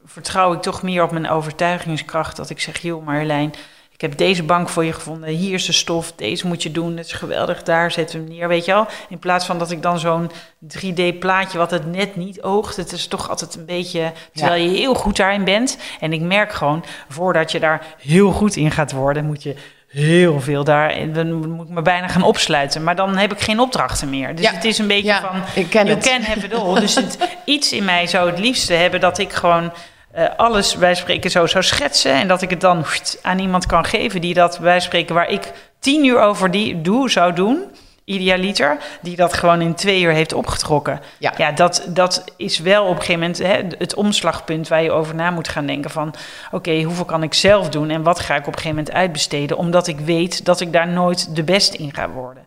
vertrouw 0.06 0.54
ik 0.54 0.62
toch 0.62 0.82
meer 0.82 1.04
op 1.04 1.12
mijn 1.12 1.30
overtuigingskracht. 1.30 2.36
Dat 2.36 2.50
ik 2.50 2.60
zeg, 2.60 2.82
joh 2.82 3.06
Marjolein, 3.06 3.54
ik 3.96 4.02
heb 4.02 4.18
deze 4.18 4.44
bank 4.44 4.70
voor 4.70 4.86
je 4.86 4.94
gevonden. 4.94 5.30
Hier 5.30 5.54
is 5.54 5.66
de 5.66 5.72
stof, 5.72 6.12
deze 6.16 6.48
moet 6.48 6.64
je 6.64 6.72
doen. 6.72 6.98
Het 6.98 7.06
is 7.06 7.12
geweldig, 7.12 7.64
daar 7.64 7.92
zetten 7.92 8.20
we 8.20 8.26
hem 8.26 8.36
neer, 8.38 8.48
weet 8.48 8.66
je 8.66 8.72
wel. 8.72 8.88
In 9.10 9.20
plaats 9.20 9.46
van 9.46 9.60
dat 9.60 9.72
ik 9.72 9.82
dan 9.82 10.00
zo'n 10.00 10.32
3D-plaatje, 10.78 11.58
wat 11.58 11.72
het 11.72 11.86
net 11.92 12.16
niet 12.16 12.42
oogt. 12.42 12.76
Het 12.76 12.92
is 12.92 13.08
toch 13.08 13.30
altijd 13.30 13.56
een 13.56 13.66
beetje, 13.66 14.12
terwijl 14.34 14.64
je 14.64 14.78
heel 14.78 14.94
goed 14.94 15.18
daarin 15.18 15.44
bent. 15.44 15.78
En 16.00 16.14
ik 16.14 16.22
merk 16.22 16.54
gewoon, 16.54 16.86
voordat 17.10 17.52
je 17.52 17.60
daar 17.60 17.86
heel 18.00 18.32
goed 18.32 18.56
in 18.56 18.72
gaat 18.72 18.92
worden, 18.92 19.26
moet 19.26 19.44
je 19.44 19.56
heel 19.88 20.40
veel 20.42 20.64
daar. 20.64 20.90
En 20.90 21.14
dan 21.14 21.34
moet 21.52 21.68
ik 21.68 21.74
me 21.74 21.82
bijna 21.82 22.08
gaan 22.08 22.24
opsluiten. 22.24 22.84
Maar 22.84 22.96
dan 22.96 23.18
heb 23.18 23.32
ik 23.32 23.40
geen 23.40 23.60
opdrachten 23.60 24.10
meer. 24.10 24.36
Dus 24.36 24.46
Ja. 24.46 24.52
het 24.54 24.64
is 24.66 24.78
een 24.78 24.88
beetje 24.88 25.06
Ja, 25.08 25.22
van, 25.22 25.42
ik 25.64 25.70
ken 25.70 25.86
you 25.86 25.98
het. 25.98 26.08
can 26.08 26.22
have 26.22 26.46
it 26.46 26.54
all. 26.54 26.80
Dus 26.80 26.96
het, 26.96 27.18
iets 27.46 27.72
in 27.74 27.86
mij 27.86 28.08
zou 28.08 28.30
het 28.30 28.40
liefste 28.40 28.74
hebben 28.74 29.00
dat 29.00 29.18
ik 29.18 29.34
gewoon 29.34 29.72
eh, 30.16 30.26
alles 30.38 30.78
bij 30.78 30.96
spreken 30.96 31.32
zo 31.32 31.46
zou 31.46 31.64
schetsen. 31.64 32.12
En 32.12 32.28
dat 32.28 32.42
ik 32.42 32.50
het 32.50 32.62
dan 32.62 32.86
aan 33.22 33.40
iemand 33.40 33.66
kan 33.66 33.86
geven 33.86 34.22
die 34.22 34.34
dat 34.34 34.60
bij 34.62 34.80
spreken 34.80 35.16
waar 35.16 35.30
ik 35.30 35.52
tien 35.80 36.06
uur 36.06 36.22
over 36.22 36.52
die 36.52 36.82
doe, 36.82 37.10
zou 37.10 37.34
doen. 37.34 37.64
Idealiter, 38.06 38.78
die 39.02 39.16
dat 39.16 39.34
gewoon 39.34 39.62
in 39.62 39.74
twee 39.74 40.02
uur 40.02 40.12
heeft 40.12 40.34
opgetrokken. 40.34 41.00
Ja. 41.18 41.34
Ja, 41.38 41.52
dat, 41.52 41.86
dat 41.88 42.24
is 42.38 42.60
wel 42.60 42.84
op 42.84 42.90
een 42.90 43.02
gegeven 43.02 43.20
moment 43.20 43.38
hè, 43.38 43.78
het 43.78 43.96
omslagpunt 43.96 44.68
waar 44.68 44.84
je 44.84 44.92
over 44.92 45.16
na 45.16 45.32
moet 45.32 45.48
gaan 45.48 45.66
denken 45.66 45.90
van... 45.90 46.14
oké, 46.52 46.82
hoeveel 46.82 47.06
kan 47.06 47.24
ik 47.24 47.34
zelf 47.34 47.70
doen 47.70 47.90
en 47.90 48.04
wat 48.04 48.20
ga 48.20 48.34
ik 48.36 48.48
op 48.48 48.48
een 48.48 48.54
gegeven 48.54 48.78
moment 48.78 48.96
uitbesteden... 48.96 49.58
omdat 49.58 49.88
ik 49.88 50.00
weet 50.00 50.46
dat 50.46 50.62
ik 50.62 50.74
daar 50.74 50.88
nooit 50.88 51.36
de 51.36 51.44
beste 51.44 51.78
in 51.78 51.94
ga 51.94 52.10
worden. 52.10 52.46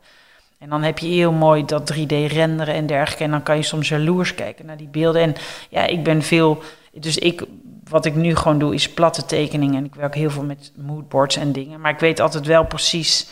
En 0.58 0.68
dan 0.68 0.82
heb 0.82 0.98
je 0.98 1.06
heel 1.06 1.32
mooi 1.32 1.64
dat 1.64 1.92
3D 1.92 2.06
renderen 2.06 2.74
en 2.74 2.86
dergelijke. 2.86 3.24
En 3.24 3.30
dan 3.30 3.42
kan 3.42 3.56
je 3.56 3.62
soms 3.62 3.88
jaloers 3.88 4.34
kijken 4.34 4.66
naar 4.66 4.76
die 4.76 4.88
beelden. 4.88 5.22
En 5.22 5.34
ja, 5.68 5.86
ik 5.86 6.02
ben 6.02 6.22
veel... 6.22 6.62
Dus 6.92 7.18
ik, 7.18 7.44
wat 7.84 8.04
ik 8.04 8.14
nu 8.14 8.36
gewoon 8.36 8.58
doe, 8.58 8.74
is 8.74 8.92
platte 8.92 9.24
tekeningen. 9.24 9.76
En 9.76 9.84
ik 9.84 9.94
werk 9.94 10.14
heel 10.14 10.30
veel 10.30 10.44
met 10.44 10.72
moodboards 10.76 11.36
en 11.36 11.52
dingen. 11.52 11.80
Maar 11.80 11.92
ik 11.92 12.00
weet 12.00 12.20
altijd 12.20 12.46
wel 12.46 12.64
precies 12.64 13.28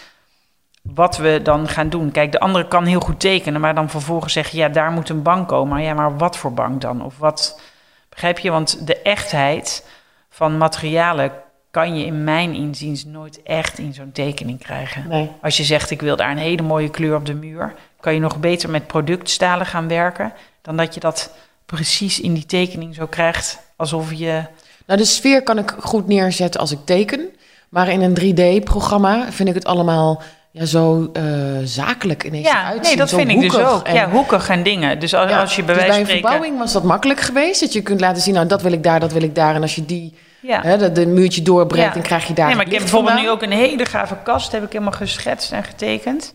wat 0.83 1.17
we 1.17 1.41
dan 1.43 1.69
gaan 1.69 1.89
doen. 1.89 2.11
Kijk, 2.11 2.33
de 2.33 2.41
andere 2.41 2.69
kan 2.69 2.85
heel 2.85 3.01
goed 3.01 3.21
tekenen, 3.21 3.61
maar 3.61 3.75
dan 3.75 3.91
vervolgens 3.91 4.33
zeggen... 4.33 4.59
ja, 4.59 4.69
daar 4.69 4.91
moet 4.91 5.09
een 5.09 5.23
bank 5.23 5.49
komen. 5.49 5.83
Ja, 5.83 5.95
maar 5.95 6.17
wat 6.17 6.37
voor 6.37 6.53
bank 6.53 6.81
dan? 6.81 7.05
Of 7.05 7.19
wat... 7.19 7.61
Begrijp 8.09 8.39
je? 8.39 8.51
Want 8.51 8.87
de 8.87 9.03
echtheid 9.03 9.89
van 10.31 10.59
materialen 10.59 11.33
kan 11.71 11.99
je 11.99 12.05
in 12.05 12.25
mijn 12.25 12.55
inziens 12.55 13.05
nooit 13.05 13.43
echt 13.43 13.79
in 13.79 13.95
zo'n 13.95 14.13
tekening 14.13 14.59
krijgen. 14.59 15.09
Nee. 15.09 15.31
Als 15.43 15.57
je 15.57 15.65
zegt, 15.65 15.91
ik 15.91 16.01
wil 16.01 16.17
daar 16.17 16.31
een 16.31 16.37
hele 16.37 16.63
mooie 16.63 16.91
kleur 16.91 17.17
op 17.17 17.27
de 17.27 17.35
muur... 17.35 17.75
kan 18.01 18.15
je 18.15 18.21
nog 18.21 18.41
beter 18.41 18.71
met 18.71 18.87
productstalen 18.87 19.67
gaan 19.67 19.89
werken... 19.89 20.33
dan 20.63 20.77
dat 20.77 20.95
je 20.95 21.01
dat 21.01 21.35
precies 21.67 22.21
in 22.21 22.35
die 22.35 22.47
tekening 22.47 22.95
zo 22.95 23.07
krijgt... 23.07 23.59
alsof 23.77 24.13
je... 24.13 24.43
Nou, 24.87 24.99
de 24.99 25.05
sfeer 25.07 25.43
kan 25.43 25.59
ik 25.59 25.75
goed 25.79 26.07
neerzetten 26.09 26.61
als 26.61 26.71
ik 26.73 26.79
teken. 26.85 27.29
Maar 27.69 27.89
in 27.89 28.01
een 28.03 28.19
3D-programma 28.63 29.27
vind 29.31 29.49
ik 29.49 29.55
het 29.55 29.65
allemaal 29.65 30.23
ja, 30.51 30.65
zo 30.65 31.11
eh, 31.13 31.23
zakelijk 31.65 32.25
ineens 32.25 32.47
Ja, 32.47 32.65
uitzien. 32.65 32.83
nee, 32.83 32.97
dat 32.97 33.09
zo 33.09 33.17
vind 33.17 33.31
ik 33.31 33.41
dus 33.41 33.57
ook. 33.57 33.87
En- 33.87 33.95
Ja, 33.95 34.11
hoekig 34.11 34.49
en 34.49 34.63
dingen. 34.63 34.99
Dus 35.01 35.15
als, 35.15 35.31
Ja, 35.31 35.41
als 35.41 35.57
je 35.57 35.63
bij 35.63 35.75
dus 35.75 35.83
wijze 35.85 35.93
bij 35.93 36.01
een 36.01 36.07
spreken... 36.07 36.29
verbouwing 36.29 36.59
was 36.63 36.73
dat 36.73 36.83
makkelijk 36.83 37.21
geweest. 37.21 37.61
Dat 37.61 37.73
je 37.73 37.83
kunt 37.83 38.01
laten 38.01 38.23
zien, 38.23 38.35
nou, 38.35 38.47
dat 38.47 38.63
wil 38.63 38.73
ik 38.73 38.83
daar, 38.83 39.01
dat 39.01 39.13
wil 39.13 39.23
ik 39.23 39.35
daar. 39.35 39.55
En 39.55 39.63
als 39.63 39.75
je 39.75 39.85
die, 39.87 40.15
Ja. 40.41 40.61
hè, 40.63 40.79
de, 40.79 40.93
de 40.93 41.07
muurtje 41.07 41.43
doorbreekt, 41.43 41.87
Ja. 41.87 41.93
dan 41.93 42.03
krijg 42.03 42.27
je 42.27 42.35
daar 42.35 42.47
Nee, 42.47 42.57
maar 42.57 42.67
ik 42.67 42.73
heb 42.73 42.81
bijvoorbeeld 42.81 43.21
nu 43.21 43.31
ook 43.31 43.43
een 43.43 43.53
hele 43.53 43.85
gave 43.85 44.17
kast, 44.23 44.53
heb 44.53 44.65
ik 44.65 44.73
helemaal 44.73 44.93
geschetst 44.93 45.53
en 45.53 45.65
getekend. 45.65 46.35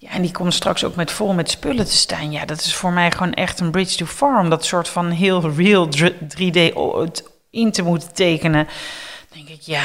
Ja, 0.00 0.10
en 0.10 0.22
die 0.22 0.30
komt 0.30 0.54
straks 0.54 0.84
ook 0.84 0.94
met 0.94 1.10
vol 1.10 1.32
met 1.32 1.50
spullen 1.50 1.84
te 1.84 1.92
staan. 1.96 2.30
Ja, 2.30 2.44
dat 2.44 2.60
is 2.60 2.74
voor 2.74 2.92
mij 2.92 3.10
gewoon 3.10 3.32
echt 3.32 3.60
een 3.60 3.70
bridge 3.70 3.96
too 3.96 4.06
far. 4.06 4.40
Om 4.40 4.50
dat 4.50 4.64
soort 4.64 4.88
van 4.88 5.10
heel 5.10 5.50
real 5.56 5.88
3D 6.38 6.74
o- 6.74 7.00
het 7.00 7.24
in 7.50 7.72
te 7.72 7.82
moeten 7.82 8.14
tekenen. 8.14 8.68
Denk 9.32 9.48
ik, 9.48 9.60
ja... 9.60 9.82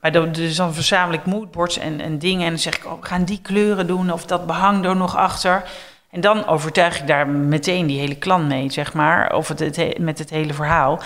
Maar 0.00 0.12
dan, 0.12 0.32
dus 0.32 0.56
dan 0.56 0.74
verzamel 0.74 1.14
ik 1.14 1.24
moodboards 1.26 1.78
en, 1.78 2.00
en 2.00 2.18
dingen. 2.18 2.44
En 2.44 2.48
dan 2.50 2.58
zeg 2.58 2.76
ik, 2.76 2.86
oh, 2.86 3.00
we 3.00 3.06
gaan 3.06 3.24
die 3.24 3.38
kleuren 3.42 3.86
doen. 3.86 4.12
Of 4.12 4.24
dat 4.26 4.46
behang 4.46 4.84
er 4.84 4.96
nog 4.96 5.16
achter. 5.16 5.62
En 6.10 6.20
dan 6.20 6.46
overtuig 6.46 7.00
ik 7.00 7.06
daar 7.06 7.28
meteen 7.28 7.86
die 7.86 7.98
hele 8.00 8.14
klant 8.16 8.48
mee, 8.48 8.70
zeg 8.70 8.92
maar. 8.92 9.34
Of 9.34 9.48
het, 9.48 9.58
het 9.58 9.76
he- 9.76 9.94
met 9.98 10.18
het 10.18 10.30
hele 10.30 10.54
verhaal. 10.54 11.00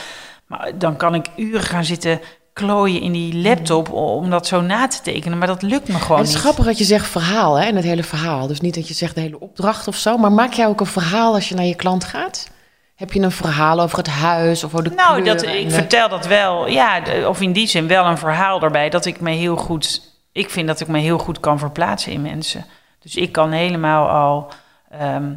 Maar 0.46 0.78
dan 0.78 0.96
kan 0.96 1.14
ik 1.14 1.26
uren 1.36 1.62
gaan 1.62 1.84
zitten 1.84 2.20
klooien 2.54 3.00
in 3.00 3.12
die 3.12 3.34
laptop 3.36 3.92
om 3.92 4.30
dat 4.30 4.46
zo 4.46 4.60
na 4.60 4.86
te 4.86 5.00
tekenen. 5.02 5.38
Maar 5.38 5.46
dat 5.46 5.62
lukt 5.62 5.88
me 5.88 5.94
gewoon 5.94 6.10
En 6.10 6.16
het 6.16 6.26
is 6.26 6.32
niet. 6.34 6.42
grappig 6.42 6.64
dat 6.64 6.78
je 6.78 6.84
zegt 6.84 7.06
verhaal, 7.08 7.54
hè, 7.58 7.66
en 7.66 7.76
het 7.76 7.84
hele 7.84 8.02
verhaal. 8.02 8.46
Dus 8.46 8.60
niet 8.60 8.74
dat 8.74 8.88
je 8.88 8.94
zegt 8.94 9.14
de 9.14 9.20
hele 9.20 9.40
opdracht 9.40 9.88
of 9.88 9.96
zo. 9.96 10.16
Maar 10.16 10.32
maak 10.32 10.52
jij 10.52 10.66
ook 10.66 10.80
een 10.80 10.86
verhaal 10.86 11.34
als 11.34 11.48
je 11.48 11.54
naar 11.54 11.64
je 11.64 11.74
klant 11.74 12.04
gaat? 12.04 12.50
Heb 12.94 13.12
je 13.12 13.20
een 13.20 13.30
verhaal 13.30 13.80
over 13.80 13.98
het 13.98 14.06
huis 14.08 14.64
of 14.64 14.72
over 14.74 14.88
de 14.88 14.94
Nou, 14.94 15.22
dat, 15.24 15.42
ik 15.42 15.68
de- 15.68 15.74
vertel 15.74 16.08
dat 16.08 16.26
wel. 16.26 16.68
Ja, 16.68 17.02
of 17.28 17.40
in 17.40 17.52
die 17.52 17.66
zin 17.66 17.86
wel 17.86 18.04
een 18.04 18.18
verhaal 18.18 18.62
erbij. 18.62 18.90
Dat 18.90 19.04
ik 19.06 19.20
me 19.20 19.30
heel 19.30 19.56
goed... 19.56 20.12
Ik 20.32 20.50
vind 20.50 20.66
dat 20.66 20.80
ik 20.80 20.88
me 20.88 20.98
heel 20.98 21.18
goed 21.18 21.40
kan 21.40 21.58
verplaatsen 21.58 22.12
in 22.12 22.22
mensen. 22.22 22.64
Dus 23.02 23.14
ik 23.16 23.32
kan 23.32 23.52
helemaal 23.52 24.08
al... 24.08 24.48
ehm, 24.90 25.32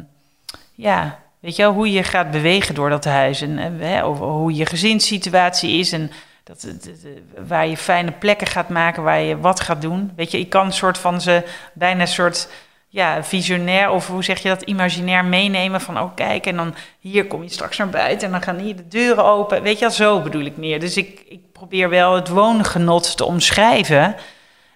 ja, 0.74 1.18
weet 1.40 1.56
je 1.56 1.62
wel, 1.62 1.72
hoe 1.72 1.92
je 1.92 2.02
gaat 2.02 2.30
bewegen 2.30 2.74
door 2.74 2.90
dat 2.90 3.04
huis. 3.04 3.40
En 3.40 3.58
eh, 3.58 3.88
hè, 3.88 4.02
hoe 4.02 4.54
je 4.54 4.66
gezinssituatie 4.66 5.78
is. 5.78 5.92
En 5.92 6.10
dat, 6.48 6.62
het- 6.62 6.84
het- 6.84 7.48
waar 7.48 7.66
je 7.66 7.76
fijne 7.76 8.12
plekken 8.12 8.46
gaat 8.46 8.68
maken, 8.68 9.02
waar 9.02 9.20
je 9.20 9.38
wat 9.40 9.60
gaat 9.60 9.82
doen. 9.82 10.12
Weet 10.16 10.30
je, 10.30 10.38
ik 10.38 10.48
kan 10.48 10.66
een 10.66 10.72
soort 10.72 10.98
van 10.98 11.20
ze 11.20 11.42
bijna 11.74 12.00
een 12.00 12.06
soort 12.08 12.48
ja, 12.88 13.24
visionair 13.24 13.90
of 13.90 14.06
hoe 14.06 14.24
zeg 14.24 14.38
je 14.42 14.48
dat, 14.48 14.62
imaginair 14.62 15.24
meenemen 15.24 15.80
van 15.80 15.98
oh 15.98 16.14
kijk 16.14 16.46
en 16.46 16.56
dan 16.56 16.74
hier 16.98 17.26
kom 17.26 17.42
je 17.42 17.48
straks 17.48 17.76
naar 17.78 17.88
buiten 17.88 18.26
en 18.26 18.32
dan 18.32 18.42
gaan 18.42 18.58
hier 18.58 18.76
de 18.76 18.88
deuren 18.88 19.24
open. 19.24 19.62
Weet 19.62 19.74
je 19.78 19.84
wel, 19.84 19.90
zo 19.94 20.20
bedoel 20.20 20.44
ik 20.44 20.56
meer. 20.56 20.80
Dus 20.80 20.96
ik, 20.96 21.24
ik 21.28 21.52
probeer 21.52 21.88
wel 21.88 22.14
het 22.14 22.28
woongenot 22.28 23.16
te 23.16 23.24
omschrijven 23.24 24.14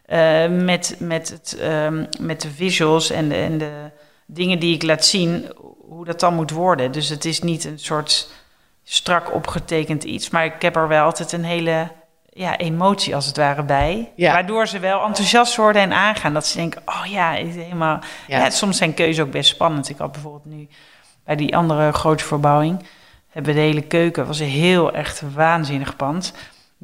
eh, 0.06 0.48
met, 0.48 0.96
met, 0.98 1.28
het, 1.28 1.56
ehm, 1.60 2.04
met 2.20 2.40
de 2.40 2.50
visuals 2.50 3.10
en 3.10 3.32
en 3.32 3.58
de 3.58 3.70
dingen 4.26 4.58
die 4.58 4.74
ik 4.74 4.82
laat 4.82 5.04
zien, 5.04 5.52
hoe 5.88 6.04
dat 6.04 6.20
dan 6.20 6.34
moet 6.34 6.50
worden. 6.50 6.92
Dus 6.92 7.08
het 7.08 7.24
is 7.24 7.40
niet 7.40 7.64
een 7.64 7.78
soort 7.78 8.30
strak 8.84 9.34
opgetekend 9.34 10.04
iets, 10.04 10.30
maar 10.30 10.44
ik 10.44 10.62
heb 10.62 10.76
er 10.76 10.88
wel 10.88 11.04
altijd 11.04 11.32
een 11.32 11.44
hele 11.44 11.90
ja, 12.34 12.56
emotie 12.56 13.14
als 13.14 13.26
het 13.26 13.36
ware 13.36 13.62
bij. 13.62 14.12
Ja. 14.16 14.32
Waardoor 14.32 14.66
ze 14.66 14.78
wel 14.78 15.04
enthousiast 15.04 15.56
worden 15.56 15.82
en 15.82 15.92
aangaan. 15.92 16.34
Dat 16.34 16.46
ze 16.46 16.56
denken, 16.56 16.82
oh 16.84 17.06
ja, 17.06 17.34
is 17.34 17.54
helemaal... 17.54 17.98
Ja. 18.26 18.38
Ja. 18.38 18.50
soms 18.50 18.76
zijn 18.76 18.94
keuzes 18.94 19.24
ook 19.24 19.30
best 19.30 19.50
spannend. 19.50 19.88
Ik 19.88 19.98
had 19.98 20.12
bijvoorbeeld 20.12 20.44
nu 20.44 20.68
bij 21.24 21.36
die 21.36 21.56
andere 21.56 21.92
grote 21.92 22.24
verbouwing... 22.24 22.86
hebben 23.30 23.54
we 23.54 23.60
de 23.60 23.66
hele 23.66 23.82
keuken, 23.82 24.26
was 24.26 24.38
een 24.38 24.46
heel 24.46 24.92
echt 24.92 25.22
waanzinnig 25.34 25.96
pand. 25.96 26.34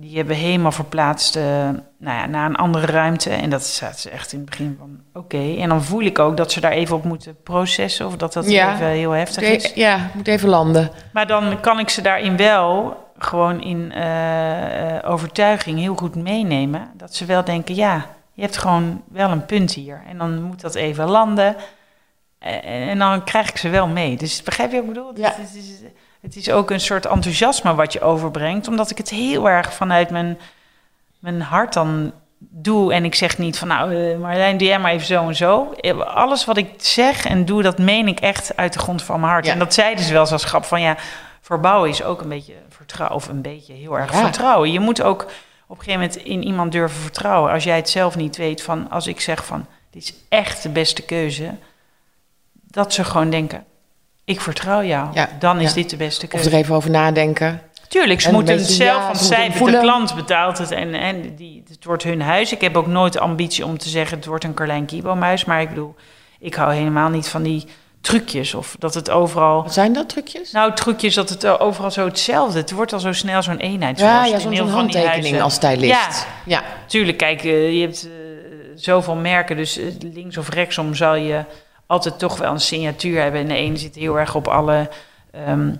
Die 0.01 0.17
hebben 0.17 0.37
helemaal 0.37 0.73
verplaatst 0.73 1.37
uh, 1.37 1.43
nou 1.43 1.79
ja, 1.99 2.27
naar 2.27 2.47
een 2.47 2.57
andere 2.57 2.87
ruimte. 2.87 3.31
En 3.31 3.51
dat 3.51 3.65
staat 3.65 3.99
ze 3.99 4.11
echt 4.11 4.33
in 4.33 4.39
het 4.39 4.51
begin 4.51 4.77
van 4.79 5.01
oké. 5.13 5.57
En 5.59 5.69
dan 5.69 5.83
voel 5.83 6.01
ik 6.01 6.19
ook 6.19 6.37
dat 6.37 6.53
ze 6.53 6.61
daar 6.61 6.73
even 6.73 6.97
op 6.97 7.05
moeten 7.05 7.37
processen. 7.43 8.07
Of 8.07 8.17
dat 8.17 8.33
dat 8.33 8.47
even 8.47 8.87
heel 8.87 9.11
heftig 9.11 9.43
is. 9.43 9.73
Ja, 9.75 10.11
moet 10.15 10.29
even 10.29 10.49
landen. 10.49 10.91
Maar 11.13 11.27
dan 11.27 11.61
kan 11.61 11.79
ik 11.79 11.89
ze 11.89 12.03
daarin 12.03 12.37
wel 12.37 12.97
gewoon 13.19 13.63
in 13.63 13.93
uh, 13.97 15.11
overtuiging 15.11 15.79
heel 15.79 15.95
goed 15.95 16.15
meenemen. 16.15 16.91
Dat 16.95 17.15
ze 17.15 17.25
wel 17.25 17.45
denken, 17.45 17.75
ja, 17.75 18.07
je 18.33 18.43
hebt 18.43 18.57
gewoon 18.57 19.03
wel 19.09 19.31
een 19.31 19.47
punt 19.47 19.73
hier. 19.73 20.03
En 20.09 20.19
dan 20.19 20.43
moet 20.43 20.61
dat 20.61 20.75
even 20.75 21.09
landen. 21.09 21.57
En, 22.39 22.99
dan 22.99 23.25
krijg 23.25 23.49
ik 23.49 23.57
ze 23.57 23.69
wel 23.69 23.87
mee. 23.87 24.17
Dus 24.17 24.43
begrijp 24.43 24.71
je 24.71 24.77
wat 24.77 24.85
ik 24.87 24.93
bedoel? 24.93 25.13
Ja. 25.15 25.35
Is, 25.37 25.83
het 26.21 26.37
is 26.37 26.51
ook 26.51 26.71
een 26.71 26.81
soort 26.81 27.07
enthousiasme 27.07 27.75
wat 27.75 27.93
je 27.93 28.01
overbrengt. 28.01 28.69
Omdat 28.69 28.91
ik 28.91 28.99
het 28.99 29.11
heel 29.11 29.49
erg 29.49 29.73
vanuit 29.73 30.11
mijn, 30.11 30.39
mijn 31.19 31.41
hart 31.41 31.73
dan 31.73 32.13
doe. 32.39 32.93
En 32.93 33.05
ik 33.05 33.15
zeg 33.15 33.39
niet 33.39 33.59
van 33.59 33.69
nou, 33.69 33.95
uh, 33.95 34.19
Marlijn, 34.19 34.57
doe 34.57 34.69
jij 34.69 34.79
maar 34.79 34.93
even 34.93 35.07
zo 35.07 35.29
en 35.29 35.37
zo. 35.37 35.75
Alles 36.05 36.45
wat 36.45 36.57
ik 36.57 36.75
zeg 36.77 37.25
en 37.27 37.45
doe, 37.45 37.63
dat 37.63 37.79
meen 37.79 38.09
ik 38.09 38.21
echt 38.21 38.57
uit 38.57 38.73
de 38.73 38.79
grond 38.79 39.03
van 39.03 39.21
mijn 39.21 39.33
hart. 39.33 39.47
En 39.47 39.59
dat 39.59 39.75
zeiden 39.75 40.05
ze 40.05 40.13
wel 40.13 40.27
als 40.31 40.45
grap 40.45 40.65
van 40.65 40.81
ja, 40.81 40.97
verbouwen 41.41 41.89
is 41.89 42.03
ook 42.03 42.21
een 42.21 42.29
beetje 42.29 42.55
vertrouwen. 42.69 43.17
Of 43.17 43.29
een 43.29 43.43
beetje 43.43 43.73
heel 43.73 43.99
erg 43.99 44.15
vertrouwen. 44.15 44.73
Je 44.73 44.81
moet 44.81 45.03
ook 45.03 45.23
op 45.67 45.79
een 45.79 45.85
gegeven 45.85 46.01
moment 46.01 46.17
in 46.17 46.45
iemand 46.45 46.73
durven 46.73 47.01
vertrouwen. 47.01 47.53
Als 47.53 47.65
jij 47.65 47.77
het 47.77 47.91
zelf 47.91 48.17
niet 48.17 48.37
weet 48.37 48.63
van, 48.63 48.91
als 48.91 49.07
ik 49.07 49.21
zeg 49.21 49.45
van, 49.45 49.67
dit 49.91 50.03
is 50.03 50.15
echt 50.29 50.63
de 50.63 50.69
beste 50.69 51.03
keuze. 51.03 51.55
Dat 52.53 52.93
ze 52.93 53.05
gewoon 53.05 53.31
denken, 53.31 53.65
ik 54.29 54.41
vertrouw 54.41 54.83
jou. 54.83 55.09
Ja, 55.13 55.29
dan 55.39 55.61
is 55.61 55.73
dit 55.73 55.91
de 55.91 55.97
beste 55.97 56.27
keuze. 56.27 56.47
Of 56.47 56.53
er 56.53 56.59
even 56.59 56.75
over 56.75 56.91
nadenken. 56.91 57.61
Tuurlijk, 57.89 58.21
ze 58.21 58.33
moeten 58.33 58.57
het 58.57 58.67
zelf, 58.67 59.05
want 59.05 59.19
zij, 59.19 59.49
de 59.49 59.79
klant 59.81 60.15
betaalt 60.15 60.59
het 60.59 60.71
en, 60.71 60.95
en 60.95 61.37
die, 61.37 61.63
het 61.69 61.85
wordt 61.85 62.03
hun 62.03 62.23
huis. 62.23 62.53
Ik 62.53 62.61
heb 62.61 62.77
ook 62.77 62.87
nooit 62.87 63.13
de 63.13 63.21
ambitie 63.21 63.65
om 63.65 63.79
te 63.79 63.89
zeggen, 63.89 64.17
het 64.17 64.27
wordt 64.27 64.45
een 64.45 64.55
Carlijn 64.55 64.87
Kieboomhuis. 64.87 65.45
Maar 65.45 65.61
ik 65.61 65.69
bedoel, 65.69 65.95
ik 66.39 66.55
hou 66.55 66.75
helemaal 66.75 67.09
niet 67.09 67.29
van 67.29 67.43
die 67.43 67.65
trucjes 68.01 68.55
of 68.55 68.77
dat 68.79 68.95
het 68.95 69.11
overal... 69.11 69.63
Wat 69.63 69.73
zijn 69.73 69.93
dat 69.93 70.09
trucjes? 70.09 70.53
Nou, 70.53 70.75
trucjes 70.75 71.15
dat 71.15 71.29
het 71.29 71.47
overal 71.47 71.91
zo 71.91 72.05
hetzelfde... 72.05 72.59
Het 72.59 72.71
wordt 72.71 72.93
al 72.93 73.01
zo 73.01 73.13
snel 73.13 73.43
zo'n 73.43 73.57
eenheid. 73.57 73.99
Ja, 73.99 74.25
ja 74.25 74.39
zo'n 74.39 74.69
handtekening 74.69 75.41
als 75.41 75.55
stylist. 75.55 75.91
Ja, 75.91 76.09
ja. 76.45 76.63
tuurlijk. 76.87 77.19
Kijk, 77.19 77.45
uh, 77.45 77.73
je 77.73 77.81
hebt 77.81 78.07
uh, 78.07 78.13
zoveel 78.75 79.17
merken, 79.17 79.57
dus 79.57 79.81
links 80.13 80.37
of 80.37 80.49
rechtsom 80.49 80.95
zal 80.95 81.15
je 81.15 81.45
altijd 81.89 82.19
toch 82.19 82.39
wel 82.39 82.53
een 82.53 82.61
signatuur 82.61 83.23
hebben. 83.23 83.41
En 83.41 83.49
de 83.49 83.55
ene 83.55 83.77
zit 83.77 83.95
heel 83.95 84.19
erg 84.19 84.35
op 84.35 84.49
alle 84.49 84.91
um, 85.49 85.79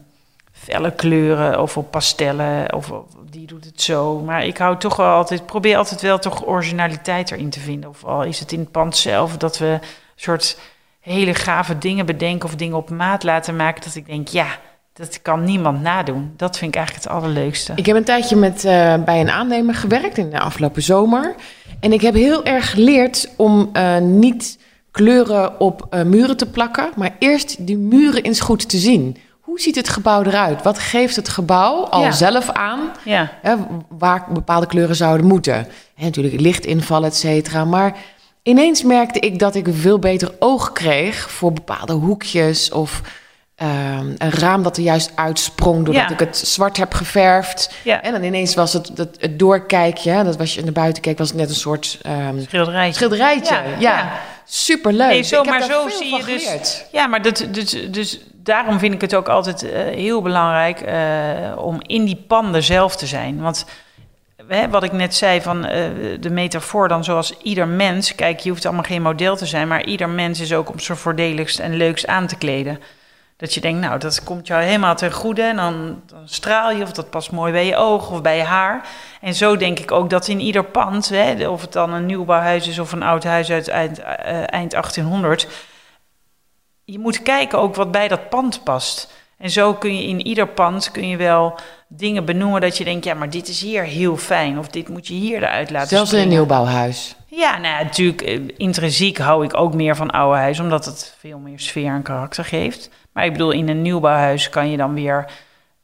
felle 0.53 0.91
kleuren 0.91 1.61
of 1.61 1.77
op 1.77 1.91
pastellen 1.91 2.75
of, 2.75 2.93
die 3.31 3.47
doet 3.47 3.65
het 3.65 3.83
zo. 3.83 4.21
Maar 4.21 4.45
ik 4.45 4.59
hou 4.59 4.79
toch 4.79 4.97
wel 4.97 5.15
altijd, 5.15 5.47
probeer 5.47 5.77
altijd 5.77 6.01
wel 6.01 6.19
toch 6.19 6.47
originaliteit 6.47 7.31
erin 7.31 7.51
te 7.51 7.61
vinden. 7.61 7.91
Of 7.91 8.05
al 8.05 8.25
is 8.25 8.41
het 8.41 8.53
in 8.53 8.59
het 8.59 8.71
pand 8.71 8.97
zelf 8.97 9.37
dat 9.37 9.59
we 9.59 9.67
een 9.67 9.81
soort 10.17 10.59
hele 11.01 11.35
gave 11.35 11.79
dingen 11.79 12.07
bedenken 12.07 12.49
of 12.49 12.55
dingen 12.55 12.77
op 12.77 12.91
maat 12.91 13.23
laten 13.23 13.57
maken. 13.57 13.83
Dat 13.85 13.95
ik 13.95 14.07
denk, 14.07 14.29
ja, 14.29 14.47
dat 14.93 15.23
kan 15.23 15.45
niemand 15.45 15.81
nadoen. 15.81 16.33
Dat 16.37 16.59
vind 16.59 16.71
ik 16.71 16.77
eigenlijk 16.77 17.07
het 17.07 17.15
allerleukste. 17.15 17.73
Ik 17.77 17.87
heb 17.87 17.97
een 17.97 18.05
tijdje 18.05 18.37
met, 18.37 18.65
uh, 18.65 18.95
bij 19.05 19.21
een 19.21 19.31
aannemer 19.31 19.75
gewerkt 19.75 20.19
in 20.19 20.31
de 20.31 20.41
afgelopen 20.41 20.83
zomer. 20.83 21.35
En 21.81 21.93
ik 21.93 22.01
heb 22.01 22.15
heel 22.15 22.45
erg 22.45 22.71
geleerd 22.71 23.29
om 23.37 23.71
uh, 23.73 23.99
niet 23.99 24.59
kleuren 24.91 25.61
op 25.61 25.87
uh, 25.91 26.03
muren 26.03 26.37
te 26.37 26.47
plakken, 26.47 26.91
maar 26.97 27.17
eerst 27.19 27.67
die 27.67 27.79
muren 27.79 28.23
eens 28.23 28.41
goed 28.41 28.69
te 28.69 28.79
zien. 28.79 29.17
Hoe 29.41 29.61
ziet 29.61 29.77
het 29.77 29.89
gebouw 29.89 30.23
eruit? 30.23 30.63
Wat 30.63 30.79
geeft 30.79 31.17
het 31.17 31.29
gebouw 31.29 31.85
al 31.85 32.03
ja. 32.03 32.11
zelf 32.11 32.51
aan 32.51 32.81
ja. 33.05 33.31
hè, 33.43 33.55
waar 33.89 34.27
bepaalde 34.33 34.67
kleuren 34.67 34.97
zouden 34.97 35.27
moeten? 35.27 35.55
En 35.97 36.05
natuurlijk 36.05 36.41
lichtinval, 36.41 37.05
et 37.05 37.17
cetera. 37.17 37.65
Maar 37.65 37.97
ineens 38.43 38.83
merkte 38.83 39.19
ik 39.19 39.39
dat 39.39 39.55
ik 39.55 39.69
veel 39.71 39.99
beter 39.99 40.35
oog 40.39 40.73
kreeg 40.73 41.31
voor 41.31 41.53
bepaalde 41.53 41.93
hoekjes 41.93 42.73
of 42.73 43.03
um, 43.63 44.15
een 44.19 44.31
raam 44.31 44.63
dat 44.63 44.77
er 44.77 44.83
juist 44.83 45.13
uitsprong 45.15 45.85
doordat 45.85 46.09
ja. 46.09 46.11
ik 46.11 46.19
het 46.19 46.37
zwart 46.37 46.77
heb 46.77 46.95
geverfd. 46.95 47.75
Ja. 47.83 48.03
En 48.03 48.13
dan 48.13 48.23
ineens 48.23 48.55
was 48.55 48.73
het, 48.73 48.91
het, 48.95 49.17
het 49.21 49.39
doorkijkje, 49.39 50.25
dat 50.25 50.37
was 50.37 50.55
je 50.55 50.63
naar 50.63 50.73
buiten 50.73 51.03
keek, 51.03 51.19
was 51.19 51.29
het 51.29 51.37
net 51.37 51.49
een 51.49 51.55
soort 51.55 51.99
um, 52.07 52.41
schilderijtje. 52.41 52.95
schilderijtje. 52.95 53.55
Ja, 53.55 53.79
ja. 53.79 54.13
superleuk. 54.45 55.09
Nee, 55.09 55.23
zo, 55.23 55.45
maar 55.45 55.63
zo 55.63 55.89
zie 55.89 56.17
je 56.17 56.25
dus. 56.25 56.85
Ja, 56.93 57.07
maar 57.07 57.23
dat, 57.23 57.47
dus, 57.51 57.77
dus 57.91 58.21
daarom 58.35 58.79
vind 58.79 58.95
ik 58.95 59.01
het 59.01 59.15
ook 59.15 59.29
altijd 59.29 59.63
uh, 59.63 59.71
heel 59.73 60.23
belangrijk 60.23 60.83
uh, 60.89 61.65
om 61.65 61.79
in 61.87 62.05
die 62.05 62.25
panden 62.27 62.63
zelf 62.63 62.97
te 62.97 63.07
zijn. 63.07 63.41
Want 63.41 63.67
hè, 64.49 64.69
wat 64.69 64.83
ik 64.83 64.93
net 64.93 65.15
zei 65.15 65.41
van 65.41 65.57
uh, 65.57 65.73
de 66.21 66.31
metafoor 66.31 66.89
dan 66.89 67.05
zoals 67.05 67.35
ieder 67.43 67.69
mens. 67.69 68.15
Kijk, 68.15 68.41
je 68.41 68.51
hoeft 68.51 68.65
allemaal 68.65 68.83
geen 68.83 69.03
model 69.03 69.37
te 69.37 69.47
zijn, 69.47 69.69
maar 69.69 69.85
ieder 69.85 70.09
mens 70.09 70.41
is 70.41 70.53
ook 70.53 70.71
om 70.71 70.79
zo 70.79 70.95
voordeligst 70.95 71.59
en 71.59 71.77
leukst 71.77 72.07
aan 72.07 72.27
te 72.27 72.37
kleden. 72.37 72.81
Dat 73.39 73.55
je 73.55 73.61
denkt, 73.61 73.81
nou, 73.81 73.99
dat 73.99 74.25
komt 74.25 74.47
jou 74.47 74.63
helemaal 74.63 74.95
ten 74.95 75.13
goede. 75.13 75.43
En 75.43 75.57
dan, 75.57 76.03
dan, 76.07 76.29
straal 76.29 76.73
je, 76.73 76.83
of 76.83 76.93
dat 76.93 77.11
past 77.11 77.31
mooi 77.31 77.53
bij 77.53 77.67
je 77.67 77.77
ogen 77.77 78.15
of 78.15 78.23
bij 78.23 78.37
je 78.37 78.43
haar. 78.43 78.89
En 79.21 79.35
zo 79.35 79.57
denk 79.57 79.79
ik 79.79 79.93
ook 79.93 80.11
dat 80.11 80.29
in 80.29 80.41
ieder 80.41 80.65
pand, 80.65 81.09
hè, 81.09 81.49
of 81.49 81.61
het 81.61 81.73
dan 81.73 81.93
een 81.93 82.07
nieuwbouwhuis 82.07 82.69
is 82.69 82.79
of 82.79 82.93
een 82.93 83.03
oud 83.03 83.25
huis 83.25 83.51
uit 83.51 83.69
eind, 83.69 83.99
uh, 83.99 84.07
eind 84.53 84.71
1800. 84.71 85.49
Je 86.85 86.99
moet 86.99 87.23
kijken 87.23 87.59
ook 87.59 87.75
wat 87.75 87.91
bij 87.91 88.09
dat 88.09 88.29
pand 88.29 88.65
past. 88.65 89.13
En 89.39 89.51
zo 89.51 89.75
kun 89.75 89.97
je 89.97 90.09
in 90.09 90.27
ieder 90.27 90.49
pand 90.49 90.91
kun 90.91 91.09
je 91.09 91.17
wel 91.17 91.59
dingen 91.89 92.25
benoemen 92.25 92.61
dat 92.61 92.77
je 92.79 92.85
denkt, 92.85 93.05
ja, 93.05 93.15
maar 93.15 93.31
dit 93.31 93.49
is 93.49 93.61
hier 93.61 93.83
heel 93.83 94.17
fijn. 94.17 94.59
Of 94.59 94.69
dit 94.69 94.89
moet 94.89 95.07
je 95.07 95.15
hier 95.15 95.37
eruit 95.37 95.71
laten 95.71 95.89
Zelfs 95.89 96.13
in 96.13 96.21
een 96.21 96.29
nieuwbouwhuis. 96.29 97.17
Ja, 97.39 97.59
nou 97.59 97.85
natuurlijk, 97.85 98.23
eh, 98.23 98.41
intrinsiek 98.57 99.19
hou 99.19 99.45
ik 99.45 99.57
ook 99.57 99.75
meer 99.75 99.97
van 99.97 100.11
oude 100.11 100.39
huis, 100.39 100.61
omdat 100.61 100.85
het 100.85 101.15
veel 101.19 101.39
meer 101.39 101.61
sfeer 101.61 101.93
en 101.93 102.03
karakter 102.03 102.45
geeft. 102.45 102.91
Maar 103.13 103.25
ik 103.25 103.33
bedoel, 103.33 103.51
in 103.51 103.69
een 103.69 103.83
nieuwbouwhuis 103.83 104.49
kan 104.49 104.71
je 104.71 104.77
dan 104.77 104.95
weer 104.95 105.31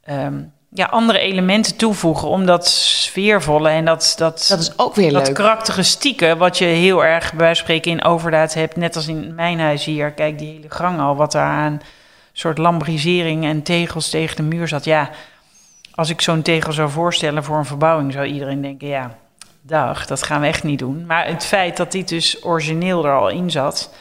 um, 0.09 0.53
ja, 0.69 0.85
andere 0.85 1.19
elementen 1.19 1.75
toevoegen 1.75 2.27
om 2.27 2.45
dat 2.45 2.67
sfeervolle 2.67 3.69
en 3.69 3.85
dat, 3.85 4.15
dat, 4.17 4.45
dat 4.49 4.59
is 4.59 4.77
ook 4.77 4.95
weer 4.95 5.11
dat 5.11 5.31
karakteristieke, 5.31 6.37
wat 6.37 6.57
je 6.57 6.65
heel 6.65 7.05
erg 7.05 7.33
bij 7.33 7.53
spreken 7.53 7.91
in 7.91 8.03
overdaad 8.03 8.53
hebt, 8.53 8.75
net 8.75 8.95
als 8.95 9.07
in 9.07 9.35
mijn 9.35 9.59
huis 9.59 9.85
hier. 9.85 10.11
Kijk, 10.11 10.39
die 10.39 10.53
hele 10.53 10.69
gang 10.69 10.99
al, 10.99 11.15
wat 11.15 11.31
daar 11.31 11.51
aan 11.51 11.81
soort 12.33 12.57
lambrisering 12.57 13.45
en 13.45 13.63
tegels 13.63 14.09
tegen 14.09 14.35
de 14.35 14.43
muur 14.43 14.67
zat. 14.67 14.85
Ja, 14.85 15.09
als 15.93 16.09
ik 16.09 16.21
zo'n 16.21 16.41
tegel 16.41 16.73
zou 16.73 16.89
voorstellen 16.89 17.43
voor 17.43 17.57
een 17.57 17.65
verbouwing, 17.65 18.13
zou 18.13 18.25
iedereen 18.25 18.61
denken, 18.61 18.87
ja, 18.87 19.17
dag, 19.67 20.05
dat 20.05 20.23
gaan 20.23 20.41
we 20.41 20.47
echt 20.47 20.63
niet 20.63 20.79
doen. 20.79 21.05
Maar 21.05 21.27
het 21.27 21.45
feit 21.45 21.77
dat 21.77 21.91
dit 21.91 22.09
dus 22.09 22.45
origineel 22.45 23.05
er 23.05 23.17
al 23.17 23.29
in 23.29 23.51
zat, 23.51 23.93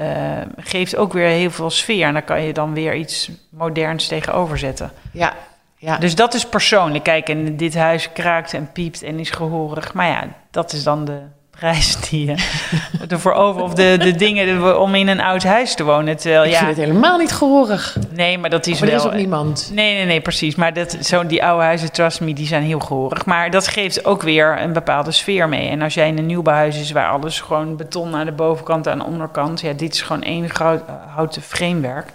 uh, 0.00 0.38
geeft 0.56 0.96
ook 0.96 1.12
weer 1.12 1.26
heel 1.26 1.50
veel 1.50 1.70
sfeer. 1.70 2.06
En 2.06 2.12
daar 2.12 2.22
kan 2.22 2.42
je 2.42 2.52
dan 2.52 2.74
weer 2.74 2.94
iets 2.94 3.30
moderns 3.50 4.06
tegenover 4.06 4.58
zetten. 4.58 4.92
Ja, 5.12 5.32
ja. 5.76 5.96
Dus 5.96 6.14
dat 6.14 6.34
is 6.34 6.46
persoonlijk. 6.46 7.04
Kijk, 7.04 7.28
en 7.28 7.56
dit 7.56 7.74
huis 7.74 8.12
kraakt 8.12 8.54
en 8.54 8.72
piept 8.72 9.02
en 9.02 9.18
is 9.18 9.30
gehoorig. 9.30 9.94
Maar 9.94 10.08
ja, 10.08 10.28
dat 10.50 10.72
is 10.72 10.82
dan 10.82 11.04
de 11.04 11.20
prijs 11.58 11.96
die 11.96 12.26
je 12.26 12.34
ervoor 13.08 13.32
over... 13.32 13.62
of 13.62 13.74
de, 13.74 13.96
de 13.98 14.14
dingen 14.14 14.78
om 14.80 14.94
in 14.94 15.08
een 15.08 15.20
oud 15.20 15.42
huis 15.42 15.74
te 15.74 15.84
wonen. 15.84 16.16
Terwijl, 16.16 16.44
ik 16.44 16.50
ja, 16.50 16.56
vind 16.56 16.70
het 16.76 16.86
helemaal 16.86 17.18
niet 17.18 17.32
gehoorig. 17.32 17.96
Nee, 18.10 18.38
maar 18.38 18.50
dat 18.50 18.66
is 18.66 18.80
maar 18.80 18.88
wel... 18.88 18.98
er 18.98 19.04
is 19.04 19.10
ook 19.10 19.16
niemand. 19.16 19.70
Nee, 19.74 19.94
nee, 19.94 20.04
nee, 20.04 20.20
precies. 20.20 20.54
Maar 20.54 20.72
dat, 20.72 20.96
zo, 21.00 21.26
die 21.26 21.44
oude 21.44 21.64
huizen, 21.64 21.92
trust 21.92 22.20
me, 22.20 22.34
die 22.34 22.46
zijn 22.46 22.62
heel 22.62 22.80
gehoorig. 22.80 23.26
Maar 23.26 23.50
dat 23.50 23.68
geeft 23.68 24.04
ook 24.04 24.22
weer 24.22 24.60
een 24.60 24.72
bepaalde 24.72 25.10
sfeer 25.10 25.48
mee. 25.48 25.68
En 25.68 25.82
als 25.82 25.94
jij 25.94 26.08
in 26.08 26.18
een 26.18 26.26
nieuwbouwhuis 26.26 26.80
is 26.80 26.90
waar 26.90 27.10
alles 27.10 27.40
gewoon 27.40 27.76
beton 27.76 28.14
aan 28.14 28.26
de 28.26 28.32
bovenkant 28.32 28.86
en 28.86 28.92
aan 28.92 28.98
de 28.98 29.04
onderkant... 29.04 29.60
ja, 29.60 29.72
dit 29.72 29.94
is 29.94 30.02
gewoon 30.02 30.22
één 30.22 30.50
groot 30.50 30.82
houten 31.14 31.42
framewerk... 31.42 32.12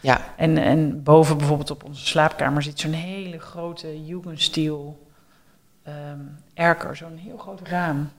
Ja. 0.00 0.20
En, 0.36 0.58
en 0.58 1.02
boven 1.02 1.38
bijvoorbeeld 1.38 1.70
op 1.70 1.84
onze 1.84 2.06
slaapkamer 2.06 2.62
zit 2.62 2.80
zo'n 2.80 2.92
hele 2.92 3.38
grote 3.38 4.04
Jugendstil 4.04 5.06
um, 5.88 6.38
erker, 6.54 6.96
zo'n 6.96 7.16
heel 7.16 7.36
groot 7.36 7.60
raam. 7.62 8.10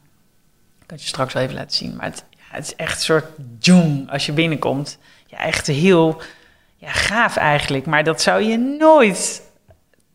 Kan 0.87 0.97
je 0.97 1.03
straks 1.03 1.33
wel 1.33 1.43
even 1.43 1.55
laten 1.55 1.77
zien. 1.77 1.95
Maar 1.95 2.05
het, 2.05 2.23
ja, 2.29 2.43
het 2.47 2.65
is 2.65 2.75
echt 2.75 2.95
een 2.95 3.03
soort 3.03 3.25
jong 3.59 4.11
als 4.11 4.25
je 4.25 4.31
binnenkomt. 4.31 4.97
Ja, 5.27 5.37
echt 5.37 5.67
heel 5.67 6.21
ja, 6.77 6.91
gaaf 6.91 7.35
eigenlijk. 7.35 7.85
Maar 7.85 8.03
dat 8.03 8.21
zou 8.21 8.43
je 8.43 8.57
nooit 8.57 9.41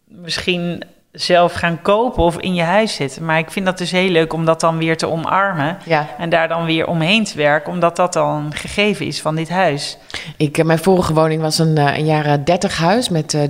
misschien 0.05 0.83
zelf 1.13 1.53
gaan 1.53 1.83
kopen 1.83 2.23
of 2.23 2.39
in 2.39 2.55
je 2.55 2.63
huis 2.63 2.95
zitten. 2.95 3.25
Maar 3.25 3.39
ik 3.39 3.51
vind 3.51 3.67
dat 3.67 3.79
dus 3.79 3.91
heel 3.91 4.09
leuk 4.09 4.33
om 4.33 4.45
dat 4.45 4.61
dan 4.61 4.79
weer 4.79 4.97
te 4.97 5.07
omarmen. 5.07 5.79
Ja. 5.85 6.09
En 6.19 6.31
daar 6.31 6.49
dan 6.49 6.65
weer 6.65 6.87
omheen 6.87 7.25
te 7.25 7.37
werken, 7.37 7.73
omdat 7.73 7.97
dat 7.97 8.13
dan 8.13 8.45
een 8.45 8.55
gegeven 8.55 9.07
is 9.07 9.21
van 9.21 9.35
dit 9.35 9.49
huis. 9.49 9.99
Ik, 10.37 10.59
eh, 10.59 10.65
mijn 10.65 10.79
vorige 10.79 11.15
woning 11.15 11.43
was 11.43 11.59
een, 11.59 11.79
eh, 11.79 11.99
een 11.99 12.05
jaren 12.05 12.45
30 12.45 12.77
huis 12.77 13.09
met 13.09 13.35
uh, 13.35 13.43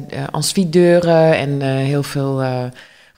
en 1.40 1.60
uh, 1.60 1.66
heel 1.66 2.02
veel 2.02 2.42
uh, 2.42 2.64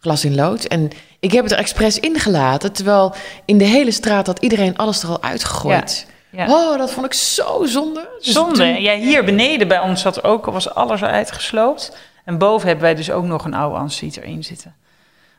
glas 0.01 0.25
in 0.25 0.35
lood. 0.35 0.65
En 0.65 0.91
ik 1.25 1.33
heb 1.33 1.43
het 1.43 1.53
er 1.53 1.59
expres 1.59 2.01
ingelaten, 2.01 2.73
terwijl 2.73 3.15
in 3.45 3.59
de 3.59 3.65
hele 3.65 3.91
straat 3.91 4.27
had 4.27 4.39
iedereen 4.39 4.77
alles 4.77 5.03
er 5.03 5.09
al 5.09 5.23
uitgegooid. 5.23 6.07
Ja. 6.31 6.47
Oh, 6.49 6.79
dat 6.79 6.91
vond 6.91 7.07
ik 7.07 7.13
zo 7.13 7.65
zonde. 7.65 8.09
Dus 8.19 8.33
zonde. 8.33 8.65
Ja, 8.65 8.95
hier 8.95 9.25
beneden 9.25 9.69
bij 9.69 9.81
ons 9.81 10.01
zat 10.01 10.25
ook, 10.25 10.45
was 10.47 10.75
alles 10.75 11.03
uitgesloopt. 11.03 11.97
En 12.25 12.39
boven 12.39 12.67
hebben 12.67 12.85
wij 12.85 12.95
dus 12.95 13.11
ook 13.11 13.25
nog 13.25 13.45
een 13.45 13.55
oude 13.55 13.79
ensuite 13.79 14.23
erin 14.23 14.45
zitten. 14.45 14.75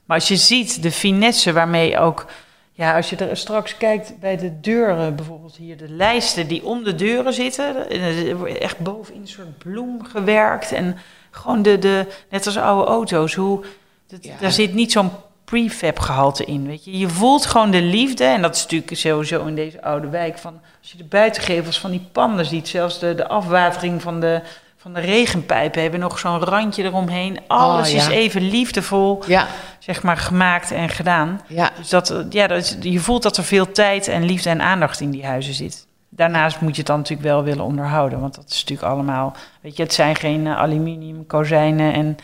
Maar 0.06 0.18
als 0.18 0.28
je 0.28 0.36
ziet 0.36 0.84
de 0.84 0.92
finesse 0.92 1.54
waarmee 1.54 2.00
ook... 2.00 2.26
Ja, 2.72 2.96
als 2.96 3.10
je 3.10 3.16
er 3.16 3.38
straks 3.38 3.78
kijkt 3.78 4.20
bij 4.20 4.38
de 4.38 4.60
deuren, 4.60 5.16
bijvoorbeeld 5.16 5.56
hier 5.56 5.78
de 5.78 5.90
lijsten 5.90 6.48
die 6.48 6.66
om 6.66 6.84
de 6.84 6.96
deuren 6.96 7.34
zitten. 7.34 7.90
Echt 8.60 8.80
bovenin 8.80 9.22
een 9.22 9.28
soort 9.28 9.58
bloem 9.58 10.04
gewerkt. 10.04 10.72
En 10.72 10.98
gewoon 11.32 11.62
de, 11.62 11.80
de 11.80 12.06
net 12.30 12.46
als 12.46 12.58
oude 12.58 12.92
auto's, 12.92 13.34
hoe... 13.34 13.64
Dat, 14.08 14.24
Ja. 14.24 14.34
Daar 14.40 14.52
zit 14.52 14.74
niet 14.74 14.92
zo'n 14.92 15.12
prefab 15.46 16.00
gehalte 16.00 16.46
in, 16.46 16.68
weet 16.68 16.86
je. 16.86 16.98
Je 16.98 17.10
voelt 17.10 17.46
gewoon 17.46 17.72
de 17.72 17.82
liefde. 17.82 18.24
En 18.24 18.42
dat 18.42 18.56
is 18.56 18.62
natuurlijk 18.62 18.96
sowieso 18.98 19.46
in 19.46 19.56
deze 19.56 19.82
oude 19.82 20.10
wijk. 20.10 20.38
Van, 20.38 20.60
als 20.82 20.92
je 20.92 20.98
de 20.98 21.04
buitengevels 21.04 21.80
van 21.80 21.92
die 21.92 22.08
panden 22.12 22.46
ziet, 22.46 22.68
zelfs 22.68 23.00
de, 23.00 23.16
de 23.16 23.28
afwatering 23.28 24.02
van 24.02 24.20
de, 24.20 24.42
van 24.78 24.94
de 24.94 25.00
regenpijpen 25.00 25.82
hebben 25.82 26.00
nog 26.00 26.20
zo'n 26.20 26.40
randje 26.44 26.84
eromheen. 26.84 27.40
Alles 27.48 27.88
Oh, 27.88 27.94
ja. 27.94 28.00
is 28.00 28.08
even 28.08 28.42
liefdevol, 28.50 29.24
Ja, 29.28 29.48
zeg 29.80 30.04
maar, 30.04 30.18
gemaakt 30.18 30.72
en 30.72 30.90
gedaan. 30.90 31.42
ja. 31.48 31.72
Dus 31.78 31.90
dat, 31.90 32.26
ja, 32.30 32.48
dat 32.48 32.58
is- 32.58 32.78
je 32.80 33.00
voelt 33.00 33.24
dat 33.24 33.38
er 33.38 33.44
veel 33.44 33.72
tijd 33.72 34.08
en 34.08 34.24
liefde 34.26 34.50
en 34.50 34.62
aandacht 34.62 35.00
in 35.00 35.10
die 35.12 35.26
huizen 35.26 35.54
zit. 35.54 35.88
Daarnaast 36.10 36.62
moet 36.62 36.72
je 36.72 36.78
het 36.78 36.88
dan 36.88 36.98
natuurlijk 36.98 37.28
wel 37.28 37.44
willen 37.44 37.64
onderhouden. 37.64 38.20
Want 38.20 38.36
dat 38.36 38.46
is 38.50 38.60
natuurlijk 38.64 38.88
allemaal... 38.94 39.36
Weet 39.62 39.78
je, 39.78 39.84
het 39.84 39.94
zijn 39.94 40.16
geen 40.16 40.48
eh, 40.48 40.58
aluminium 40.58 41.26
kozijnen 41.28 41.94
en... 41.94 42.18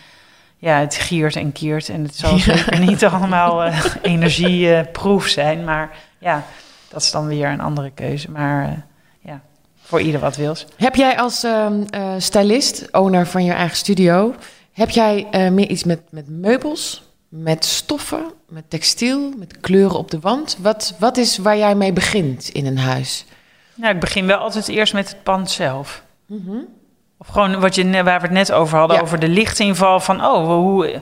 Ja, 0.61 0.79
het 0.79 0.95
giert 0.95 1.35
en 1.35 1.51
kiert. 1.51 1.89
En 1.89 2.03
het 2.03 2.15
zal 2.15 2.37
zeker 2.37 2.79
niet 2.79 3.05
allemaal 3.05 3.63
eh, 3.63 3.85
energieproef 4.01 5.27
zijn. 5.27 5.63
Maar 5.63 5.97
ja, 6.19 6.43
dat 6.89 7.01
is 7.01 7.11
dan 7.11 7.27
weer 7.27 7.47
een 7.47 7.61
andere 7.61 7.91
keuze. 7.91 8.31
Maar 8.31 8.65
eh, 8.65 8.71
ja, 9.19 9.41
voor 9.81 10.01
ieder 10.01 10.21
wat 10.21 10.35
wils. 10.35 10.65
Heb 10.77 10.95
jij 10.95 11.17
als 11.17 11.43
ehm, 11.43 11.83
eh, 11.89 12.13
stylist, 12.17 12.87
owner 12.91 13.27
van 13.27 13.43
je 13.43 13.51
eigen 13.51 13.77
studio, 13.77 14.35
heb 14.71 14.89
jij 14.89 15.27
eh, 15.31 15.49
meer 15.49 15.69
iets 15.69 15.83
met, 15.83 16.01
met 16.09 16.29
meubels, 16.29 17.03
met 17.29 17.65
stoffen, 17.65 18.33
met 18.49 18.69
textiel, 18.69 19.33
met 19.37 19.59
kleuren 19.59 19.97
op 19.97 20.11
de 20.11 20.19
wand? 20.19 20.57
Wat, 20.61 20.95
wat 20.99 21.17
is 21.17 21.37
waar 21.37 21.57
jij 21.57 21.75
mee 21.75 21.93
begint 21.93 22.49
in 22.49 22.65
een 22.65 22.77
huis? 22.77 23.25
Nou, 23.75 23.93
ik 23.93 23.99
begin 23.99 24.25
wel 24.25 24.37
altijd 24.37 24.67
eerst 24.67 24.93
met 24.93 25.09
het 25.09 25.23
pand 25.23 25.51
zelf. 25.51 26.03
Of 27.21 27.27
gewoon 27.27 27.59
wat 27.59 27.75
je, 27.75 28.03
waar 28.03 28.19
we 28.19 28.25
het 28.25 28.31
net 28.31 28.51
over 28.51 28.77
hadden, 28.77 28.97
Ja. 28.97 29.03
over 29.03 29.19
de 29.19 29.27
lichtinval 29.27 29.99
van, 29.99 30.25
oh, 30.25 30.45
hoe, 30.45 31.01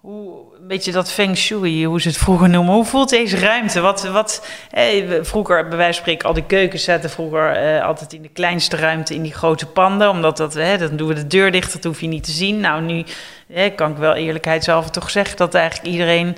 hoe, 0.00 0.38
een 0.60 0.66
beetje 0.68 0.92
dat 0.92 1.12
feng 1.12 1.36
shui, 1.36 1.84
hoe 1.84 2.00
ze 2.00 2.08
het 2.08 2.16
vroeger 2.16 2.48
noemen. 2.48 2.74
Hoe 2.74 2.84
voelt 2.84 3.08
deze 3.08 3.38
ruimte? 3.38 3.80
Wat, 3.80 4.04
wat, 4.04 4.46
eh, 4.70 5.04
vroeger, 5.22 5.68
bij 5.68 5.76
wijze 5.76 5.92
van 5.92 6.02
spreken, 6.02 6.28
al 6.28 6.34
die 6.34 6.44
keukens 6.46 6.84
zaten 6.84 7.10
vroeger 7.10 7.52
eh, 7.52 7.84
altijd 7.84 8.12
in 8.12 8.22
de 8.22 8.28
kleinste 8.28 8.76
ruimte 8.76 9.14
in 9.14 9.22
die 9.22 9.32
grote 9.34 9.66
panden. 9.66 10.08
Omdat 10.10 10.36
dat, 10.36 10.54
hè, 10.54 10.78
dan 10.78 10.96
doen 10.96 11.08
we 11.08 11.14
de 11.14 11.26
deur 11.26 11.52
dicht, 11.52 11.72
dat 11.72 11.84
hoef 11.84 12.00
je 12.00 12.06
niet 12.06 12.24
te 12.24 12.30
zien. 12.30 12.60
Nou, 12.60 12.82
nu 12.82 13.04
hè, 13.52 13.70
kan 13.70 13.90
ik 13.90 13.96
wel 13.96 14.14
eerlijkheidshalve 14.14 14.90
toch 14.90 15.10
zeggen 15.10 15.36
dat 15.36 15.54
eigenlijk 15.54 15.88
iedereen 15.88 16.36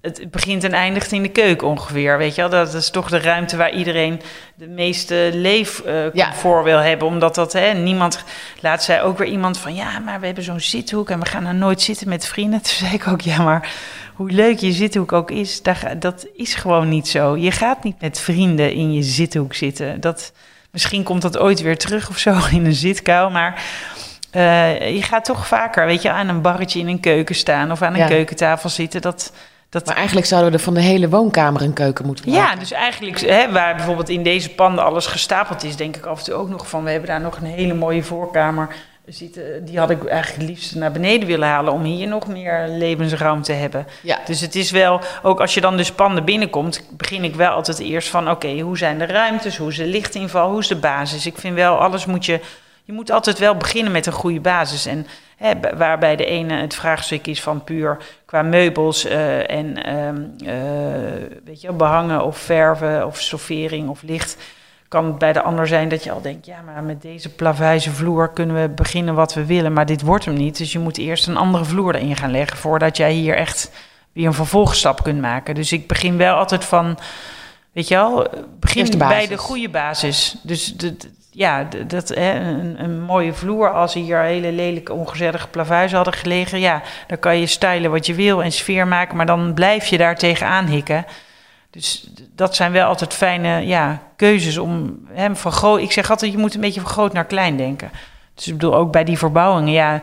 het 0.00 0.30
begint 0.30 0.64
en 0.64 0.72
eindigt 0.72 1.12
in 1.12 1.22
de 1.22 1.28
keuken 1.28 1.66
ongeveer. 1.68 2.18
Weet 2.18 2.34
je 2.34 2.40
wel, 2.40 2.50
dat 2.50 2.74
is 2.74 2.90
toch 2.90 3.08
de 3.08 3.18
ruimte 3.20 3.56
waar 3.56 3.72
iedereen 3.72 4.20
de 4.54 4.66
meeste 4.68 5.30
leefcomfort 5.32 6.14
Ja. 6.44 6.62
wil 6.62 6.78
hebben. 6.78 7.08
Omdat 7.08 7.34
dat, 7.34 7.52
hè, 7.52 7.72
niemand, 7.72 8.24
laat 8.60 8.82
zei 8.82 9.00
ook 9.02 9.18
weer 9.18 9.28
iemand 9.28 9.58
van, 9.58 9.74
ja, 9.74 9.98
maar 9.98 10.20
we 10.20 10.26
hebben 10.26 10.44
zo'n 10.44 10.60
zithoek 10.60 11.10
en 11.10 11.20
we 11.20 11.26
gaan 11.26 11.46
er 11.46 11.54
nooit 11.54 11.80
zitten 11.82 12.08
met 12.08 12.26
vrienden. 12.26 12.62
Toen 12.62 12.74
zei 12.74 12.94
ik 12.94 13.06
ook, 13.08 13.20
ja, 13.20 13.42
maar 13.42 13.72
hoe 14.14 14.30
leuk 14.30 14.58
je 14.58 14.72
zithoek 14.72 15.12
ook 15.12 15.30
is, 15.30 15.62
dat 15.98 16.26
is 16.36 16.54
gewoon 16.54 16.88
niet 16.88 17.08
zo. 17.08 17.36
Je 17.36 17.50
gaat 17.50 17.84
niet 17.84 18.00
met 18.00 18.20
vrienden 18.20 18.72
in 18.72 18.92
je 18.92 19.02
zithoek 19.02 19.54
zitten. 19.54 20.00
Dat, 20.00 20.32
misschien 20.70 21.02
komt 21.02 21.22
dat 21.22 21.38
ooit 21.38 21.60
weer 21.60 21.78
terug 21.78 22.08
of 22.08 22.18
zo 22.18 22.38
in 22.52 22.64
een 22.64 22.72
zitkou, 22.74 23.30
maar... 23.32 23.62
eh, 24.30 24.94
je 24.94 25.02
gaat 25.02 25.24
toch 25.24 25.46
vaker, 25.46 25.86
weet 25.86 26.02
je, 26.02 26.10
aan 26.10 26.28
een 26.28 26.40
barretje 26.42 26.80
in 26.80 26.88
een 26.88 27.00
keuken 27.00 27.34
staan 27.34 27.70
of 27.70 27.82
aan 27.82 27.92
een 27.92 27.98
Ja. 27.98 28.06
keukentafel 28.06 28.68
zitten. 28.68 29.00
Dat, 29.00 29.32
dat, 29.70 29.86
Maar 29.86 29.96
eigenlijk 29.96 30.26
zouden 30.26 30.50
we 30.50 30.56
er 30.56 30.64
van 30.64 30.74
de 30.74 30.80
hele 30.80 31.08
woonkamer 31.08 31.62
een 31.62 31.72
keuken 31.72 32.06
moeten 32.06 32.30
maken. 32.30 32.44
ja, 32.44 32.56
dus 32.56 32.72
eigenlijk 32.72 33.20
hè, 33.20 33.52
waar 33.52 33.76
bijvoorbeeld 33.76 34.08
in 34.08 34.22
deze 34.22 34.50
panden 34.50 34.84
alles 34.84 35.06
gestapeld 35.06 35.64
is, 35.64 35.76
denk 35.76 35.96
ik 35.96 36.06
af 36.06 36.18
en 36.18 36.24
toe 36.24 36.34
ook 36.34 36.48
nog 36.48 36.68
van, 36.68 36.84
we 36.84 36.90
hebben 36.90 37.08
daar 37.08 37.20
nog 37.20 37.36
een 37.36 37.46
hele 37.46 37.74
mooie 37.74 38.02
voorkamer 38.02 38.68
zitten. 39.06 39.64
Die 39.64 39.78
had 39.78 39.90
ik 39.90 40.04
eigenlijk 40.04 40.40
het 40.40 40.50
liefst 40.50 40.74
naar 40.74 40.92
beneden 40.92 41.28
willen 41.28 41.48
halen 41.48 41.72
om 41.72 41.82
hier 41.82 42.08
nog 42.08 42.26
meer 42.26 42.68
levensruimte 42.68 43.52
te 43.52 43.52
hebben. 43.52 43.86
Ja. 44.02 44.18
Dus 44.24 44.40
het 44.40 44.54
is 44.54 44.70
wel, 44.70 45.00
ook 45.22 45.40
als 45.40 45.54
je 45.54 45.60
dan 45.60 45.76
dus 45.76 45.92
panden 45.92 46.24
binnenkomt, 46.24 46.84
begin 46.90 47.24
ik 47.24 47.34
wel 47.34 47.50
altijd 47.50 47.78
eerst 47.78 48.08
van, 48.08 48.30
oké, 48.30 48.60
hoe 48.60 48.78
zijn 48.78 48.98
de 48.98 49.06
ruimtes, 49.06 49.56
hoe 49.56 49.70
is 49.70 49.76
de 49.76 49.86
lichtinval, 49.86 50.50
hoe 50.50 50.60
is 50.60 50.68
de 50.68 50.76
basis? 50.76 51.26
Ik 51.26 51.38
vind 51.38 51.54
wel, 51.54 51.78
alles 51.78 52.06
moet 52.06 52.24
je, 52.24 52.40
je 52.90 52.96
moet 52.96 53.10
altijd 53.10 53.38
wel 53.38 53.56
beginnen 53.56 53.92
met 53.92 54.06
een 54.06 54.12
goede 54.12 54.40
basis. 54.40 54.86
En 54.86 55.06
hè, 55.36 55.52
waarbij 55.76 56.16
de 56.16 56.24
ene 56.24 56.54
het 56.54 56.74
vraagstuk 56.74 57.26
is 57.26 57.42
van 57.42 57.64
puur 57.64 57.96
qua 58.24 58.42
meubels 58.42 59.04
eh, 59.04 59.50
en 59.50 59.84
ehm, 59.84 60.22
eh, 60.44 61.40
weet 61.44 61.60
je, 61.60 61.72
behangen 61.72 62.24
of 62.24 62.38
verven 62.38 63.06
of 63.06 63.20
stoffering 63.20 63.88
of 63.88 64.02
licht. 64.02 64.36
Kan 64.88 65.04
het 65.06 65.18
bij 65.18 65.32
de 65.32 65.42
ander 65.42 65.66
zijn 65.66 65.88
dat 65.88 66.04
je 66.04 66.12
al 66.12 66.20
denkt, 66.20 66.46
ja, 66.46 66.60
maar 66.60 66.82
met 66.82 67.02
deze 67.02 67.28
plavuizen 67.28 67.92
vloer 67.92 68.28
kunnen 68.32 68.60
we 68.62 68.68
beginnen 68.68 69.14
wat 69.14 69.34
we 69.34 69.44
willen, 69.46 69.72
maar 69.72 69.86
dit 69.86 70.02
wordt 70.02 70.24
hem 70.24 70.34
niet. 70.34 70.58
Dus 70.58 70.72
je 70.72 70.78
moet 70.78 70.98
eerst 70.98 71.26
een 71.26 71.36
andere 71.36 71.64
vloer 71.64 71.94
erin 71.94 72.16
gaan 72.16 72.30
leggen 72.30 72.56
voordat 72.56 72.96
jij 72.96 73.12
hier 73.12 73.36
echt 73.36 73.70
weer 74.12 74.26
een 74.26 74.34
vervolgstap 74.34 75.02
kunt 75.02 75.20
maken. 75.20 75.54
Dus 75.54 75.72
ik 75.72 75.86
begin 75.86 76.16
wel 76.16 76.36
altijd 76.36 76.64
van, 76.64 76.98
weet 77.72 77.88
je 77.88 77.94
wel, 77.94 78.28
begin 78.60 78.98
bij 78.98 79.26
de 79.26 79.38
goede 79.38 79.68
basis. 79.68 80.36
Dus 80.42 80.76
de- 80.76 81.18
ja, 81.40 81.68
dat, 81.86 82.08
hè, 82.08 82.34
een, 82.34 82.82
een 82.82 83.00
mooie 83.00 83.32
vloer, 83.32 83.72
als 83.72 83.94
hier 83.94 84.18
hele 84.18 84.52
lelijke 84.52 84.92
ongezellige 84.92 85.48
plavuizen 85.48 85.96
hadden 85.96 86.14
gelegen, 86.14 86.60
ja, 86.60 86.82
dan 87.06 87.18
kan 87.18 87.38
je 87.38 87.46
stylen 87.46 87.90
wat 87.90 88.06
je 88.06 88.14
wil 88.14 88.42
en 88.42 88.52
sfeer 88.52 88.88
maken, 88.88 89.16
maar 89.16 89.26
dan 89.26 89.54
blijf 89.54 89.86
je 89.86 89.98
daar 89.98 90.16
tegenaan 90.16 90.66
hikken. 90.66 91.06
Dus 91.70 92.10
dat 92.34 92.56
zijn 92.56 92.72
wel 92.72 92.86
altijd 92.86 93.14
fijne 93.14 93.66
ja, 93.66 94.02
keuzes 94.16 94.58
om 94.58 95.00
hem 95.12 95.36
van 95.36 95.52
groot. 95.52 95.80
Ik 95.80 95.92
zeg 95.92 96.10
altijd, 96.10 96.32
je 96.32 96.38
moet 96.38 96.54
een 96.54 96.60
beetje 96.60 96.80
van 96.80 96.90
groot 96.90 97.12
naar 97.12 97.24
klein 97.24 97.56
denken. 97.56 97.90
Dus 98.34 98.46
ik 98.46 98.52
bedoel 98.52 98.74
ook 98.74 98.92
bij 98.92 99.04
die 99.04 99.18
verbouwingen, 99.18 99.72
ja, 99.72 100.02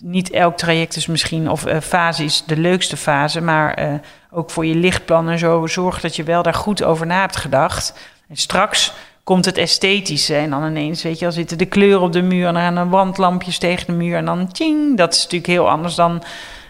niet 0.00 0.30
elk 0.30 0.56
traject 0.56 0.96
is 0.96 1.06
misschien 1.06 1.50
of 1.50 1.64
eh, 1.64 1.80
fase 1.80 2.24
is 2.24 2.44
de 2.44 2.56
leukste 2.56 2.96
fase, 2.96 3.40
maar 3.40 3.74
eh, 3.74 3.92
ook 4.30 4.50
voor 4.50 4.66
je 4.66 4.74
lichtplan 4.74 5.28
en 5.28 5.38
zo 5.38 5.66
zorg 5.66 6.00
dat 6.00 6.16
je 6.16 6.22
wel 6.22 6.42
daar 6.42 6.54
goed 6.54 6.82
over 6.82 7.06
na 7.06 7.20
hebt 7.20 7.36
gedacht. 7.36 7.98
En 8.28 8.36
straks 8.36 8.92
komt 9.26 9.44
het 9.44 9.58
esthetische 9.58 10.34
en 10.34 10.50
dan 10.50 10.66
ineens, 10.66 11.02
weet 11.02 11.18
je, 11.18 11.24
dan 11.24 11.34
zitten 11.34 11.58
de 11.58 11.66
kleuren 11.66 12.00
op 12.00 12.12
de 12.12 12.22
muur 12.22 12.46
en 12.46 12.54
dan 12.54 12.76
er 12.76 12.88
wandlampjes 12.88 13.58
tegen 13.58 13.86
de 13.86 13.92
muur 13.92 14.16
en 14.16 14.24
dan 14.24 14.52
tjing, 14.52 14.96
dat 14.96 15.14
is 15.14 15.22
natuurlijk 15.22 15.46
heel 15.50 15.68
anders 15.68 15.94
dan 15.94 16.22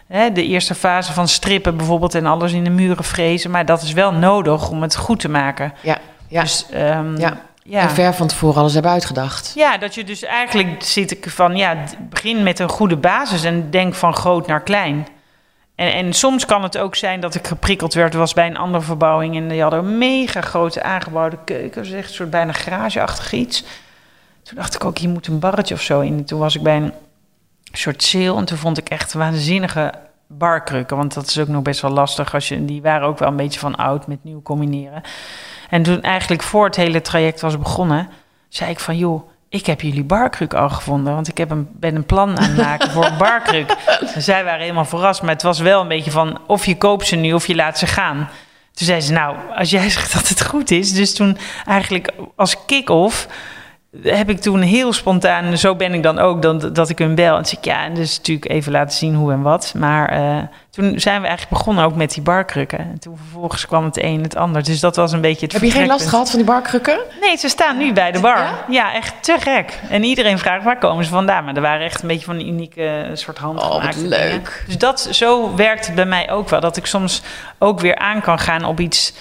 hè, 0.07 0.33
de 0.33 0.45
eerste 0.45 0.75
fase 0.75 1.13
van 1.13 1.29
strippen 1.29 1.77
bijvoorbeeld 1.77 2.15
en 2.15 2.27
alles 2.27 2.53
in 2.53 2.65
de 2.65 2.71
muren 2.71 3.05
frezen, 3.05 3.51
maar 3.51 3.67
dat 3.67 3.83
is 3.83 3.93
wel 3.93 4.13
nodig 4.13 4.71
om 4.71 4.83
het 4.83 4.97
goed 4.97 5.21
te 5.21 5.29
maken. 5.29 5.73
Ja, 5.83 5.99
ja. 6.29 6.41
Dus 6.41 6.67
ehm, 6.71 7.17
ja. 7.17 7.41
ja. 7.63 7.81
En 7.81 7.91
ver 7.91 8.15
van 8.15 8.27
tevoren 8.27 8.61
alles 8.61 8.73
hebben 8.73 8.91
uitgedacht. 8.91 9.53
Ja, 9.55 9.79
dat 9.79 9.95
je 9.95 10.05
dus 10.05 10.23
eigenlijk 10.23 10.83
zit 10.83 11.11
ik 11.11 11.31
van, 11.31 11.57
ja, 11.57 11.77
begin 12.01 12.43
met 12.43 12.59
een 12.59 12.69
goede 12.69 12.97
basis 12.97 13.45
en 13.45 13.71
denk 13.71 13.95
van 13.95 14.15
groot 14.15 14.47
naar 14.47 14.63
klein. 14.63 15.07
En, 15.77 15.93
en 15.93 16.13
soms 16.13 16.47
kan 16.47 16.63
het 16.63 16.79
ook 16.79 16.95
zijn 16.95 17.21
dat 17.21 17.35
ik 17.35 17.47
geprikkeld 17.47 17.95
werd, 17.95 18.15
was 18.15 18.35
bij 18.35 18.47
een 18.47 18.57
andere 18.57 18.85
verbouwing 18.85 19.37
en 19.37 19.49
die 19.49 19.63
hadden 19.63 19.79
een 19.79 19.99
mega 19.99 20.41
grote 20.41 20.83
aangebouwde 20.83 21.39
keuken, 21.45 21.83
dus 21.83 21.93
echt 21.93 22.09
een 22.09 22.15
soort 22.15 22.31
bijna 22.31 22.53
garageachtig 22.53 23.33
iets. 23.33 23.65
Toen 24.43 24.57
dacht 24.57 24.75
ik 24.75 24.85
ook, 24.85 24.99
hier 24.99 25.09
moet 25.09 25.27
een 25.27 25.39
barretje 25.39 25.75
of 25.75 25.81
zo 25.81 26.01
in. 26.01 26.25
Toen 26.25 26.39
was 26.39 26.57
ik 26.57 26.63
bij 26.63 26.77
een 26.77 26.93
soort 27.73 28.03
sale 28.03 28.37
en 28.37 28.45
toen 28.45 28.59
vond 28.59 28.79
ik 28.79 28.89
echt 28.89 29.13
waanzinnige 29.13 29.93
barkrukken, 30.27 30.97
want 30.97 31.15
dat 31.15 31.27
is 31.27 31.39
ook 31.39 31.49
nog 31.49 31.63
best 31.63 31.81
wel 31.81 31.91
lastig 31.91 32.35
als 32.35 32.49
je, 32.49 32.65
die 32.65 32.83
waren 32.83 33.09
ook 33.09 33.19
wel 33.19 33.29
een 33.29 33.37
beetje 33.37 33.61
van 33.61 33.77
oud 33.77 34.07
met 34.07 34.25
nieuw 34.25 34.43
combineren. 34.43 35.03
En 35.71 35.83
toen 35.83 36.03
eigenlijk 36.03 36.43
voor 36.43 36.65
het 36.65 36.77
hele 36.77 37.01
traject 37.01 37.41
was 37.41 37.59
begonnen, 37.59 38.09
zei 38.49 38.71
ik 38.71 38.81
van 38.81 38.97
joh, 38.97 39.29
ik 39.49 39.67
heb 39.67 39.81
jullie 39.81 40.05
barkruk 40.05 40.55
al 40.55 40.69
gevonden, 40.69 41.15
want 41.15 41.29
ik 41.29 41.39
heb 41.39 41.51
een, 41.51 41.69
ben 41.73 41.95
een 41.95 42.07
plan 42.07 42.39
aan 42.39 42.45
het 42.45 42.57
maken 42.57 42.91
voor 42.91 43.05
een 43.05 43.19
barkruk. 43.29 43.77
En 44.15 44.23
zij 44.23 44.45
waren 44.45 44.61
helemaal 44.61 44.85
verrast, 44.85 45.23
maar 45.23 45.33
het 45.33 45.43
was 45.43 45.59
wel 45.59 45.81
een 45.81 45.89
beetje 45.89 46.11
van 46.11 46.39
of 46.47 46.67
je 46.67 46.77
koopt 46.77 47.07
ze 47.07 47.17
nu 47.17 47.33
of 47.33 47.47
je 47.47 47.55
laat 47.55 47.79
ze 47.79 47.87
gaan. 47.87 48.17
Toen 48.73 48.87
zei 48.87 49.01
ze, 49.01 49.13
nou, 49.13 49.37
als 49.55 49.71
jij 49.71 49.91
zegt 49.91 50.13
dat 50.13 50.29
het 50.29 50.45
goed 50.45 50.71
is. 50.71 50.93
Dus 50.93 51.15
toen 51.15 51.39
eigenlijk 51.65 52.13
als 52.37 52.65
kick-off 52.67 53.29
heb 54.03 54.31
ik 54.31 54.41
toen 54.41 54.61
heel 54.61 54.93
spontaan, 54.93 55.59
zo 55.59 55.75
ben 55.75 55.95
ik 55.95 56.03
dan 56.03 56.19
ook, 56.19 56.43
dan, 56.43 56.73
dat 56.73 56.89
ik 56.89 56.99
hun 56.99 57.15
bel. 57.15 57.37
En 57.37 57.45
zei 57.45 57.57
ik, 57.59 57.65
ja, 57.65 57.85
en 57.85 57.95
dus 57.95 58.17
natuurlijk 58.17 58.51
even 58.51 58.73
laten 58.73 58.97
zien 58.97 59.15
hoe 59.15 59.33
en 59.33 59.43
wat. 59.43 59.73
Maar 59.77 60.09
eh, 60.09 60.39
toen 60.71 61.01
zijn 61.01 61.21
we 61.21 61.27
eigenlijk 61.27 61.59
begonnen 61.59 61.85
ook 61.85 61.95
met 61.95 62.15
die 62.15 62.23
barkrukken. 62.23 62.79
En 62.79 62.99
toen 62.99 63.17
vervolgens 63.17 63.67
kwam 63.67 63.85
het 63.85 64.03
een 64.03 64.23
het 64.23 64.37
ander. 64.37 64.63
Dus 64.63 64.81
dat 64.81 64.97
was 64.97 65.13
een 65.13 65.21
beetje 65.21 65.45
het 65.45 65.53
Heb 65.53 65.63
je 65.63 65.71
geen 65.71 65.87
last 65.87 66.09
gehad 66.09 66.31
van 66.31 66.39
die 66.39 66.49
barkrukken? 66.49 66.99
Nee, 67.21 67.37
ze 67.37 67.49
staan 67.49 67.77
nu 67.77 67.93
bij 67.93 68.13
de 68.13 68.21
bar. 68.21 68.39
Ja? 68.39 68.65
Ja? 68.69 68.95
echt 68.95 69.15
te 69.21 69.37
gek. 69.41 69.81
En 69.91 70.05
iedereen 70.05 70.39
vraagt 70.39 70.65
waar 70.65 70.79
komen 70.79 71.05
ze 71.05 71.11
vandaan. 71.11 71.45
Maar 71.45 71.55
er 71.55 71.61
waren 71.63 71.87
echt 71.87 72.03
een 72.03 72.09
beetje 72.09 72.25
van 72.25 72.35
een 72.35 72.49
unieke 72.49 72.87
eh, 72.87 73.11
soort 73.15 73.39
Oh, 73.39 73.45
handgemaakte 73.45 74.03
dingen. 74.03 74.19
leuk. 74.19 74.65
Dus 74.67 74.79
dat, 74.79 75.09
zo 75.11 75.55
werkt 75.55 75.87
het 75.87 75.95
bij 75.95 76.07
mij 76.07 76.31
ook 76.31 76.49
wel. 76.49 76.61
Dat 76.61 76.77
ik 76.77 76.87
soms 76.87 77.23
ook 77.59 77.81
weer 77.81 77.97
aan 77.97 78.21
kan 78.21 78.39
gaan 78.39 78.65
op 78.65 78.81
iets 78.81 79.13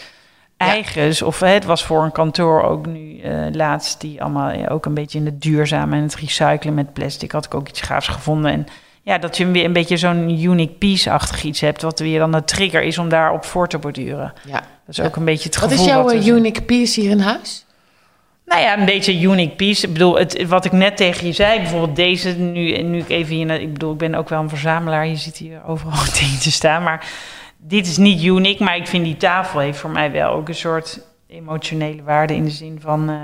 eigens. 0.57 1.21
Of 1.21 1.39
hè, 1.39 1.47
het 1.47 1.65
was 1.65 1.83
voor 1.83 2.03
een 2.03 2.11
kantoor 2.11 2.63
ook 2.63 2.85
nu 2.85 3.19
eh, 3.19 3.45
laatst... 3.51 4.01
die 4.01 4.21
allemaal 4.21 4.51
ja, 4.51 4.67
ook 4.67 4.85
een 4.85 4.93
beetje 4.93 5.19
in 5.19 5.25
het 5.25 5.41
duurzame 5.41 5.95
en 5.95 6.01
het 6.01 6.15
recyclen 6.15 6.73
met 6.73 6.93
plastic... 6.93 7.31
had 7.31 7.45
ik 7.45 7.53
ook 7.53 7.67
iets 7.67 7.81
gaafs 7.81 8.07
gevonden. 8.07 8.51
En 8.51 8.67
ja, 9.01 9.17
dat 9.17 9.37
je 9.37 9.51
weer 9.51 9.65
een 9.65 9.73
beetje 9.73 9.97
zo'n 9.97 10.41
unique 10.41 10.73
piece-achtig 10.73 11.43
iets 11.43 11.59
hebt, 11.59 11.81
wat 11.81 11.99
weer 11.99 12.19
dan 12.19 12.31
de 12.31 12.43
trigger 12.43 12.81
is 12.81 12.97
om 12.97 13.09
daarop 13.09 13.45
voor 13.45 13.67
te 13.67 13.77
borduren. 13.77 14.33
Ja. 14.45 14.63
Dat 14.85 14.97
is 14.97 14.99
ook 14.99 15.15
een 15.15 15.25
beetje 15.25 15.49
het 15.49 15.59
Wat 15.59 15.69
gevoel. 15.69 15.85
is 15.85 15.91
jouw 15.91 16.09
er 16.09 16.15
eh, 16.15 16.27
unique 16.27 16.61
piece 16.61 17.01
hier 17.01 17.09
in 17.09 17.19
huis? 17.19 17.65
Nou 18.45 18.61
ja, 18.61 18.77
een 18.77 18.85
beetje 18.85 19.21
unique 19.21 19.55
piece. 19.55 19.85
Ik 19.87 19.93
bedoel, 19.93 20.17
het, 20.17 20.47
wat 20.47 20.65
ik 20.65 20.71
net 20.71 20.97
tegen 20.97 21.27
je 21.27 21.33
zei, 21.33 21.59
bijvoorbeeld 21.59 21.95
deze, 21.95 22.29
nu, 22.29 22.81
nu 22.81 22.97
ik 22.97 23.09
even 23.09 23.35
hier, 23.35 23.61
ik 23.61 23.73
bedoel, 23.73 23.91
ik 23.91 23.97
ben 23.97 24.15
ook 24.15 24.29
wel 24.29 24.41
een 24.41 24.49
verzamelaar, 24.49 25.07
je 25.07 25.15
ziet 25.15 25.37
hier 25.37 25.61
overal 25.65 26.03
dingen 26.19 26.39
te 26.39 26.51
staan, 26.51 26.83
maar 26.83 27.07
dit 27.67 27.87
is 27.87 27.97
niet 27.97 28.23
uniek, 28.23 28.59
maar 28.59 28.75
ik 28.75 28.87
vind 28.87 29.03
die 29.05 29.17
tafel 29.17 29.59
heeft 29.59 29.77
voor 29.79 29.89
mij 29.89 30.11
wel 30.11 30.31
ook 30.31 30.47
een 30.47 30.55
soort 30.55 30.99
emotionele 31.27 32.03
waarde 32.03 32.35
in 32.35 32.43
de 32.43 32.49
zin 32.51 32.77
van, 32.81 33.09
eh, 33.09 33.15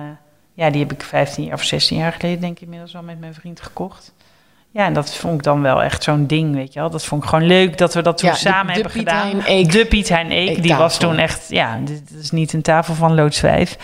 ja, 0.53 0.69
die 0.69 0.81
heb 0.81 0.91
ik 0.91 1.01
15 1.03 1.43
jaar 1.43 1.53
of 1.53 1.63
16 1.63 1.97
jaar 1.97 2.11
geleden 2.13 2.39
denk 2.41 2.55
ik 2.55 2.61
inmiddels 2.61 2.95
al 2.95 3.01
met 3.03 3.19
mijn 3.19 3.33
vriend 3.33 3.61
gekocht. 3.61 4.13
Ja, 4.73 4.85
en 4.85 4.93
dat 4.93 5.15
vond 5.15 5.33
ik 5.33 5.43
dan 5.43 5.61
wel 5.61 5.83
echt 5.83 6.03
zo'n 6.03 6.27
ding, 6.27 6.55
weet 6.55 6.73
je 6.73 6.79
wel. 6.79 6.89
Dat 6.89 7.05
vond 7.05 7.23
ik 7.23 7.29
gewoon 7.29 7.45
leuk 7.47 7.77
dat 7.77 7.93
we 7.93 8.01
dat 8.01 8.17
toen 8.17 8.29
Ja, 8.29 8.35
samen 8.35 8.65
de 8.67 8.73
hebben 8.73 8.91
Piet 8.91 9.09
gedaan. 9.09 9.41
Eek- 9.45 9.71
de 9.71 9.85
Piet 9.85 10.09
Hein 10.09 10.31
Eek, 10.31 10.61
die 10.63 10.75
was 10.75 10.97
toen 10.97 11.17
echt, 11.17 11.45
ja, 11.49 11.79
dit 11.83 12.11
is 12.19 12.31
niet 12.31 12.53
een 12.53 12.61
tafel 12.61 12.93
van 12.93 13.15
loods 13.15 13.39
5. 13.39 13.77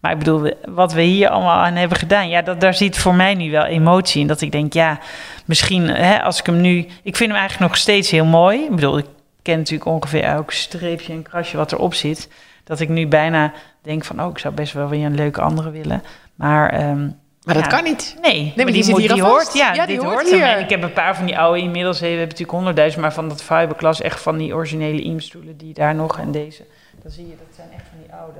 Maar 0.00 0.12
ik 0.12 0.18
bedoel, 0.18 0.52
wat 0.68 0.92
we 0.92 1.02
hier 1.02 1.28
allemaal 1.28 1.56
aan 1.64 1.74
hebben 1.74 1.98
gedaan, 1.98 2.28
ja, 2.28 2.42
dat, 2.42 2.60
daar 2.60 2.74
zit 2.74 2.98
voor 2.98 3.14
mij 3.14 3.34
nu 3.34 3.50
wel 3.50 3.64
emotie 3.64 4.20
in. 4.20 4.26
Dat 4.26 4.40
ik 4.40 4.52
denk, 4.52 4.72
ja, 4.72 4.98
misschien 5.44 5.88
hè, 5.88 6.22
als 6.22 6.38
ik 6.38 6.46
hem 6.46 6.60
nu. 6.60 6.78
Ik 7.02 7.16
vind 7.16 7.30
hem 7.30 7.38
eigenlijk 7.40 7.70
nog 7.70 7.76
steeds 7.80 8.10
heel 8.10 8.24
mooi. 8.24 8.62
Ik 8.62 8.74
bedoel, 8.74 8.98
ik 8.98 9.06
ken 9.42 9.58
natuurlijk 9.58 9.90
ongeveer 9.90 10.22
elk 10.22 10.50
streepje 10.50 11.12
en 11.12 11.22
krasje 11.22 11.56
wat 11.56 11.72
erop 11.72 11.94
zit. 11.94 12.28
Dat 12.64 12.80
ik 12.80 12.88
nu 12.88 13.06
bijna 13.06 13.52
denk 13.82 14.04
van, 14.04 14.22
oh, 14.22 14.30
ik 14.30 14.38
zou 14.38 14.54
best 14.54 14.72
wel 14.72 14.88
weer 14.88 15.04
een 15.06 15.14
leuke 15.14 15.40
andere 15.40 15.70
willen. 15.70 16.02
Maar. 16.34 16.70
ehm, 16.70 17.10
Maar 17.44 17.54
dat 17.54 17.64
ja. 17.64 17.68
kan 17.68 17.84
niet. 17.84 18.16
Nee, 18.22 18.52
maar 18.56 18.64
die 18.64 18.74
die, 18.74 18.82
zit 18.82 18.92
moet, 18.92 19.00
hier 19.00 19.12
die 19.12 19.22
hoort, 19.22 19.52
ja, 19.54 19.72
Ja, 19.74 19.86
die 19.86 19.96
dit 19.96 20.04
hoort 20.04 20.30
hier. 20.30 20.42
En 20.42 20.60
ik 20.60 20.70
heb 20.70 20.82
een 20.82 20.92
paar 20.92 21.16
van 21.16 21.26
die 21.26 21.38
oude 21.38 21.60
inmiddels, 21.60 22.00
we 22.00 22.06
hebben 22.06 22.24
natuurlijk 22.24 22.50
honderdduizend, 22.50 23.02
maar 23.02 23.12
van 23.12 23.28
dat 23.28 23.42
fiberglas, 23.42 24.00
echt 24.00 24.20
van 24.20 24.36
die 24.38 24.54
originele 24.54 25.00
IEM-stoelen, 25.02 25.56
die 25.56 25.74
daar 25.74 25.94
nog 25.94 26.18
en 26.18 26.32
deze, 26.32 26.64
dan 27.02 27.10
zie 27.12 27.26
je, 27.26 27.36
dat 27.36 27.54
zijn 27.56 27.68
echt 27.74 27.84
van 27.90 27.98
die 28.02 28.12
oude. 28.12 28.38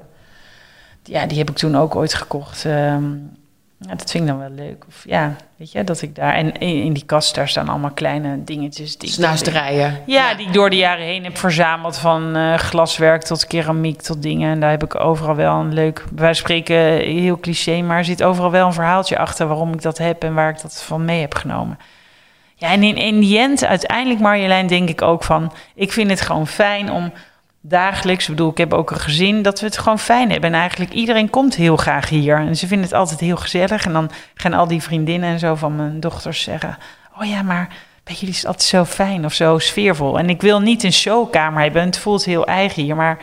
Ja, 1.02 1.26
die 1.26 1.38
heb 1.38 1.50
ik 1.50 1.56
toen 1.56 1.76
ook 1.76 1.96
ooit 1.96 2.14
gekocht. 2.14 2.64
ehm, 2.64 3.12
ja, 3.88 3.94
dat 3.94 4.10
vind 4.10 4.24
ik 4.24 4.30
dan 4.30 4.38
wel 4.38 4.50
leuk. 4.50 4.84
Of 4.88 5.02
ja, 5.06 5.36
weet 5.56 5.72
je, 5.72 5.84
dat 5.84 6.02
ik 6.02 6.14
daar, 6.14 6.34
en 6.34 6.52
in, 6.58 6.82
in 6.82 6.92
die 6.92 7.04
kast, 7.04 7.34
daar 7.34 7.48
staan 7.48 7.68
allemaal 7.68 7.90
kleine 7.90 8.44
dingetjes. 8.44 8.98
Die 8.98 9.10
Snuisterijen. 9.10 10.02
ja, 10.06 10.34
die 10.34 10.46
ik 10.46 10.52
door 10.52 10.70
de 10.70 10.76
jaren 10.76 11.04
heen 11.04 11.24
heb 11.24 11.38
verzameld. 11.38 11.98
Van 11.98 12.36
eh, 12.36 12.54
glaswerk 12.54 13.22
tot 13.22 13.46
keramiek 13.46 14.02
tot 14.02 14.22
dingen. 14.22 14.50
En 14.50 14.60
daar 14.60 14.70
heb 14.70 14.84
ik 14.84 15.00
overal 15.00 15.34
wel 15.34 15.54
een 15.54 15.72
leuk... 15.72 16.04
Van 16.16 16.34
spreken, 16.34 16.76
heel 16.96 17.40
cliché... 17.40 17.80
maar 17.80 17.98
er 17.98 18.04
zit 18.04 18.22
overal 18.22 18.50
wel 18.50 18.66
een 18.66 18.72
verhaaltje 18.72 19.18
achter... 19.18 19.46
waarom 19.46 19.72
ik 19.72 19.82
dat 19.82 19.98
heb 19.98 20.22
en 20.22 20.34
waar 20.34 20.50
ik 20.50 20.62
dat 20.62 20.82
van 20.82 21.04
mee 21.04 21.20
heb 21.20 21.34
genomen. 21.34 21.78
Ja, 22.54 22.70
en 22.70 22.82
in, 22.82 22.96
in 22.96 23.20
die 23.20 23.38
end, 23.38 23.64
uiteindelijk 23.64 24.20
Marjolein, 24.20 24.66
denk 24.66 24.88
ik 24.88 25.02
ook 25.02 25.24
van... 25.24 25.52
ik 25.74 25.92
vind 25.92 26.10
het 26.10 26.20
gewoon 26.20 26.46
fijn 26.46 26.90
om 26.90 27.12
dagelijks... 27.62 28.24
ik 28.24 28.30
bedoel, 28.30 28.50
ik 28.50 28.58
heb 28.58 28.72
ook 28.72 28.90
een 28.90 29.00
gezin... 29.00 29.42
dat 29.42 29.60
we 29.60 29.66
het 29.66 29.78
gewoon 29.78 29.98
fijn 29.98 30.30
hebben. 30.30 30.52
En 30.52 30.60
eigenlijk 30.60 30.92
iedereen 30.92 31.30
komt 31.30 31.54
heel 31.54 31.76
graag 31.76 32.08
hier. 32.08 32.36
En 32.36 32.56
ze 32.56 32.66
vinden 32.66 32.86
het 32.86 32.96
altijd 32.96 33.20
heel 33.20 33.36
gezellig. 33.36 33.84
En 33.84 33.92
dan 33.92 34.10
gaan 34.34 34.52
al 34.52 34.66
die 34.66 34.82
vriendinnen 34.82 35.30
en 35.30 35.38
zo 35.38 35.54
van 35.54 35.76
mijn 35.76 36.00
dochters 36.00 36.42
zeggen... 36.42 36.78
oh 37.18 37.26
ja, 37.26 37.42
maar 37.42 37.68
bij 38.04 38.14
jullie 38.14 38.30
is 38.30 38.36
het 38.36 38.46
altijd 38.46 38.64
zo 38.64 38.84
fijn 38.84 39.24
of 39.24 39.32
zo 39.32 39.58
sfeervol. 39.58 40.18
En 40.18 40.28
ik 40.28 40.40
wil 40.40 40.60
niet 40.60 40.82
een 40.82 40.92
showkamer 40.92 41.62
hebben. 41.62 41.84
Het 41.84 41.98
voelt 41.98 42.24
heel 42.24 42.46
eigen 42.46 42.82
hier. 42.82 42.96
Maar 42.96 43.18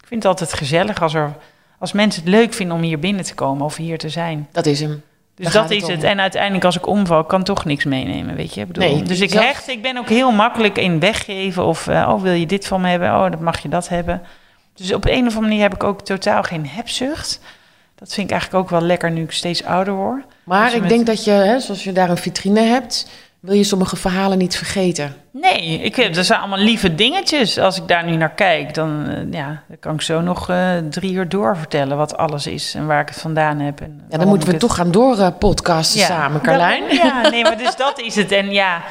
ik 0.00 0.06
vind 0.06 0.22
het 0.22 0.32
altijd 0.32 0.52
gezellig 0.52 1.02
als, 1.02 1.14
er, 1.14 1.32
als 1.78 1.92
mensen 1.92 2.22
het 2.22 2.30
leuk 2.30 2.52
vinden 2.54 2.76
om 2.76 2.82
hier 2.82 2.98
binnen 2.98 3.24
te 3.24 3.34
komen 3.34 3.64
of 3.64 3.76
hier 3.76 3.98
te 3.98 4.08
zijn. 4.08 4.48
Dat 4.52 4.66
is 4.66 4.80
hem. 4.80 5.02
Dus 5.36 5.52
Daar 5.52 5.62
dat 5.62 5.70
is 5.70 5.86
het. 5.86 6.02
En 6.02 6.20
uiteindelijk 6.20 6.64
als 6.64 6.76
ik 6.76 6.86
omval, 6.86 7.24
kan 7.24 7.42
toch 7.42 7.64
niks 7.64 7.84
meenemen, 7.84 8.34
weet 8.34 8.54
je. 8.54 8.60
Ik 8.60 8.66
bedoel, 8.66 8.84
Nee, 8.88 9.02
dus 9.02 9.20
ik 9.20 9.32
hecht, 9.32 9.68
ik 9.68 9.82
ben 9.82 9.96
ook 9.96 10.08
heel 10.08 10.32
makkelijk 10.32 10.78
in 10.78 11.00
weggeven. 11.00 11.64
Of, 11.64 11.86
eh, 11.86 12.08
oh, 12.14 12.22
wil 12.22 12.32
je 12.32 12.46
dit 12.46 12.66
van 12.66 12.80
me 12.80 12.88
hebben? 12.88 13.08
Oh, 13.08 13.30
dan 13.30 13.42
mag 13.42 13.58
je 13.62 13.68
dat 13.68 13.88
hebben. 13.88 14.22
Dus 14.74 14.92
op 14.92 15.04
een 15.04 15.12
of 15.12 15.18
andere 15.18 15.40
manier 15.40 15.60
heb 15.62 15.74
ik 15.74 15.84
ook 15.84 16.00
totaal 16.02 16.42
geen 16.42 16.66
hebzucht. 16.66 17.40
Dat 17.94 18.12
vind 18.14 18.26
ik 18.26 18.32
eigenlijk 18.32 18.64
ook 18.64 18.70
wel 18.70 18.80
lekker 18.80 19.10
nu 19.10 19.22
ik 19.22 19.30
steeds 19.32 19.64
ouder 19.64 19.94
word. 19.94 20.24
Maar 20.44 20.74
ik 20.74 20.80
met- 20.80 20.88
denk 20.88 21.06
dat 21.06 21.24
je, 21.24 21.30
hè, 21.30 21.60
zoals 21.60 21.84
je 21.84 21.92
daar 21.92 22.10
een 22.10 22.16
vitrine 22.16 22.60
hebt, 22.60 23.08
wil 23.44 23.54
je 23.54 23.64
sommige 23.64 23.96
verhalen 23.96 24.38
niet 24.38 24.56
vergeten. 24.56 25.14
Nee, 25.30 25.80
ik 25.80 25.96
heb, 25.96 26.14
dat 26.14 26.26
zijn 26.26 26.38
allemaal 26.40 26.58
lieve 26.58 26.94
dingetjes. 26.94 27.58
Als 27.58 27.76
ik 27.76 27.88
daar 27.88 28.04
nu 28.04 28.16
naar 28.16 28.34
kijk, 28.34 28.74
dan, 28.74 29.06
eh, 29.08 29.32
ja, 29.32 29.62
dan 29.68 29.78
kan 29.80 29.94
ik 29.94 30.00
zo 30.00 30.20
nog 30.20 30.48
eh, 30.50 30.76
drie 30.90 31.12
uur 31.12 31.28
door 31.28 31.56
vertellen 31.56 31.96
wat 31.96 32.16
alles 32.16 32.46
is 32.46 32.74
en 32.74 32.86
waar 32.86 33.00
ik 33.00 33.08
het 33.08 33.20
vandaan 33.20 33.58
heb. 33.58 33.80
En 33.80 34.02
Ja, 34.10 34.18
dan 34.18 34.28
moeten 34.28 34.48
we 34.48 34.56
toch 34.56 34.74
gaan 34.74 34.90
door 34.90 35.18
eh, 35.18 35.28
podcasten 35.38 36.00
Ja, 36.00 36.06
samen, 36.06 36.40
Carlijn. 36.40 36.82
dat- 36.88 36.96
ja, 37.02 37.28
nee, 37.30 37.42
maar 37.42 37.58
dus 37.58 37.76
dat 37.86 38.00
is 38.00 38.14
het. 38.14 38.32
En 38.32 38.50
ja, 38.52 38.82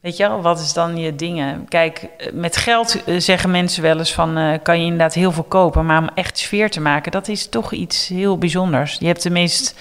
weet 0.00 0.16
je 0.16 0.28
wel, 0.28 0.40
wat 0.42 0.60
is 0.60 0.72
dan 0.72 0.96
je 0.96 1.14
dingen? 1.16 1.68
Kijk, 1.68 2.06
met 2.32 2.56
geld 2.56 3.02
zeggen 3.18 3.50
mensen 3.50 3.82
wel 3.82 3.98
eens 3.98 4.12
van, 4.14 4.58
kan 4.62 4.78
je 4.78 4.84
inderdaad 4.84 5.14
heel 5.14 5.32
veel 5.32 5.42
kopen. 5.42 5.86
Maar 5.86 5.98
om 5.98 6.10
echt 6.14 6.38
sfeer 6.38 6.70
te 6.70 6.80
maken, 6.80 7.12
dat 7.12 7.28
is 7.28 7.48
toch 7.48 7.72
iets 7.72 8.08
heel 8.08 8.38
bijzonders. 8.38 8.96
Je 9.00 9.06
hebt 9.06 9.22
de 9.22 9.30
meest 9.30 9.74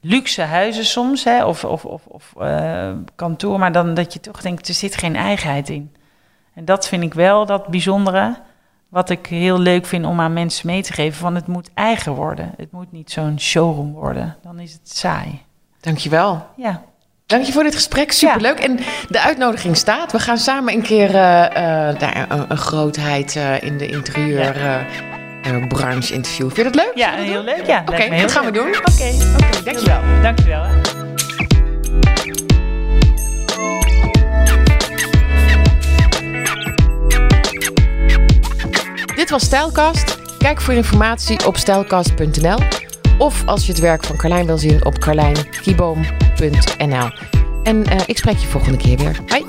luxe 0.00 0.42
huizen 0.42 0.84
soms, 0.84 1.24
hè, 1.24 1.44
of, 1.44 1.64
of, 1.64 1.84
of, 1.84 2.06
of 2.06 2.34
eh, 2.38 2.92
kantoor, 3.14 3.58
maar 3.58 3.72
dan 3.72 3.94
dat 3.94 4.12
je 4.12 4.20
toch 4.20 4.40
denkt, 4.40 4.68
er 4.68 4.74
zit 4.74 4.96
geen 4.96 5.16
eigenheid 5.16 5.68
in. 5.68 5.94
En 6.54 6.64
dat 6.64 6.88
vind 6.88 7.02
ik 7.02 7.14
wel 7.14 7.46
dat 7.46 7.66
bijzondere, 7.66 8.36
wat 8.88 9.10
ik 9.10 9.26
heel 9.26 9.58
leuk 9.58 9.86
vind 9.86 10.04
om 10.04 10.20
aan 10.20 10.32
mensen 10.32 10.66
mee 10.66 10.82
te 10.82 10.92
geven, 10.92 11.18
van 11.18 11.34
het 11.34 11.46
moet 11.46 11.70
eigen 11.74 12.12
worden. 12.12 12.54
Het 12.56 12.72
moet 12.72 12.92
niet 12.92 13.10
zo'n 13.10 13.40
showroom 13.40 13.92
worden, 13.92 14.36
dan 14.42 14.58
is 14.58 14.72
het 14.72 14.88
saai. 14.88 15.42
Dankjewel. 15.80 16.46
Ja, 16.56 16.82
Dank 17.26 17.44
je 17.44 17.52
voor 17.52 17.62
dit 17.62 17.74
gesprek, 17.74 18.12
superleuk. 18.12 18.58
En 18.58 18.78
de 19.08 19.20
uitnodiging 19.20 19.76
staat. 19.76 20.12
We 20.12 20.18
gaan 20.18 20.38
samen 20.38 20.74
een 20.74 20.82
keer 20.82 21.14
eh, 21.14 21.44
eh, 21.44 21.98
daar 21.98 22.26
een, 22.28 22.44
een 22.48 22.56
grootheid 22.56 23.34
in 23.60 23.78
de 23.78 23.88
interieurbranche 25.46 26.14
interviewen. 26.14 26.54
Vind 26.54 26.66
je 26.66 26.72
dat 26.72 26.84
leuk? 26.84 26.92
ja 26.94 27.16
we 27.16 27.22
heel 27.22 27.44
leuk. 27.44 27.66
Ja, 27.66 27.82
Oké, 27.86 28.02
heel 28.02 28.20
dat 28.20 28.32
gaan 28.32 28.44
we 28.44 28.50
doen. 28.50 28.68
Oké, 28.68 29.12
Oké, 29.34 29.62
dankjewel. 29.64 30.00
dankjewel. 30.22 30.62
hè. 30.62 30.74
Dit 39.14 39.30
was 39.30 39.44
Stijlkast. 39.44 40.18
Kijk 40.38 40.60
voor 40.60 40.74
informatie 40.74 41.46
op 41.46 41.56
stijlkast.nl 41.56 42.58
of 43.18 43.42
als 43.46 43.66
je 43.66 43.72
het 43.72 43.80
werk 43.80 44.04
van 44.04 44.16
Carlijn 44.16 44.46
wil 44.46 44.58
zien 44.58 44.84
op 44.84 44.98
carlijnkieboom.nl. 44.98 47.10
En 47.62 47.86
eh, 47.86 48.00
ik 48.06 48.18
spreek 48.18 48.36
je 48.38 48.46
volgende 48.46 48.78
keer 48.78 48.96
weer. 48.98 49.16
Bye. 49.26 49.44